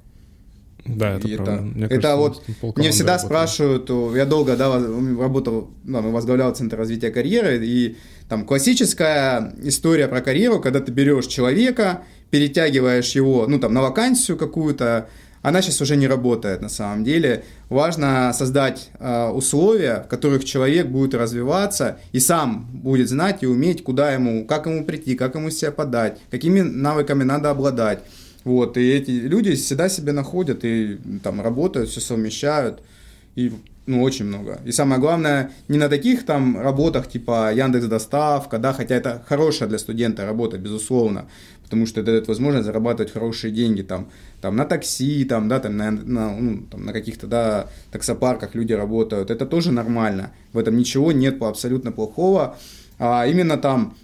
Да, 0.85 1.15
это 1.15 1.27
и 1.27 1.35
правда. 1.35 1.53
Это, 1.53 1.61
мне, 1.63 1.87
кажется, 1.87 2.07
это 2.07 2.17
вот 2.17 2.77
мне 2.77 2.91
всегда 2.91 3.17
работает. 3.17 3.21
спрашивают, 3.21 4.15
я 4.15 4.25
долго 4.25 4.55
да, 4.55 4.71
работал, 4.73 5.71
да, 5.83 6.01
возглавлял 6.01 6.53
Центр 6.53 6.77
развития 6.77 7.09
карьеры, 7.09 7.59
и 7.65 7.97
там 8.29 8.45
классическая 8.45 9.53
история 9.63 10.07
про 10.07 10.21
карьеру, 10.21 10.59
когда 10.59 10.79
ты 10.79 10.91
берешь 10.91 11.25
человека, 11.25 12.03
перетягиваешь 12.29 13.11
его, 13.15 13.47
ну 13.47 13.59
там 13.59 13.73
на 13.73 13.81
вакансию 13.81 14.37
какую-то, 14.37 15.09
она 15.41 15.61
сейчас 15.61 15.81
уже 15.81 15.95
не 15.95 16.07
работает 16.07 16.61
на 16.61 16.69
самом 16.69 17.03
деле. 17.03 17.43
Важно 17.69 18.31
создать 18.33 18.89
э, 18.99 19.27
условия, 19.29 20.03
в 20.05 20.07
которых 20.07 20.45
человек 20.45 20.87
будет 20.87 21.15
развиваться 21.15 21.99
и 22.11 22.19
сам 22.19 22.67
будет 22.71 23.09
знать 23.09 23.41
и 23.41 23.47
уметь, 23.47 23.83
куда 23.83 24.11
ему, 24.11 24.45
как 24.45 24.65
ему 24.67 24.85
прийти, 24.85 25.15
как 25.15 25.35
ему 25.35 25.49
себя 25.49 25.71
подать, 25.71 26.19
какими 26.29 26.61
навыками 26.61 27.23
надо 27.23 27.49
обладать. 27.49 28.03
Вот, 28.45 28.77
и 28.77 28.91
эти 28.91 29.09
люди 29.09 29.55
всегда 29.55 29.89
себе 29.89 30.11
находят 30.11 30.63
и 30.63 30.99
там 31.23 31.41
работают, 31.41 31.89
все 31.89 31.99
совмещают. 31.99 32.81
И 33.35 33.51
ну, 33.87 34.01
очень 34.01 34.25
много. 34.25 34.59
И 34.65 34.71
самое 34.71 35.01
главное, 35.01 35.51
не 35.67 35.77
на 35.77 35.89
таких 35.89 36.25
там 36.25 36.59
работах 36.59 37.09
типа 37.09 37.51
Яндекс 37.53 37.87
Доставка, 37.87 38.59
да, 38.59 38.71
хотя 38.71 38.95
это 38.95 39.23
хорошая 39.27 39.67
для 39.67 39.77
студента 39.79 40.25
работа, 40.25 40.57
безусловно, 40.57 41.27
потому 41.63 41.87
что 41.87 42.01
это 42.01 42.11
дает 42.11 42.27
возможность 42.27 42.65
зарабатывать 42.65 43.11
хорошие 43.11 43.51
деньги 43.51 43.81
там, 43.81 44.09
там 44.41 44.55
на 44.55 44.65
такси, 44.65 45.25
там, 45.25 45.47
да, 45.49 45.59
там 45.59 45.75
на, 45.77 45.91
на, 45.91 46.35
ну, 46.35 46.63
там, 46.69 46.85
на 46.85 46.93
каких-то, 46.93 47.27
да, 47.27 47.67
таксопарках 47.91 48.53
люди 48.53 48.73
работают. 48.73 49.31
Это 49.31 49.47
тоже 49.47 49.71
нормально. 49.71 50.31
В 50.53 50.59
этом 50.59 50.77
ничего 50.77 51.11
нет 51.11 51.41
абсолютно 51.41 51.91
плохого. 51.91 52.57
А 52.97 53.25
именно 53.27 53.57
там 53.57 53.95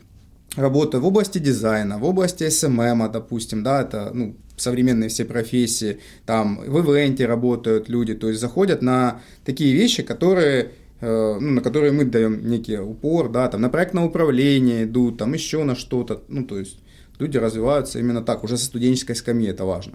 работа 0.56 1.00
в 1.00 1.06
области 1.06 1.40
дизайна, 1.40 1.98
в 1.98 2.04
области 2.04 2.44
SMM, 2.44 3.12
допустим, 3.12 3.64
да, 3.64 3.82
это 3.82 4.12
ну, 4.14 4.36
современные 4.58 5.10
все 5.10 5.26
профессии, 5.26 6.00
там 6.26 6.60
в 6.60 6.80
ивенте 6.80 7.26
работают 7.26 7.90
люди, 7.90 8.14
то 8.14 8.28
есть 8.28 8.42
заходят 8.42 8.82
на 8.82 9.22
такие 9.46 9.74
вещи, 9.74 10.04
которые 10.04 10.72
э, 11.00 11.38
ну, 11.40 11.52
на 11.52 11.62
которые 11.62 11.92
мы 11.92 12.06
даем 12.06 12.48
некий 12.48 12.78
упор, 12.78 13.30
да, 13.30 13.48
там 13.48 13.62
на 13.62 13.70
проектное 13.70 14.04
управление 14.04 14.84
идут, 14.84 15.18
там 15.18 15.34
еще 15.34 15.64
на 15.64 15.76
что-то, 15.76 16.24
ну, 16.28 16.44
то 16.44 16.60
есть 16.60 16.78
люди 17.20 17.38
развиваются 17.38 18.00
именно 18.00 18.22
так, 18.22 18.44
уже 18.44 18.58
со 18.58 18.66
студенческой 18.66 19.16
скамьи 19.16 19.50
это 19.50 19.66
важно. 19.66 19.94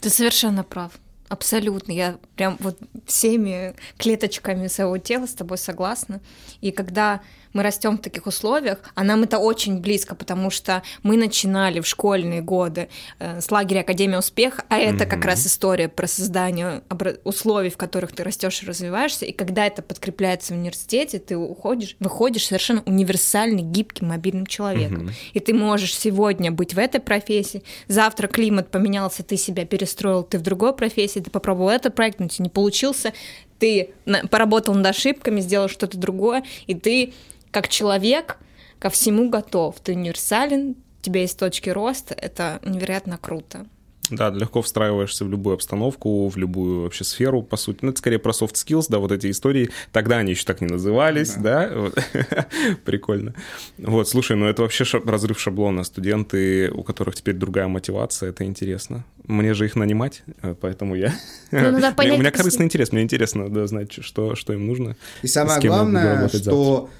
Ты 0.00 0.10
совершенно 0.10 0.64
прав. 0.64 0.92
Абсолютно. 1.28 1.92
Я 1.92 2.18
прям 2.36 2.58
вот 2.60 2.78
всеми 3.06 3.74
клеточками 3.96 4.66
своего 4.66 4.98
тела 4.98 5.26
с 5.26 5.32
тобой 5.32 5.56
согласна. 5.56 6.20
И 6.60 6.72
когда 6.72 7.22
мы 7.52 7.62
растем 7.62 7.98
в 7.98 8.00
таких 8.00 8.26
условиях, 8.26 8.78
а 8.94 9.04
нам 9.04 9.22
это 9.22 9.38
очень 9.38 9.80
близко, 9.80 10.14
потому 10.14 10.50
что 10.50 10.82
мы 11.02 11.16
начинали 11.16 11.80
в 11.80 11.86
школьные 11.86 12.40
годы 12.40 12.88
э, 13.18 13.40
с 13.40 13.50
лагеря 13.50 13.80
Академия 13.80 14.18
успеха, 14.18 14.64
а 14.68 14.78
это 14.78 15.04
mm-hmm. 15.04 15.08
как 15.08 15.24
раз 15.24 15.46
история 15.46 15.88
про 15.88 16.06
создание 16.06 16.82
условий, 17.24 17.70
в 17.70 17.76
которых 17.76 18.12
ты 18.12 18.24
растешь 18.24 18.62
и 18.62 18.66
развиваешься, 18.66 19.26
и 19.26 19.32
когда 19.32 19.66
это 19.66 19.82
подкрепляется 19.82 20.54
в 20.54 20.56
университете, 20.56 21.18
ты 21.18 21.36
уходишь, 21.36 21.96
выходишь 22.00 22.46
совершенно 22.46 22.82
универсальный, 22.86 23.62
гибким, 23.62 24.08
мобильным 24.08 24.46
человеком. 24.46 25.08
Mm-hmm. 25.08 25.32
И 25.34 25.40
ты 25.40 25.54
можешь 25.54 25.96
сегодня 25.96 26.50
быть 26.50 26.74
в 26.74 26.78
этой 26.78 27.00
профессии, 27.00 27.62
завтра 27.88 28.28
климат 28.28 28.70
поменялся, 28.70 29.22
ты 29.22 29.36
себя 29.36 29.64
перестроил, 29.64 30.22
ты 30.22 30.38
в 30.38 30.42
другой 30.42 30.74
профессии, 30.74 31.20
ты 31.20 31.30
попробовал 31.30 31.70
этот 31.70 31.94
проект, 31.94 32.20
но 32.20 32.28
тебе 32.28 32.44
не 32.44 32.50
получился, 32.50 33.12
ты 33.58 33.90
поработал 34.30 34.74
над 34.74 34.86
ошибками, 34.86 35.40
сделал 35.40 35.68
что-то 35.68 35.96
другое, 35.96 36.42
и 36.66 36.74
ты 36.74 37.12
как 37.52 37.68
человек 37.68 38.38
ко 38.80 38.90
всему 38.90 39.30
готов. 39.30 39.78
Ты 39.80 39.92
универсален, 39.92 40.70
у 40.70 41.02
тебя 41.02 41.20
есть 41.20 41.38
точки 41.38 41.70
роста, 41.70 42.14
это 42.14 42.58
невероятно 42.64 43.18
круто. 43.18 43.66
Да, 44.10 44.30
легко 44.30 44.60
встраиваешься 44.60 45.24
в 45.24 45.30
любую 45.30 45.54
обстановку, 45.54 46.28
в 46.28 46.36
любую 46.36 46.82
вообще 46.82 47.04
сферу, 47.04 47.42
по 47.42 47.56
сути. 47.56 47.78
Ну, 47.82 47.90
это 47.90 47.98
скорее 47.98 48.18
про 48.18 48.32
soft 48.32 48.54
skills, 48.54 48.86
да, 48.88 48.98
вот 48.98 49.10
эти 49.10 49.30
истории. 49.30 49.70
Тогда 49.90 50.18
они 50.18 50.32
еще 50.32 50.44
так 50.44 50.60
не 50.60 50.66
назывались, 50.66 51.34
да, 51.34 51.70
да? 51.70 52.46
прикольно. 52.84 53.34
Вот, 53.78 54.08
слушай, 54.08 54.36
ну 54.36 54.46
это 54.46 54.62
вообще 54.62 54.84
разрыв 55.04 55.40
шаблона. 55.40 55.84
Студенты, 55.84 56.70
у 56.72 56.82
которых 56.82 57.14
теперь 57.14 57.36
другая 57.36 57.68
мотивация, 57.68 58.30
это 58.30 58.44
интересно. 58.44 59.04
Мне 59.24 59.54
же 59.54 59.64
их 59.64 59.76
нанимать, 59.76 60.24
э, 60.42 60.54
поэтому 60.60 60.94
я... 60.94 61.14
Ну, 61.50 61.80
понять, 61.96 62.18
у 62.18 62.20
меня 62.20 62.32
корыстный 62.32 62.66
интерес, 62.66 62.92
мне 62.92 63.02
интересно 63.02 63.48
да, 63.48 63.66
знать, 63.66 63.92
что, 64.04 64.34
что 64.34 64.52
им 64.52 64.66
нужно. 64.66 64.96
И 65.22 65.26
самое 65.26 65.60
главное, 65.60 66.28
что 66.28 66.90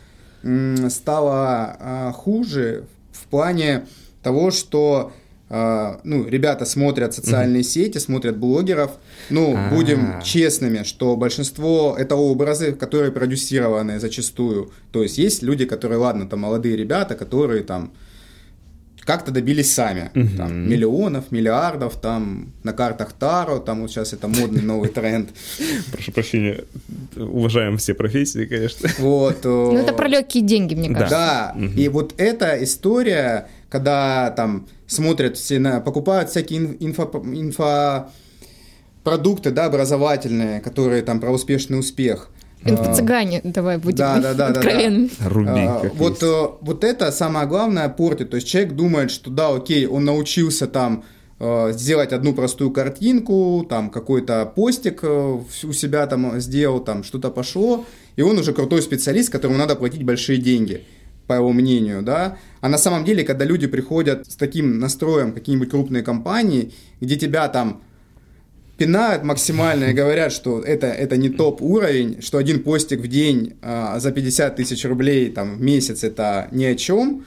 стало 0.88 1.76
а, 1.78 2.12
хуже 2.12 2.84
в 3.12 3.26
плане 3.26 3.86
того, 4.22 4.51
что 4.51 5.12
а, 5.55 6.01
ну, 6.03 6.26
ребята 6.26 6.64
смотрят 6.64 7.12
социальные 7.12 7.61
mm-hmm. 7.61 7.66
сети, 7.66 7.99
смотрят 7.99 8.38
блогеров. 8.38 8.93
Ну, 9.28 9.55
А-а-а. 9.55 9.74
будем 9.74 10.22
честными, 10.22 10.82
что 10.82 11.14
большинство 11.14 11.95
это 11.99 12.16
образы, 12.16 12.72
которые 12.72 13.12
продюсированы 13.12 14.01
зачастую. 14.01 14.72
То 14.93 15.03
есть 15.03 15.18
есть 15.18 15.43
люди, 15.43 15.66
которые, 15.66 15.99
ладно, 15.99 16.26
там 16.26 16.40
молодые 16.40 16.74
ребята, 16.74 17.14
которые 17.14 17.64
там 17.64 17.93
как-то 19.05 19.30
добились 19.30 19.72
сами. 19.72 20.11
Угу. 20.14 20.36
Там, 20.36 20.68
миллионов, 20.68 21.32
миллиардов, 21.32 21.96
там 22.00 22.53
на 22.62 22.72
картах 22.72 23.12
Таро, 23.12 23.59
там 23.59 23.82
вот 23.82 23.90
сейчас 23.90 24.12
это 24.12 24.28
модный 24.28 24.62
новый 24.62 24.88
тренд. 24.94 25.30
Прошу 25.90 26.12
прощения, 26.12 26.64
уважаем 27.16 27.78
все 27.78 27.94
профессии, 27.94 28.44
конечно. 28.44 28.88
Вот. 28.98 29.44
Ну 29.53 29.78
это 29.78 29.92
про 29.92 30.09
легкие 30.09 30.42
деньги, 30.42 30.74
мне 30.74 30.88
кажется. 30.88 31.11
Да, 31.11 31.57
и 31.76 31.88
вот 31.88 32.14
эта 32.18 32.62
история, 32.62 33.48
когда 33.68 34.30
там 34.30 34.66
смотрят 34.86 35.36
все, 35.36 35.59
на, 35.59 35.80
покупают 35.80 36.30
всякие 36.30 36.76
инфо, 36.80 37.05
инфо 37.24 38.11
продукты, 39.03 39.50
да, 39.50 39.66
образовательные, 39.66 40.61
которые 40.61 41.03
там 41.03 41.20
про 41.20 41.30
успешный 41.30 41.78
успех. 41.78 42.30
Инфо-цыгане, 42.65 43.41
давай 43.45 43.79
будем 43.79 43.99
да, 43.99 44.21
да, 44.21 44.35
да, 44.35 44.47
откровенными. 44.49 45.09
Да, 45.09 45.25
да. 45.25 45.29
Руби, 45.29 45.51
а, 45.51 45.91
вот. 45.95 46.23
Э, 46.23 46.49
вот 46.61 46.85
это 46.85 47.11
самое 47.11 47.47
главное 47.47 47.89
портит. 47.89 48.31
То 48.31 48.37
есть 48.37 48.47
человек 48.47 48.73
думает, 48.75 49.11
что 49.11 49.31
да, 49.31 49.55
окей, 49.55 49.87
он 49.87 50.05
научился 50.05 50.67
там 50.67 51.05
э, 51.41 51.73
сделать 51.73 52.13
одну 52.13 52.35
простую 52.35 52.71
картинку, 52.71 53.67
там 53.69 53.91
какой-то 53.91 54.47
постик 54.47 55.01
э, 55.03 55.39
у 55.65 55.73
себя 55.73 56.07
там 56.07 56.41
сделал, 56.41 56.81
там 56.81 57.03
что-то 57.03 57.31
пошло, 57.31 57.85
и 58.17 58.23
он 58.23 58.39
уже 58.39 58.53
крутой 58.53 58.83
специалист, 58.83 59.31
которому 59.31 59.59
надо 59.59 59.75
платить 59.75 60.05
большие 60.05 60.39
деньги 60.39 60.85
по 61.27 61.35
его 61.35 61.53
мнению, 61.53 62.03
да, 62.03 62.37
а 62.61 62.69
на 62.69 62.79
самом 62.79 63.05
деле, 63.05 63.25
когда 63.25 63.45
люди 63.45 63.67
приходят 63.67 64.31
с 64.31 64.37
таким 64.37 64.79
настроем, 64.79 65.33
какие-нибудь 65.33 65.71
крупные 65.71 66.03
компании, 66.03 66.73
где 67.01 67.17
тебя 67.17 67.49
там 67.49 67.83
пинают 68.77 69.23
максимально 69.23 69.87
и 69.87 69.93
говорят, 69.93 70.33
что 70.33 70.61
это, 70.61 70.87
это 70.87 71.16
не 71.16 71.29
топ-уровень, 71.29 72.20
что 72.20 72.39
один 72.39 72.62
постик 72.62 73.01
в 73.01 73.07
день 73.07 73.55
а, 73.62 73.99
за 74.01 74.12
50 74.12 74.57
тысяч 74.57 74.85
рублей 74.85 75.31
там, 75.31 75.57
в 75.57 75.61
месяц 75.62 76.05
это 76.05 76.49
ни 76.53 76.64
о 76.64 76.75
чем, 76.75 77.25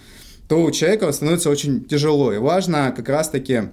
то 0.47 0.63
у 0.63 0.71
человека 0.71 1.11
становится 1.11 1.49
очень 1.49 1.85
тяжело. 1.85 2.33
И 2.33 2.37
важно 2.37 2.93
как 2.95 3.09
раз-таки, 3.09 3.63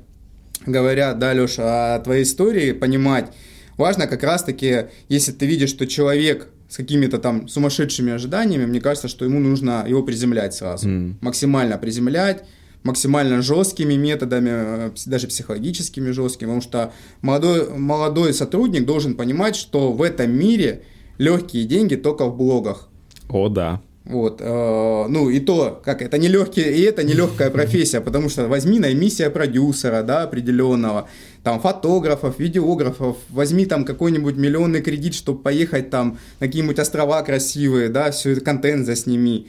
говоря, 0.67 1.15
да, 1.15 1.33
Леша, 1.33 1.97
о 1.97 2.01
твоей 2.01 2.23
истории, 2.23 2.73
понимать, 2.73 3.33
важно 3.77 4.07
как 4.07 4.23
раз-таки, 4.23 4.87
если 5.09 5.33
ты 5.33 5.47
видишь, 5.47 5.71
что 5.71 5.87
человек 5.87 6.49
с 6.69 6.77
какими-то 6.77 7.19
там 7.19 7.49
сумасшедшими 7.49 8.13
ожиданиями, 8.13 8.65
мне 8.65 8.81
кажется, 8.81 9.09
что 9.09 9.27
ему 9.27 9.41
нужно 9.41 9.85
его 9.87 10.03
приземлять 10.03 10.55
сразу. 10.55 10.89
Mm. 10.89 11.15
Максимально 11.21 11.77
приземлять, 11.77 12.45
максимально 12.85 13.43
жесткими 13.43 13.95
методами, 13.95 14.51
э, 14.53 14.91
даже 15.07 15.27
психологическими 15.29 16.11
жесткими, 16.11 16.49
потому 16.49 16.63
что 16.63 16.93
молодой, 17.21 17.71
молодой 17.71 18.35
сотрудник 18.35 18.85
должен 18.85 19.15
понимать, 19.15 19.57
что 19.57 19.93
в 19.93 20.03
этом 20.03 20.31
мире 20.31 20.83
легкие 21.19 21.65
деньги 21.65 21.95
только 21.95 22.27
в 22.27 22.37
блогах. 22.37 22.89
О, 23.29 23.49
да. 23.49 23.81
Вот, 24.05 24.41
э, 24.41 25.07
ну 25.09 25.31
и 25.31 25.39
то, 25.39 25.81
как 25.85 26.03
это 26.03 26.19
не 26.19 26.27
легкие, 26.27 26.75
и 26.77 26.83
это 26.83 27.05
не 27.05 27.13
легкая 27.13 27.51
профессия, 27.53 28.01
потому 28.01 28.29
что 28.29 28.49
возьми 28.49 28.81
на 28.81 28.93
эмиссия 28.93 29.31
продюсера, 29.31 30.03
да, 30.03 30.25
определенного, 30.25 31.09
там 31.45 31.61
фотографов, 31.61 32.41
видеографов, 32.41 33.19
возьми 33.29 33.65
там 33.65 33.85
какой-нибудь 33.85 34.37
миллионный 34.37 34.83
кредит, 34.83 35.15
чтобы 35.15 35.41
поехать 35.41 35.91
там 35.91 36.19
на 36.41 36.49
какие-нибудь 36.49 36.81
острова 36.81 37.23
красивые, 37.23 37.91
да, 37.91 38.11
все 38.11 38.33
это 38.33 38.41
контент 38.41 38.87
засними. 38.87 39.49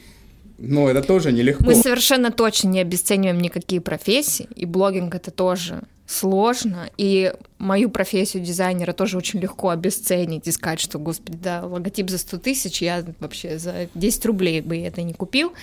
Но 0.58 0.88
это 0.88 1.02
тоже 1.02 1.32
нелегко. 1.32 1.64
Мы 1.64 1.74
совершенно 1.74 2.30
точно 2.30 2.68
не 2.68 2.80
обесцениваем 2.80 3.40
никакие 3.40 3.80
профессии, 3.80 4.48
и 4.54 4.66
блогинг 4.66 5.14
это 5.14 5.30
тоже 5.30 5.82
сложно, 6.06 6.90
и 6.96 7.32
мою 7.58 7.90
профессию 7.90 8.42
дизайнера 8.42 8.92
тоже 8.92 9.16
очень 9.16 9.40
легко 9.40 9.70
обесценить 9.70 10.46
и 10.46 10.52
сказать, 10.52 10.80
что, 10.80 10.98
господи, 10.98 11.38
да, 11.42 11.64
логотип 11.64 12.10
за 12.10 12.18
100 12.18 12.38
тысяч, 12.38 12.82
я 12.82 13.04
вообще 13.20 13.58
за 13.58 13.88
10 13.94 14.26
рублей 14.26 14.60
бы 14.60 14.78
это 14.78 15.02
не 15.02 15.14
купил. 15.14 15.54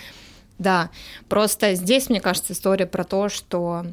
Да, 0.58 0.90
просто 1.30 1.76
здесь, 1.76 2.10
мне 2.10 2.20
кажется, 2.20 2.54
история 2.54 2.86
про 2.86 3.04
то, 3.04 3.30
что 3.30 3.86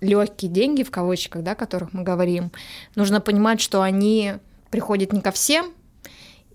легкие 0.00 0.50
деньги, 0.50 0.82
в 0.82 0.90
кавычках, 0.90 1.42
да, 1.42 1.52
о 1.52 1.56
которых 1.56 1.92
мы 1.92 2.02
говорим, 2.02 2.52
нужно 2.94 3.20
понимать, 3.20 3.60
что 3.60 3.82
они 3.82 4.34
приходят 4.70 5.12
не 5.12 5.20
ко 5.20 5.32
всем, 5.32 5.72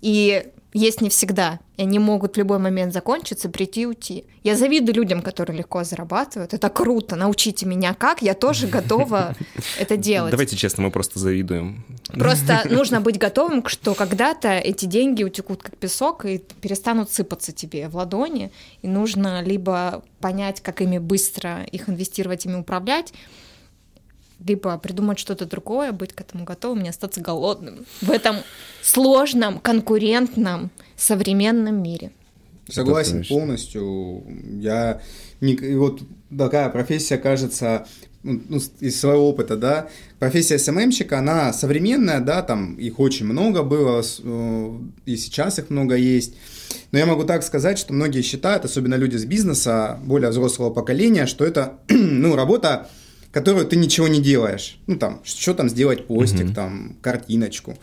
и 0.01 0.47
есть 0.73 1.01
не 1.01 1.09
всегда. 1.09 1.59
И 1.77 1.83
они 1.83 1.99
могут 1.99 2.35
в 2.35 2.37
любой 2.37 2.59
момент 2.59 2.93
закончиться, 2.93 3.49
прийти 3.49 3.81
и 3.81 3.85
уйти. 3.85 4.25
Я 4.43 4.55
завидую 4.55 4.95
людям, 4.95 5.21
которые 5.21 5.57
легко 5.57 5.83
зарабатывают. 5.83 6.53
Это 6.53 6.69
круто. 6.69 7.15
Научите 7.15 7.65
меня 7.65 7.93
как. 7.93 8.21
Я 8.21 8.33
тоже 8.33 8.67
готова 8.67 9.35
это 9.79 9.97
делать. 9.97 10.31
Давайте 10.31 10.55
честно, 10.55 10.83
мы 10.83 10.91
просто 10.91 11.19
завидуем. 11.19 11.83
Просто 12.09 12.63
нужно 12.69 13.01
быть 13.01 13.17
готовым, 13.17 13.65
что 13.67 13.93
когда-то 13.93 14.49
эти 14.49 14.85
деньги 14.85 15.23
утекут 15.23 15.63
как 15.63 15.77
песок 15.77 16.25
и 16.25 16.43
перестанут 16.61 17.11
сыпаться 17.11 17.51
тебе 17.51 17.87
в 17.87 17.95
ладони. 17.95 18.51
И 18.81 18.87
нужно 18.87 19.41
либо 19.41 20.03
понять, 20.19 20.61
как 20.61 20.81
ими 20.81 20.97
быстро 20.97 21.63
их 21.71 21.89
инвестировать, 21.89 22.45
ими 22.45 22.55
управлять, 22.55 23.13
либо 24.45 24.77
придумать 24.77 25.19
что-то 25.19 25.45
другое, 25.45 25.91
быть 25.91 26.13
к 26.13 26.21
этому 26.21 26.43
готовым, 26.43 26.83
не 26.83 26.89
остаться 26.89 27.21
голодным 27.21 27.85
в 28.01 28.11
этом 28.11 28.37
сложном, 28.81 29.59
конкурентном, 29.59 30.71
современном 30.95 31.81
мире. 31.81 32.11
Согласен 32.69 33.25
полностью. 33.27 34.23
Я 34.59 35.01
не, 35.41 35.55
вот 35.75 36.01
такая 36.35 36.69
профессия 36.69 37.17
кажется 37.17 37.85
ну, 38.23 38.41
ну 38.47 38.61
из 38.79 38.99
своего 38.99 39.29
опыта, 39.29 39.57
да, 39.57 39.89
профессия 40.19 40.57
СММщика, 40.57 41.19
она 41.19 41.51
современная, 41.51 42.21
да, 42.21 42.41
там 42.41 42.75
их 42.75 42.99
очень 42.99 43.25
много 43.25 43.63
было, 43.63 44.01
э, 44.01 44.77
и 45.05 45.17
сейчас 45.17 45.59
их 45.59 45.69
много 45.69 45.95
есть. 45.95 46.35
Но 46.91 46.99
я 46.99 47.05
могу 47.05 47.25
так 47.25 47.43
сказать, 47.43 47.77
что 47.77 47.93
многие 47.93 48.21
считают, 48.21 48.63
особенно 48.63 48.95
люди 48.95 49.17
с 49.17 49.25
бизнеса, 49.25 49.99
более 50.05 50.29
взрослого 50.29 50.69
поколения, 50.69 51.25
что 51.25 51.43
это, 51.43 51.79
ну, 51.89 52.35
работа 52.35 52.87
которую 53.33 53.65
ты 53.65 53.75
ничего 53.75 54.07
не 54.07 54.21
делаешь. 54.21 54.77
Ну, 54.87 54.95
там, 54.95 55.19
что 55.25 55.53
там 55.53 55.67
сделать, 55.67 56.07
постик, 56.07 56.45
mm 56.45 56.53
там, 56.53 56.95
картиночку. 57.01 57.77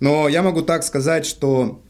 Но 0.00 0.28
я 0.28 0.42
могу 0.42 0.62
так 0.62 0.82
сказать, 0.82 1.24
что 1.24 1.80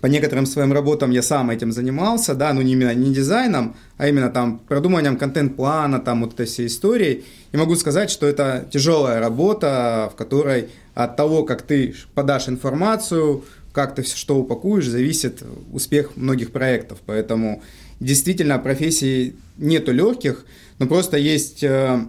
по 0.00 0.06
некоторым 0.06 0.46
своим 0.46 0.72
работам 0.72 1.10
я 1.10 1.22
сам 1.22 1.50
этим 1.50 1.72
занимался, 1.72 2.34
да, 2.34 2.52
ну 2.52 2.62
не 2.62 2.72
именно 2.72 2.94
не 2.94 3.14
дизайном, 3.14 3.76
а 3.96 4.08
именно 4.08 4.30
там 4.30 4.58
продумыванием 4.58 5.16
контент-плана, 5.16 6.00
там 6.00 6.22
вот 6.22 6.34
этой 6.34 6.46
всей 6.46 6.66
истории. 6.66 7.24
И 7.52 7.56
могу 7.56 7.76
сказать, 7.76 8.10
что 8.10 8.26
это 8.26 8.66
тяжелая 8.70 9.20
работа, 9.20 10.10
в 10.12 10.16
которой 10.16 10.68
от 10.94 11.16
того, 11.16 11.44
как 11.44 11.62
ты 11.62 11.94
подашь 12.14 12.48
информацию, 12.48 13.44
как 13.72 13.94
ты 13.94 14.02
все 14.02 14.16
что 14.16 14.36
упакуешь, 14.36 14.88
зависит 14.88 15.42
успех 15.72 16.16
многих 16.16 16.50
проектов. 16.52 16.98
Поэтому 17.06 17.62
действительно 18.00 18.58
профессии 18.58 19.34
нету 19.56 19.92
легких, 19.92 20.44
но 20.78 20.86
просто 20.86 21.16
есть 21.16 21.62
э, 21.62 22.06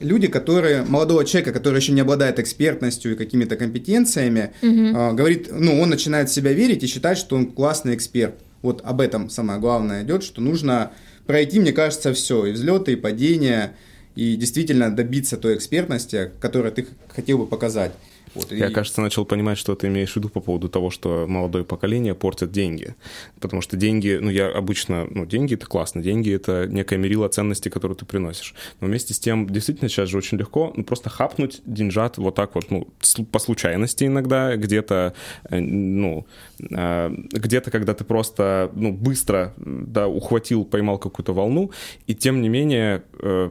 люди, 0.00 0.26
которые, 0.26 0.82
молодого 0.82 1.24
человека, 1.24 1.52
который 1.52 1.76
еще 1.76 1.92
не 1.92 2.00
обладает 2.00 2.38
экспертностью 2.38 3.12
и 3.12 3.16
какими-то 3.16 3.56
компетенциями, 3.56 4.52
угу. 4.62 5.14
говорит, 5.14 5.48
ну, 5.52 5.80
он 5.80 5.90
начинает 5.90 6.28
в 6.28 6.34
себя 6.34 6.52
верить 6.52 6.82
и 6.82 6.86
считать, 6.86 7.18
что 7.18 7.36
он 7.36 7.46
классный 7.46 7.94
эксперт. 7.94 8.34
Вот 8.62 8.82
об 8.84 9.00
этом 9.00 9.30
самое 9.30 9.60
главное 9.60 10.02
идет, 10.02 10.22
что 10.22 10.40
нужно 10.40 10.92
пройти, 11.26 11.60
мне 11.60 11.72
кажется, 11.72 12.12
все, 12.12 12.46
и 12.46 12.52
взлеты, 12.52 12.92
и 12.92 12.96
падения, 12.96 13.74
и 14.16 14.36
действительно 14.36 14.94
добиться 14.94 15.36
той 15.36 15.54
экспертности, 15.54 16.30
которую 16.40 16.72
ты 16.72 16.86
хотел 17.08 17.38
бы 17.38 17.46
показать. 17.46 17.92
Вот, 18.34 18.52
Я, 18.52 18.68
и... 18.68 18.72
кажется, 18.72 19.00
начал 19.00 19.24
понимать, 19.24 19.58
что 19.58 19.74
ты 19.74 19.88
имеешь 19.88 20.12
в 20.12 20.16
виду 20.16 20.28
по 20.28 20.40
поводу 20.40 20.68
того, 20.68 20.90
что 20.90 21.26
молодое 21.28 21.64
поколение 21.64 22.14
портит 22.14 22.52
деньги. 22.52 22.94
Потому 23.40 23.60
что 23.60 23.76
деньги, 23.76 24.18
ну, 24.20 24.30
я 24.30 24.48
обычно, 24.48 25.06
ну, 25.10 25.26
деньги— 25.26 25.54
это 25.54 25.66
классно, 25.66 26.02
деньги— 26.02 26.32
это 26.34 26.66
некая 26.68 26.98
мерила 26.98 27.28
ценности, 27.28 27.68
которую 27.68 27.96
ты 27.96 28.04
приносишь. 28.04 28.54
Но 28.80 28.86
вместе 28.86 29.14
с 29.14 29.18
тем, 29.18 29.48
действительно, 29.48 29.88
сейчас 29.88 30.08
же 30.08 30.18
очень 30.18 30.38
легко 30.38 30.72
ну, 30.76 30.84
просто 30.84 31.10
хапнуть 31.10 31.60
деньжат 31.64 32.18
вот 32.18 32.34
так 32.34 32.54
вот, 32.54 32.70
ну, 32.70 32.88
по 33.32 33.38
случайности 33.38 34.04
иногда, 34.04 34.56
где-то, 34.56 35.14
э, 35.48 35.58
ну, 35.58 36.26
э, 36.70 37.10
где-то, 37.32 37.70
когда 37.70 37.94
ты 37.94 38.04
просто, 38.04 38.70
ну, 38.74 38.92
быстро, 38.92 39.54
да, 39.56 40.06
ухватил, 40.06 40.64
поймал 40.64 40.98
какую-то 40.98 41.32
волну, 41.32 41.70
и 42.06 42.14
тем 42.14 42.42
не 42.42 42.48
менее 42.48 43.02
э, 43.18 43.50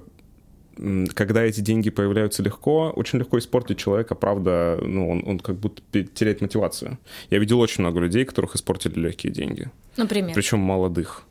когда 1.13 1.43
эти 1.43 1.61
деньги 1.61 1.89
появляются 1.89 2.43
легко, 2.43 2.91
очень 2.95 3.19
легко 3.19 3.37
испортить 3.37 3.77
человека, 3.77 4.15
правда, 4.15 4.79
ну, 4.81 5.09
он, 5.09 5.23
он 5.25 5.39
как 5.39 5.55
будто 5.55 5.81
теряет 6.03 6.41
мотивацию. 6.41 6.97
Я 7.29 7.39
видел 7.39 7.59
очень 7.59 7.83
много 7.83 7.99
людей, 7.99 8.25
которых 8.25 8.55
испортили 8.55 8.99
легкие 8.99 9.33
деньги. 9.33 9.69
Например? 9.97 10.33
Причем 10.33 10.59
молодых. 10.59 11.23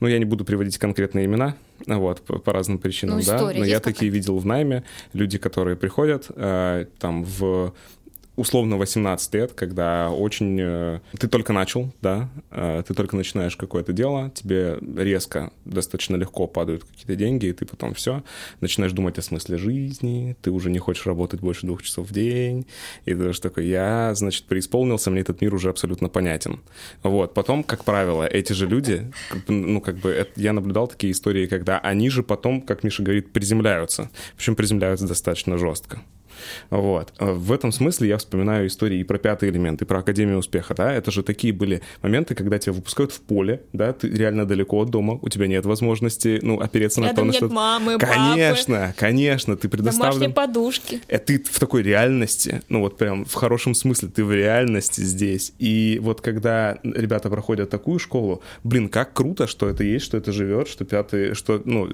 Ну, 0.00 0.08
я 0.08 0.18
не 0.18 0.24
буду 0.24 0.44
приводить 0.44 0.78
конкретные 0.78 1.26
имена, 1.26 1.54
вот, 1.86 2.22
по, 2.22 2.38
по 2.38 2.52
разным 2.52 2.78
причинам, 2.78 3.18
ну, 3.18 3.24
да, 3.24 3.40
но 3.40 3.64
я 3.64 3.78
такие 3.78 4.10
видел 4.10 4.38
в 4.38 4.46
найме, 4.46 4.82
люди, 5.12 5.38
которые 5.38 5.76
приходят 5.76 6.26
э, 6.34 6.86
там 6.98 7.24
в 7.24 7.72
условно 8.36 8.76
18 8.76 9.34
лет, 9.34 9.52
когда 9.52 10.10
очень... 10.10 10.58
Э, 10.60 11.00
ты 11.18 11.26
только 11.26 11.52
начал, 11.52 11.92
да, 12.02 12.28
э, 12.50 12.82
ты 12.86 12.94
только 12.94 13.16
начинаешь 13.16 13.56
какое-то 13.56 13.92
дело, 13.92 14.30
тебе 14.34 14.78
резко, 14.96 15.50
достаточно 15.64 16.16
легко 16.16 16.46
падают 16.46 16.84
какие-то 16.84 17.16
деньги, 17.16 17.46
и 17.46 17.52
ты 17.52 17.64
потом 17.64 17.94
все, 17.94 18.22
начинаешь 18.60 18.92
думать 18.92 19.18
о 19.18 19.22
смысле 19.22 19.56
жизни, 19.56 20.36
ты 20.42 20.50
уже 20.50 20.70
не 20.70 20.78
хочешь 20.78 21.06
работать 21.06 21.40
больше 21.40 21.66
двух 21.66 21.82
часов 21.82 22.08
в 22.08 22.12
день, 22.12 22.66
и 23.06 23.12
ты 23.12 23.16
даже 23.16 23.40
такой, 23.40 23.66
я, 23.66 24.14
значит, 24.14 24.44
преисполнился, 24.44 25.10
мне 25.10 25.22
этот 25.22 25.40
мир 25.40 25.54
уже 25.54 25.70
абсолютно 25.70 26.08
понятен. 26.08 26.60
Вот, 27.02 27.32
потом, 27.34 27.64
как 27.64 27.84
правило, 27.84 28.24
эти 28.24 28.52
же 28.52 28.66
люди, 28.66 29.10
ну, 29.48 29.80
как 29.80 29.96
бы, 29.96 30.10
это, 30.10 30.30
я 30.36 30.52
наблюдал 30.52 30.88
такие 30.88 31.12
истории, 31.12 31.46
когда 31.46 31.78
они 31.78 32.10
же 32.10 32.22
потом, 32.22 32.60
как 32.60 32.84
Миша 32.84 33.02
говорит, 33.02 33.32
приземляются, 33.32 34.10
причем 34.36 34.56
приземляются 34.56 35.06
достаточно 35.06 35.56
жестко. 35.56 36.02
Вот. 36.70 37.12
В 37.18 37.52
этом 37.52 37.72
смысле 37.72 38.08
я 38.08 38.18
вспоминаю 38.18 38.66
истории 38.66 39.00
и 39.00 39.04
про 39.04 39.18
пятый 39.18 39.50
элемент, 39.50 39.82
и 39.82 39.84
про 39.84 40.00
Академию 40.00 40.38
успеха, 40.38 40.74
да, 40.74 40.92
это 40.92 41.10
же 41.10 41.22
такие 41.22 41.52
были 41.52 41.82
моменты, 42.02 42.34
когда 42.34 42.58
тебя 42.58 42.72
выпускают 42.72 43.12
в 43.12 43.20
поле, 43.20 43.62
да, 43.72 43.92
ты 43.92 44.08
реально 44.08 44.46
далеко 44.46 44.82
от 44.82 44.90
дома, 44.90 45.18
у 45.20 45.28
тебя 45.28 45.46
нет 45.46 45.64
возможности, 45.66 46.38
ну, 46.42 46.60
опереться 46.60 47.00
Рядом 47.00 47.28
на 47.28 47.32
то, 47.32 47.40
на 47.40 47.46
что... 47.46 47.54
мамы, 47.54 47.98
Конечно, 47.98 48.76
папы, 48.76 48.94
конечно, 48.98 49.56
ты 49.56 49.68
предоставлен... 49.68 50.12
Домашние 50.12 50.34
подушки. 50.34 51.00
Э, 51.08 51.18
ты 51.18 51.42
в 51.42 51.58
такой 51.58 51.82
реальности, 51.82 52.62
ну, 52.68 52.80
вот 52.80 52.96
прям 52.98 53.24
в 53.24 53.34
хорошем 53.34 53.74
смысле, 53.74 54.08
ты 54.08 54.24
в 54.24 54.32
реальности 54.32 55.00
здесь. 55.00 55.52
И 55.58 55.98
вот 56.02 56.20
когда 56.20 56.78
ребята 56.82 57.30
проходят 57.30 57.70
такую 57.70 57.98
школу, 57.98 58.42
блин, 58.64 58.88
как 58.88 59.12
круто, 59.12 59.46
что 59.46 59.68
это 59.68 59.84
есть, 59.84 60.04
что 60.04 60.16
это 60.16 60.32
живет, 60.32 60.68
что 60.68 60.84
пятый, 60.84 61.34
что, 61.34 61.60
ну, 61.64 61.88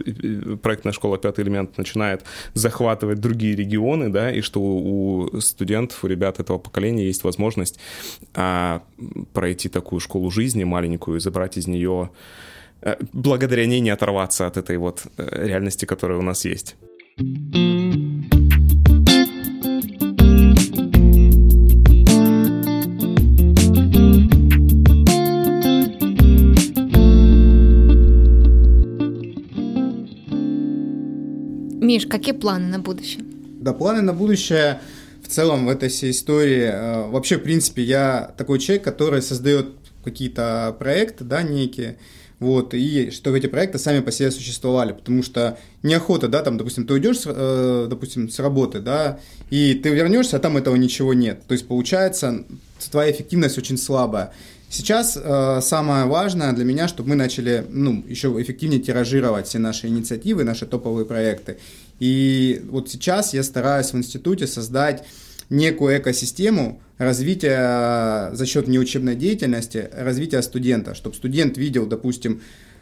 проектная 0.62 0.92
школа 0.92 1.18
«Пятый 1.18 1.44
элемент» 1.44 1.78
начинает 1.78 2.22
захватывать 2.54 3.20
другие 3.20 3.54
регионы, 3.54 4.08
да, 4.08 4.31
и 4.32 4.40
что 4.40 4.60
у 4.60 5.40
студентов, 5.40 6.04
у 6.04 6.06
ребят 6.06 6.40
этого 6.40 6.58
поколения 6.58 7.06
есть 7.06 7.24
возможность 7.24 7.78
а, 8.34 8.82
пройти 9.32 9.68
такую 9.68 10.00
школу 10.00 10.30
жизни 10.30 10.64
маленькую 10.64 11.16
и 11.16 11.20
забрать 11.20 11.56
из 11.56 11.66
нее 11.66 12.10
э, 12.80 12.96
благодаря 13.12 13.66
ней 13.66 13.80
не 13.80 13.90
оторваться 13.90 14.46
от 14.46 14.56
этой 14.56 14.76
вот 14.76 15.06
э, 15.16 15.46
реальности, 15.46 15.84
которая 15.84 16.18
у 16.18 16.22
нас 16.22 16.44
есть. 16.44 16.76
Миш, 31.82 32.06
какие 32.06 32.32
планы 32.32 32.68
на 32.68 32.78
будущее? 32.78 33.31
Да, 33.62 33.72
планы 33.72 34.02
на 34.02 34.12
будущее 34.12 34.80
в 35.22 35.28
целом 35.28 35.66
в 35.66 35.68
этой 35.68 35.88
всей 35.88 36.10
истории. 36.10 36.64
Э, 36.64 37.08
вообще, 37.08 37.36
в 37.36 37.42
принципе, 37.44 37.82
я 37.84 38.34
такой 38.36 38.58
человек, 38.58 38.82
который 38.82 39.22
создает 39.22 39.68
какие-то 40.02 40.74
проекты, 40.80 41.22
да, 41.22 41.42
некие, 41.42 41.96
вот, 42.40 42.74
и 42.74 43.12
чтобы 43.12 43.38
эти 43.38 43.46
проекты 43.46 43.78
сами 43.78 44.00
по 44.00 44.10
себе 44.10 44.32
существовали, 44.32 44.94
потому 44.94 45.22
что 45.22 45.58
неохота, 45.84 46.26
да, 46.26 46.42
там, 46.42 46.58
допустим, 46.58 46.88
ты 46.88 46.94
уйдешь, 46.94 47.20
э, 47.24 47.86
допустим, 47.88 48.28
с 48.28 48.40
работы, 48.40 48.80
да, 48.80 49.20
и 49.50 49.74
ты 49.74 49.90
вернешься, 49.90 50.38
а 50.38 50.40
там 50.40 50.56
этого 50.56 50.74
ничего 50.74 51.14
нет, 51.14 51.42
то 51.46 51.52
есть 51.52 51.68
получается 51.68 52.44
твоя 52.90 53.12
эффективность 53.12 53.58
очень 53.58 53.78
слабая. 53.78 54.32
Сейчас 54.72 55.18
э, 55.22 55.60
самое 55.60 56.06
важное 56.06 56.54
для 56.54 56.64
меня, 56.64 56.88
чтобы 56.88 57.10
мы 57.10 57.14
начали 57.14 57.62
ну, 57.68 58.02
еще 58.08 58.28
эффективнее 58.40 58.80
тиражировать 58.80 59.46
все 59.46 59.58
наши 59.58 59.86
инициативы, 59.86 60.44
наши 60.44 60.64
топовые 60.64 61.04
проекты. 61.04 61.58
И 62.02 62.60
вот 62.68 62.90
сейчас 62.90 63.32
я 63.32 63.44
стараюсь 63.44 63.92
в 63.92 63.96
институте 63.96 64.48
создать 64.48 65.04
некую 65.50 65.96
экосистему 65.98 66.82
развития 66.98 68.34
за 68.34 68.44
счет 68.44 68.66
неучебной 68.66 69.14
деятельности, 69.14 69.88
развития 69.92 70.42
студента, 70.42 70.96
чтобы 70.96 71.14
студент 71.14 71.56
видел, 71.56 71.86
допустим, 71.86 72.40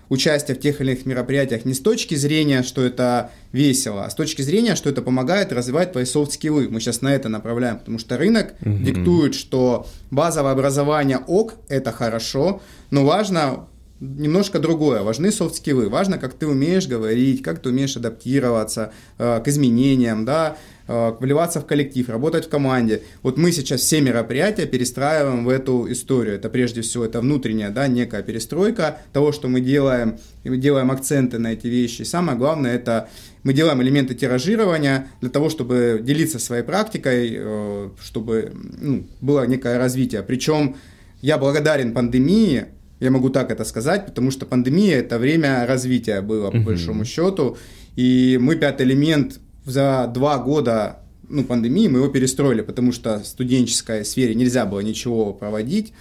участие 0.09 0.57
в 0.57 0.61
тех 0.61 0.81
или 0.81 0.93
иных 0.93 1.05
мероприятиях 1.05 1.67
не 1.67 1.75
с 1.75 1.81
точки 1.81 2.15
зрения, 2.15 2.63
что 2.63 2.83
это 2.83 3.31
весело, 3.53 4.07
а 4.07 4.11
с 4.11 4.15
точки 4.15 4.41
зрения, 4.41 4.75
что 4.75 4.89
это 4.89 5.03
помогает 5.03 5.53
развивать 5.53 5.93
твои 5.93 6.07
софт-скиллы. 6.07 6.71
Мы 6.71 6.81
сейчас 6.81 7.03
на 7.03 7.15
это 7.15 7.29
направляем, 7.29 7.79
потому 7.79 7.99
что 7.99 8.17
рынок 8.17 8.55
угу. 8.63 8.79
диктует, 8.79 9.35
что 9.35 9.87
базовое 10.11 10.53
образование 10.53 11.19
ок, 11.19 11.57
это 11.69 11.93
хорошо, 11.93 12.63
но 12.91 13.05
важно 13.05 13.67
немножко 14.01 14.59
другое. 14.59 15.03
Важны 15.03 15.31
софт-скиллы. 15.31 15.89
Важно, 15.89 16.19
как 16.19 16.35
ты 16.35 16.47
умеешь 16.47 16.89
говорить, 16.89 17.43
как 17.43 17.61
ты 17.61 17.69
умеешь 17.69 17.97
адаптироваться 17.97 18.93
э, 19.19 19.41
к 19.45 19.49
изменениям, 19.49 20.25
да, 20.25 20.57
э, 20.89 21.13
вливаться 21.21 21.61
в 21.61 21.67
коллектив, 21.67 22.09
работать 22.09 22.47
в 22.47 22.49
команде. 22.49 23.03
Вот 23.23 23.37
мы 23.37 23.53
сейчас 23.53 23.83
все 23.83 24.01
мероприятия 24.01 24.65
перестраиваем 24.65 25.45
в 25.45 25.51
эту 25.51 25.91
историю. 25.93 26.37
Это 26.37 26.49
прежде 26.49 26.81
всего 26.81 27.05
это 27.05 27.21
внутренняя, 27.21 27.71
да, 27.71 27.89
некая 27.89 28.23
перестройка 28.23 28.99
того, 29.13 29.33
что 29.33 29.49
мы 29.49 29.61
делаем, 29.61 30.19
мы 30.45 30.57
делаем 30.57 30.91
акценты 30.91 31.39
на 31.39 31.53
эти 31.53 31.67
вещи. 31.67 32.03
И 32.03 32.07
самое 32.07 32.39
главное, 32.39 32.75
это 32.75 33.11
мы 33.43 33.53
делаем 33.53 33.83
элементы 33.83 34.15
тиражирования 34.15 35.09
для 35.21 35.29
того, 35.29 35.51
чтобы 35.51 36.01
делиться 36.03 36.39
своей 36.39 36.63
практикой, 36.63 37.35
э, 37.37 37.91
чтобы 38.03 38.53
ну, 38.81 39.07
было 39.21 39.47
некое 39.47 39.77
развитие. 39.77 40.23
Причем 40.23 40.77
я 41.21 41.37
благодарен 41.37 41.93
пандемии, 41.93 42.69
я 43.01 43.11
могу 43.11 43.31
так 43.31 43.51
это 43.51 43.65
сказать, 43.65 44.07
потому 44.07 44.31
что 44.31 44.47
пандемия 44.47 44.99
это 44.99 45.19
время 45.19 45.67
развития 45.67 46.21
было, 46.21 46.51
по 46.51 46.57
uh-huh. 46.57 46.65
большому 46.65 47.05
счету. 47.05 47.57
И 47.97 48.39
мы 48.41 48.57
пятый 48.57 48.87
элемент 48.87 49.41
за 49.65 50.11
два 50.13 50.39
года 50.39 51.01
ну, 51.31 51.45
пандемии 51.45 51.89
мы 51.89 52.01
его 52.01 52.09
перестроили, 52.09 52.61
потому 52.61 52.93
что 52.93 53.21
в 53.21 53.27
студенческой 53.27 54.05
сфере 54.05 54.35
нельзя 54.35 54.67
было 54.67 54.81
ничего 54.81 55.33
проводить. 55.33 55.93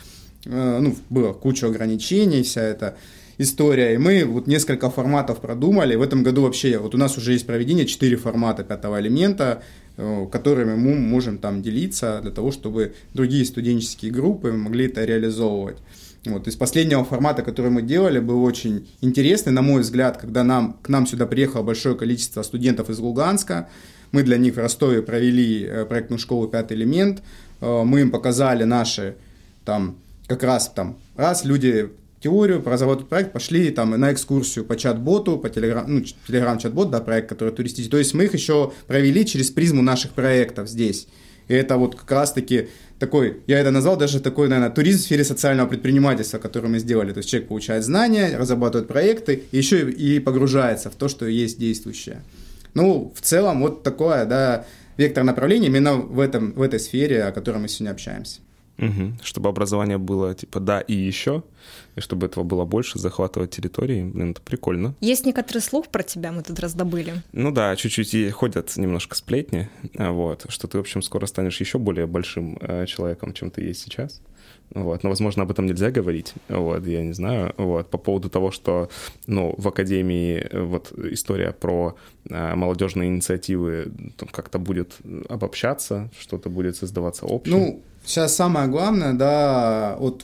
Э, 0.45 0.79
ну, 0.81 0.95
было 1.09 1.33
куча 1.33 1.67
ограничений, 1.67 2.43
вся 2.43 2.61
эта 2.61 2.97
история. 3.37 3.93
И 3.93 3.97
мы 3.97 4.25
вот 4.25 4.47
несколько 4.47 4.89
форматов 4.89 5.39
продумали. 5.39 5.95
В 5.95 6.01
этом 6.01 6.23
году 6.23 6.41
вообще, 6.41 6.77
вот 6.79 6.95
у 6.95 6.97
нас 6.97 7.17
уже 7.17 7.33
есть 7.33 7.45
проведение 7.45 7.85
4 7.85 8.17
формата 8.17 8.63
пятого 8.63 8.99
элемента, 8.99 9.61
э, 9.97 10.27
которыми 10.31 10.75
мы 10.75 10.95
можем 10.95 11.37
там 11.37 11.61
делиться 11.61 12.19
для 12.21 12.31
того, 12.31 12.51
чтобы 12.51 12.93
другие 13.13 13.45
студенческие 13.45 14.11
группы 14.11 14.51
могли 14.51 14.87
это 14.87 15.05
реализовывать. 15.05 15.77
Вот, 16.25 16.47
из 16.47 16.55
последнего 16.55 17.05
формата, 17.05 17.43
который 17.43 17.71
мы 17.71 17.81
делали, 17.81 18.19
был 18.19 18.43
очень 18.43 18.89
интересный, 19.01 19.53
на 19.53 19.61
мой 19.61 19.81
взгляд, 19.81 20.17
когда 20.17 20.43
нам, 20.43 20.77
к 20.81 20.89
нам 20.89 21.07
сюда 21.07 21.25
приехало 21.25 21.63
большое 21.63 21.95
количество 21.95 22.41
студентов 22.41 22.89
из 22.89 22.99
Луганска. 22.99 23.69
Мы 24.11 24.23
для 24.23 24.37
них 24.37 24.55
в 24.55 24.57
Ростове 24.57 25.01
провели 25.01 25.63
э, 25.63 25.85
проектную 25.85 26.19
школу 26.19 26.47
«Пятый 26.47 26.75
элемент». 26.75 27.21
Э, 27.61 27.83
мы 27.83 28.01
им 28.01 28.11
показали 28.11 28.63
наши, 28.63 29.15
там, 29.63 29.95
как 30.27 30.43
раз 30.43 30.69
там, 30.75 30.97
раз 31.15 31.45
люди 31.45 31.89
теорию, 32.19 32.61
разработать 32.65 33.07
проект, 33.07 33.31
пошли 33.31 33.69
там 33.69 33.91
на 33.91 34.11
экскурсию 34.11 34.65
по 34.65 34.75
чат-боту, 34.75 35.37
по 35.37 35.49
телеграм, 35.49 35.85
ну, 35.87 36.03
телеграм-чат-бот, 36.27 36.91
да, 36.91 36.99
проект, 36.99 37.29
который 37.29 37.53
туристический. 37.53 37.91
То 37.91 37.97
есть 37.97 38.13
мы 38.13 38.25
их 38.25 38.33
еще 38.33 38.73
провели 38.87 39.25
через 39.25 39.51
призму 39.51 39.81
наших 39.81 40.11
проектов 40.11 40.67
здесь. 40.67 41.07
И 41.49 41.53
это 41.53 41.75
вот 41.77 41.95
как 41.95 42.09
раз-таки 42.11 42.69
такой, 42.99 43.41
я 43.47 43.59
это 43.59 43.71
назвал 43.71 43.97
даже 43.97 44.21
такой, 44.21 44.47
наверное, 44.47 44.73
туризм 44.73 44.99
в 44.99 45.01
сфере 45.01 45.23
социального 45.23 45.67
предпринимательства, 45.67 46.37
который 46.37 46.69
мы 46.69 46.79
сделали. 46.79 47.11
То 47.11 47.17
есть 47.17 47.29
человек 47.29 47.49
получает 47.49 47.83
знания, 47.83 48.37
разрабатывает 48.37 48.87
проекты, 48.87 49.43
и 49.51 49.57
еще 49.57 49.89
и 49.89 50.19
погружается 50.19 50.89
в 50.89 50.95
то, 50.95 51.07
что 51.07 51.25
есть 51.25 51.59
действующее. 51.59 52.21
Ну, 52.75 53.11
в 53.15 53.21
целом, 53.21 53.61
вот 53.61 53.83
такое, 53.83 54.25
да, 54.25 54.65
вектор 54.97 55.23
направления 55.23 55.67
именно 55.67 55.95
в, 55.95 56.19
этом, 56.19 56.53
в 56.53 56.61
этой 56.61 56.79
сфере, 56.79 57.23
о 57.23 57.31
которой 57.31 57.57
мы 57.57 57.67
сегодня 57.67 57.91
общаемся. 57.91 58.39
Угу. 58.79 59.17
Чтобы 59.23 59.49
образование 59.49 59.97
было 59.97 60.33
типа 60.33 60.59
да 60.59 60.79
и 60.81 60.93
еще, 60.93 61.43
и 61.95 62.01
чтобы 62.01 62.27
этого 62.27 62.43
было 62.43 62.65
больше, 62.65 62.99
захватывать 62.99 63.51
территории, 63.51 64.03
блин, 64.03 64.31
это 64.31 64.41
прикольно. 64.41 64.95
Есть 65.01 65.25
некоторый 65.25 65.59
слух 65.59 65.89
про 65.89 66.03
тебя, 66.03 66.31
мы 66.31 66.43
тут 66.43 66.59
раздобыли. 66.59 67.15
Ну 67.33 67.51
да, 67.51 67.75
чуть-чуть 67.75 68.13
и 68.13 68.29
ходят 68.29 68.75
немножко 68.77 69.15
сплетни, 69.15 69.69
а, 69.97 70.11
вот, 70.11 70.45
что 70.49 70.67
ты, 70.67 70.77
в 70.77 70.81
общем, 70.81 71.01
скоро 71.01 71.25
станешь 71.25 71.59
еще 71.59 71.77
более 71.77 72.07
большим 72.07 72.57
э, 72.61 72.85
человеком, 72.85 73.33
чем 73.33 73.51
ты 73.51 73.61
есть 73.61 73.81
сейчас. 73.81 74.21
Вот. 74.71 75.03
Но, 75.03 75.09
возможно, 75.09 75.43
об 75.43 75.51
этом 75.51 75.65
нельзя 75.65 75.91
говорить. 75.91 76.33
Вот, 76.47 76.85
я 76.85 77.03
не 77.03 77.13
знаю. 77.13 77.53
Вот. 77.57 77.89
По 77.89 77.97
поводу 77.97 78.29
того, 78.29 78.51
что 78.51 78.89
ну, 79.27 79.55
в 79.57 79.67
Академии 79.67 80.47
э, 80.49 80.61
вот 80.61 80.91
история 80.91 81.51
про 81.51 81.95
э, 82.29 82.55
молодежные 82.55 83.09
инициативы 83.09 83.91
как-то 84.31 84.59
будет 84.59 84.97
обобщаться, 85.27 86.09
что-то 86.19 86.49
будет 86.49 86.75
создаваться 86.75 87.25
общее. 87.25 87.55
Ну, 87.55 87.81
Сейчас 88.05 88.35
самое 88.35 88.67
главное, 88.67 89.13
да, 89.13 89.95
вот 89.99 90.23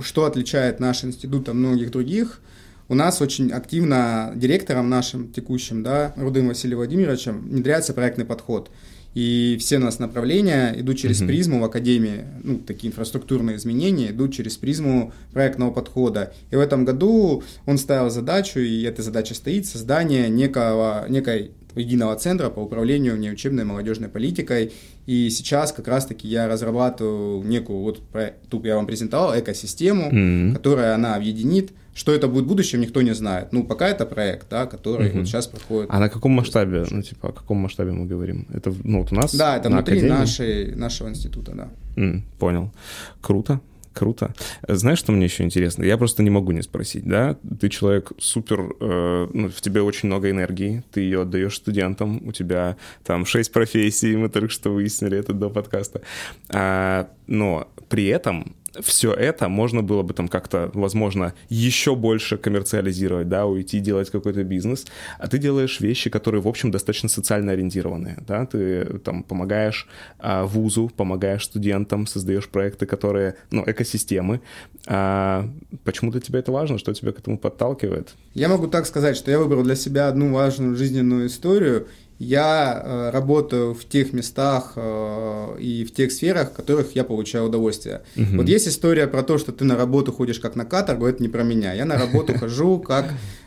что 0.00 0.24
отличает 0.24 0.78
наш 0.78 1.04
институт 1.04 1.48
от 1.48 1.54
многих 1.54 1.90
других, 1.90 2.40
у 2.88 2.94
нас 2.94 3.20
очень 3.22 3.50
активно 3.50 4.32
директором 4.36 4.90
нашим 4.90 5.32
текущим, 5.32 5.82
да, 5.82 6.12
Рудым 6.16 6.48
Василием 6.48 6.78
Владимировичем, 6.78 7.40
внедряется 7.40 7.94
проектный 7.94 8.24
подход. 8.24 8.70
И 9.14 9.56
все 9.60 9.76
у 9.76 9.80
нас 9.80 10.00
направления 10.00 10.74
идут 10.76 10.98
через 10.98 11.22
uh-huh. 11.22 11.26
призму 11.28 11.60
в 11.60 11.64
Академии, 11.64 12.24
ну, 12.42 12.58
такие 12.58 12.90
инфраструктурные 12.90 13.56
изменения 13.56 14.10
идут 14.10 14.34
через 14.34 14.56
призму 14.56 15.12
проектного 15.32 15.70
подхода. 15.70 16.34
И 16.50 16.56
в 16.56 16.60
этом 16.60 16.84
году 16.84 17.44
он 17.64 17.78
ставил 17.78 18.10
задачу, 18.10 18.58
и 18.58 18.82
эта 18.82 19.02
задача 19.02 19.34
стоит, 19.34 19.66
создание 19.66 20.28
некого, 20.28 21.06
некой 21.08 21.52
единого 21.76 22.16
центра 22.16 22.50
по 22.50 22.60
управлению 22.60 23.18
неучебной 23.18 23.64
молодежной 23.64 24.08
политикой. 24.08 24.72
И 25.06 25.30
сейчас 25.30 25.72
как 25.72 25.88
раз-таки 25.88 26.28
я 26.28 26.48
разрабатываю 26.48 27.42
некую, 27.44 27.80
вот 27.80 28.02
тут 28.48 28.64
я 28.64 28.76
вам 28.76 28.86
презентовал, 28.86 29.38
экосистему, 29.38 30.10
mm-hmm. 30.10 30.54
которая 30.54 30.94
она 30.94 31.14
объединит. 31.14 31.72
Что 31.94 32.12
это 32.12 32.26
будет 32.26 32.44
в 32.44 32.48
будущем, 32.48 32.80
никто 32.80 33.02
не 33.02 33.14
знает. 33.14 33.52
Ну, 33.52 33.62
пока 33.62 33.86
это 33.86 34.04
проект, 34.04 34.48
да, 34.50 34.66
который 34.66 35.10
mm-hmm. 35.10 35.18
вот 35.18 35.26
сейчас 35.26 35.46
проходит. 35.46 35.90
А 35.92 36.00
на 36.00 36.08
каком 36.08 36.32
масштабе, 36.32 36.84
ну, 36.90 37.02
типа, 37.02 37.28
о 37.28 37.32
каком 37.32 37.58
масштабе 37.58 37.92
мы 37.92 38.06
говорим? 38.06 38.48
Это, 38.52 38.74
ну, 38.82 39.00
вот 39.00 39.12
у 39.12 39.14
нас 39.14 39.32
Да, 39.32 39.56
это 39.56 39.68
внутри 39.68 40.02
нашей, 40.02 40.74
нашего 40.74 41.08
института, 41.08 41.52
да. 41.54 41.68
Mm, 41.96 42.22
понял. 42.40 42.72
Круто. 43.20 43.60
Круто. 43.94 44.34
Знаешь, 44.66 44.98
что 44.98 45.12
мне 45.12 45.26
еще 45.26 45.44
интересно? 45.44 45.84
Я 45.84 45.96
просто 45.96 46.24
не 46.24 46.30
могу 46.30 46.50
не 46.50 46.62
спросить, 46.62 47.04
да? 47.04 47.36
Ты 47.60 47.68
человек 47.68 48.12
супер, 48.18 48.74
э, 48.80 49.28
ну, 49.32 49.48
в 49.48 49.60
тебе 49.60 49.82
очень 49.82 50.08
много 50.08 50.30
энергии, 50.30 50.82
ты 50.92 51.00
ее 51.00 51.22
отдаешь 51.22 51.56
студентам, 51.56 52.20
у 52.26 52.32
тебя 52.32 52.76
там 53.04 53.24
шесть 53.24 53.52
профессий, 53.52 54.16
мы 54.16 54.28
только 54.28 54.50
что 54.50 54.70
выяснили 54.70 55.16
это 55.16 55.32
до 55.32 55.48
подкаста. 55.48 56.02
А, 56.48 57.08
но 57.28 57.68
при 57.88 58.06
этом 58.06 58.56
все 58.82 59.12
это 59.12 59.48
можно 59.48 59.82
было 59.82 60.02
бы 60.02 60.14
там 60.14 60.28
как-то, 60.28 60.70
возможно, 60.74 61.34
еще 61.48 61.94
больше 61.94 62.36
коммерциализировать, 62.36 63.28
да, 63.28 63.46
уйти 63.46 63.80
делать 63.80 64.10
какой-то 64.10 64.44
бизнес, 64.44 64.86
а 65.18 65.28
ты 65.28 65.38
делаешь 65.38 65.80
вещи, 65.80 66.10
которые, 66.10 66.40
в 66.40 66.48
общем, 66.48 66.70
достаточно 66.70 67.08
социально 67.08 67.52
ориентированные, 67.52 68.18
да, 68.26 68.46
ты 68.46 68.98
там 68.98 69.22
помогаешь 69.22 69.86
а, 70.18 70.44
вузу, 70.44 70.90
помогаешь 70.96 71.44
студентам, 71.44 72.06
создаешь 72.06 72.48
проекты, 72.48 72.86
которые, 72.86 73.36
ну, 73.50 73.64
экосистемы. 73.66 74.40
А, 74.86 75.48
почему 75.84 76.10
для 76.10 76.20
тебя 76.20 76.40
это 76.40 76.52
важно, 76.52 76.78
что 76.78 76.92
тебя 76.92 77.12
к 77.12 77.18
этому 77.18 77.38
подталкивает? 77.38 78.14
Я 78.34 78.48
могу 78.48 78.66
так 78.66 78.86
сказать, 78.86 79.16
что 79.16 79.30
я 79.30 79.38
выбрал 79.38 79.62
для 79.62 79.76
себя 79.76 80.08
одну 80.08 80.32
важную 80.32 80.76
жизненную 80.76 81.26
историю, 81.26 81.86
я 82.18 82.82
э, 82.82 83.10
работаю 83.10 83.74
в 83.74 83.84
тех 83.84 84.12
местах 84.12 84.72
э, 84.76 85.56
и 85.58 85.84
в 85.84 85.92
тех 85.92 86.12
сферах, 86.12 86.50
в 86.50 86.54
которых 86.54 86.94
я 86.94 87.04
получаю 87.04 87.46
удовольствие. 87.46 88.02
Угу. 88.16 88.36
Вот 88.36 88.48
есть 88.48 88.68
история 88.68 89.06
про 89.06 89.22
то, 89.22 89.38
что 89.38 89.52
ты 89.52 89.64
на 89.64 89.76
работу 89.76 90.12
ходишь 90.12 90.38
как 90.38 90.54
на 90.54 90.64
каторгу, 90.64 91.06
это 91.06 91.22
не 91.22 91.28
про 91.28 91.42
меня. 91.42 91.72
Я 91.72 91.84
на 91.84 91.98
работу 91.98 92.34
хожу 92.38 92.78
как 92.78 93.06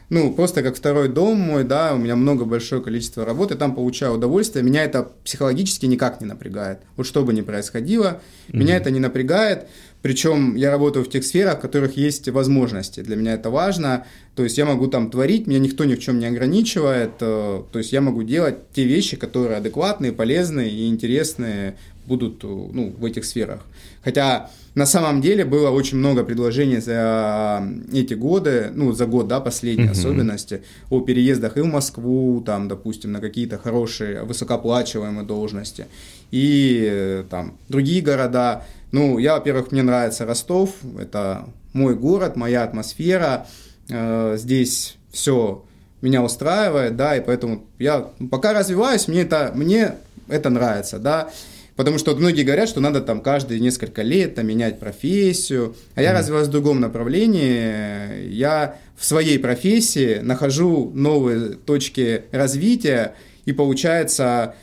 ну, 0.10 0.32
просто 0.34 0.64
как 0.64 0.76
второй 0.76 1.10
дом 1.10 1.38
мой, 1.38 1.66
да, 1.66 1.94
у 1.94 1.98
меня 1.98 2.16
много 2.16 2.46
большое 2.46 2.82
количество 2.82 3.26
работы, 3.26 3.56
там 3.56 3.76
получаю 3.76 4.14
удовольствие, 4.14 4.64
меня 4.64 4.84
это 4.86 5.12
психологически 5.24 5.86
никак 5.86 6.22
не 6.22 6.28
напрягает. 6.28 6.80
Вот 6.96 7.06
что 7.06 7.24
бы 7.24 7.34
ни 7.34 7.42
происходило, 7.42 8.22
mm-hmm. 8.48 8.58
меня 8.58 8.78
это 8.78 8.90
не 8.90 9.02
напрягает, 9.02 9.68
причем 10.08 10.56
я 10.56 10.72
работаю 10.72 11.04
в 11.04 11.10
тех 11.10 11.26
сферах, 11.26 11.58
в 11.58 11.62
которых 11.62 11.98
есть 11.98 12.30
возможности, 12.30 13.02
для 13.02 13.18
меня 13.18 13.34
это 13.34 13.50
важно, 13.50 14.06
то 14.36 14.44
есть 14.44 14.58
я 14.58 14.66
могу 14.66 14.88
там 14.88 15.12
творить, 15.12 15.48
меня 15.48 15.60
никто 15.60 15.84
ни 15.84 15.96
в 15.96 16.00
чем 16.00 16.20
не 16.20 16.26
ограничивает, 16.26 17.16
э, 17.20 17.64
то 17.70 17.78
есть 17.78 17.92
я 17.92 18.00
могу 18.00 18.24
делать 18.24 18.56
те 18.74 18.86
вещи, 18.86 19.18
которые 19.18 19.58
адекватные, 19.58 20.14
полезные 20.14 20.70
и 20.70 20.88
интересные 20.88 21.76
будут 22.06 22.42
ну, 22.44 22.96
в 22.98 23.04
этих 23.04 23.26
сферах. 23.26 23.66
Хотя 24.02 24.50
на 24.78 24.86
самом 24.86 25.22
деле 25.22 25.44
было 25.44 25.72
очень 25.72 25.98
много 25.98 26.24
предложений 26.24 26.82
за 26.82 27.68
эти 27.92 28.14
годы, 28.14 28.70
ну, 28.76 28.92
за 28.92 29.08
год, 29.08 29.28
да, 29.28 29.40
последние 29.40 29.88
uh-huh. 29.88 30.00
особенности, 30.00 30.62
о 30.92 31.02
переездах 31.02 31.58
и 31.58 31.62
в 31.62 31.66
Москву, 31.66 32.44
там, 32.46 32.68
допустим, 32.68 33.12
на 33.12 33.20
какие-то 33.20 33.58
хорошие, 33.58 34.22
высокооплачиваемые 34.22 35.26
должности, 35.26 35.88
и 36.30 37.24
там 37.32 37.58
другие 37.70 38.04
города. 38.04 38.66
Ну, 38.92 39.18
я, 39.18 39.34
во-первых, 39.34 39.72
мне 39.72 39.82
нравится 39.82 40.28
Ростов, 40.28 40.76
это 41.00 41.50
мой 41.74 41.96
город, 41.96 42.36
моя 42.36 42.64
атмосфера, 42.64 43.48
э, 43.90 44.36
здесь 44.38 44.98
все 45.12 45.66
меня 46.04 46.22
устраивает, 46.22 46.96
да, 46.96 47.18
и 47.18 47.22
поэтому 47.22 47.66
я 47.80 48.12
пока 48.30 48.54
развиваюсь, 48.54 49.08
мне 49.08 49.22
это, 49.22 49.52
мне 49.56 49.96
это 50.28 50.52
нравится, 50.52 51.00
да, 51.00 51.32
Потому 51.78 52.00
что 52.00 52.12
вот 52.12 52.20
многие 52.20 52.42
говорят, 52.42 52.68
что 52.68 52.82
надо 52.82 53.02
там 53.02 53.22
каждые 53.22 53.60
несколько 53.60 54.02
лет 54.02 54.36
там, 54.36 54.48
менять 54.48 54.80
профессию. 54.80 55.76
А 55.94 56.02
я 56.02 56.12
mm 56.12 56.18
развиваюсь 56.18 56.48
в 56.48 56.52
другом 56.52 56.80
направлении. 56.80 58.28
Я 58.30 58.78
в 58.98 59.06
своей 59.06 59.38
профессии 59.38 60.20
нахожу 60.22 60.92
новые 60.94 61.52
точки 61.52 62.24
развития. 62.32 63.14
И 63.46 63.54
получается, 63.54 64.56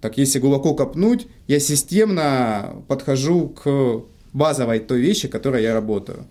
так 0.00 0.16
если 0.16 0.38
глубоко 0.38 0.74
копнуть, 0.74 1.26
я 1.48 1.58
системно 1.58 2.84
подхожу 2.86 3.48
к 3.48 4.04
базовой 4.32 4.78
той 4.78 5.00
вещи, 5.00 5.26
которой 5.26 5.64
я 5.64 5.74
работаю. 5.74 6.26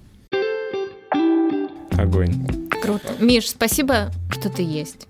Огонь. 1.92 2.34
Круто. 2.82 3.10
Миш, 3.20 3.50
спасибо, 3.50 4.12
что 4.32 4.50
ты 4.50 4.64
есть. 4.64 5.08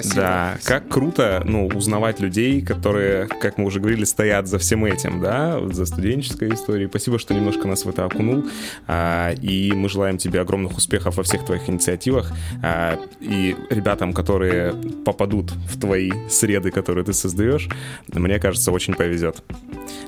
Спасибо. 0.00 0.22
Да, 0.22 0.58
как 0.64 0.88
круто, 0.88 1.42
ну, 1.44 1.66
узнавать 1.66 2.20
людей, 2.20 2.62
которые, 2.62 3.26
как 3.26 3.58
мы 3.58 3.66
уже 3.66 3.80
говорили, 3.80 4.04
стоят 4.04 4.48
за 4.48 4.58
всем 4.58 4.84
этим, 4.84 5.20
да, 5.20 5.60
за 5.70 5.86
студенческой 5.86 6.54
историей. 6.54 6.88
Спасибо, 6.88 7.18
что 7.18 7.34
немножко 7.34 7.68
нас 7.68 7.84
в 7.84 7.88
это 7.88 8.04
окунул. 8.04 8.44
А, 8.86 9.32
и 9.32 9.72
мы 9.72 9.88
желаем 9.88 10.18
тебе 10.18 10.40
огромных 10.40 10.76
успехов 10.76 11.16
во 11.16 11.22
всех 11.22 11.44
твоих 11.44 11.68
инициативах. 11.68 12.32
А, 12.62 12.98
и 13.20 13.56
ребятам, 13.68 14.12
которые 14.12 14.74
попадут 15.04 15.52
в 15.52 15.78
твои 15.78 16.10
среды, 16.28 16.70
которые 16.70 17.04
ты 17.04 17.12
создаешь, 17.12 17.68
мне 18.12 18.38
кажется, 18.38 18.72
очень 18.72 18.94
повезет. 18.94 19.42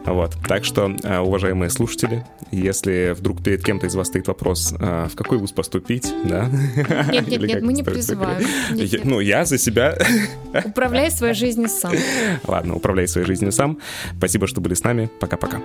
Вот. 0.04 0.34
Так 0.48 0.64
что, 0.64 0.94
а, 1.04 1.20
уважаемые 1.22 1.70
слушатели, 1.70 2.24
если 2.50 3.14
вдруг 3.16 3.42
перед 3.42 3.64
кем-то 3.64 3.86
из 3.86 3.94
вас 3.94 4.08
стоит 4.08 4.28
вопрос, 4.28 4.72
в 4.72 5.12
какой 5.16 5.38
вуз 5.38 5.52
поступить, 5.52 6.12
да? 6.24 6.48
Нет, 7.10 7.28
нет, 7.28 7.42
нет, 7.42 7.62
мы 7.62 7.72
не 7.72 7.82
призываем. 7.82 8.46
Ну, 9.04 9.20
я 9.20 9.44
за 9.44 9.58
себя 9.58 9.81
себя. 9.82 10.62
Управляй 10.64 11.10
своей 11.10 11.34
жизнью 11.34 11.68
сам. 11.68 11.92
Ладно, 12.46 12.74
управляй 12.76 13.08
своей 13.08 13.26
жизнью 13.26 13.52
сам. 13.52 13.78
Спасибо, 14.16 14.46
что 14.46 14.60
были 14.60 14.74
с 14.74 14.84
нами. 14.84 15.10
Пока-пока. 15.20 15.60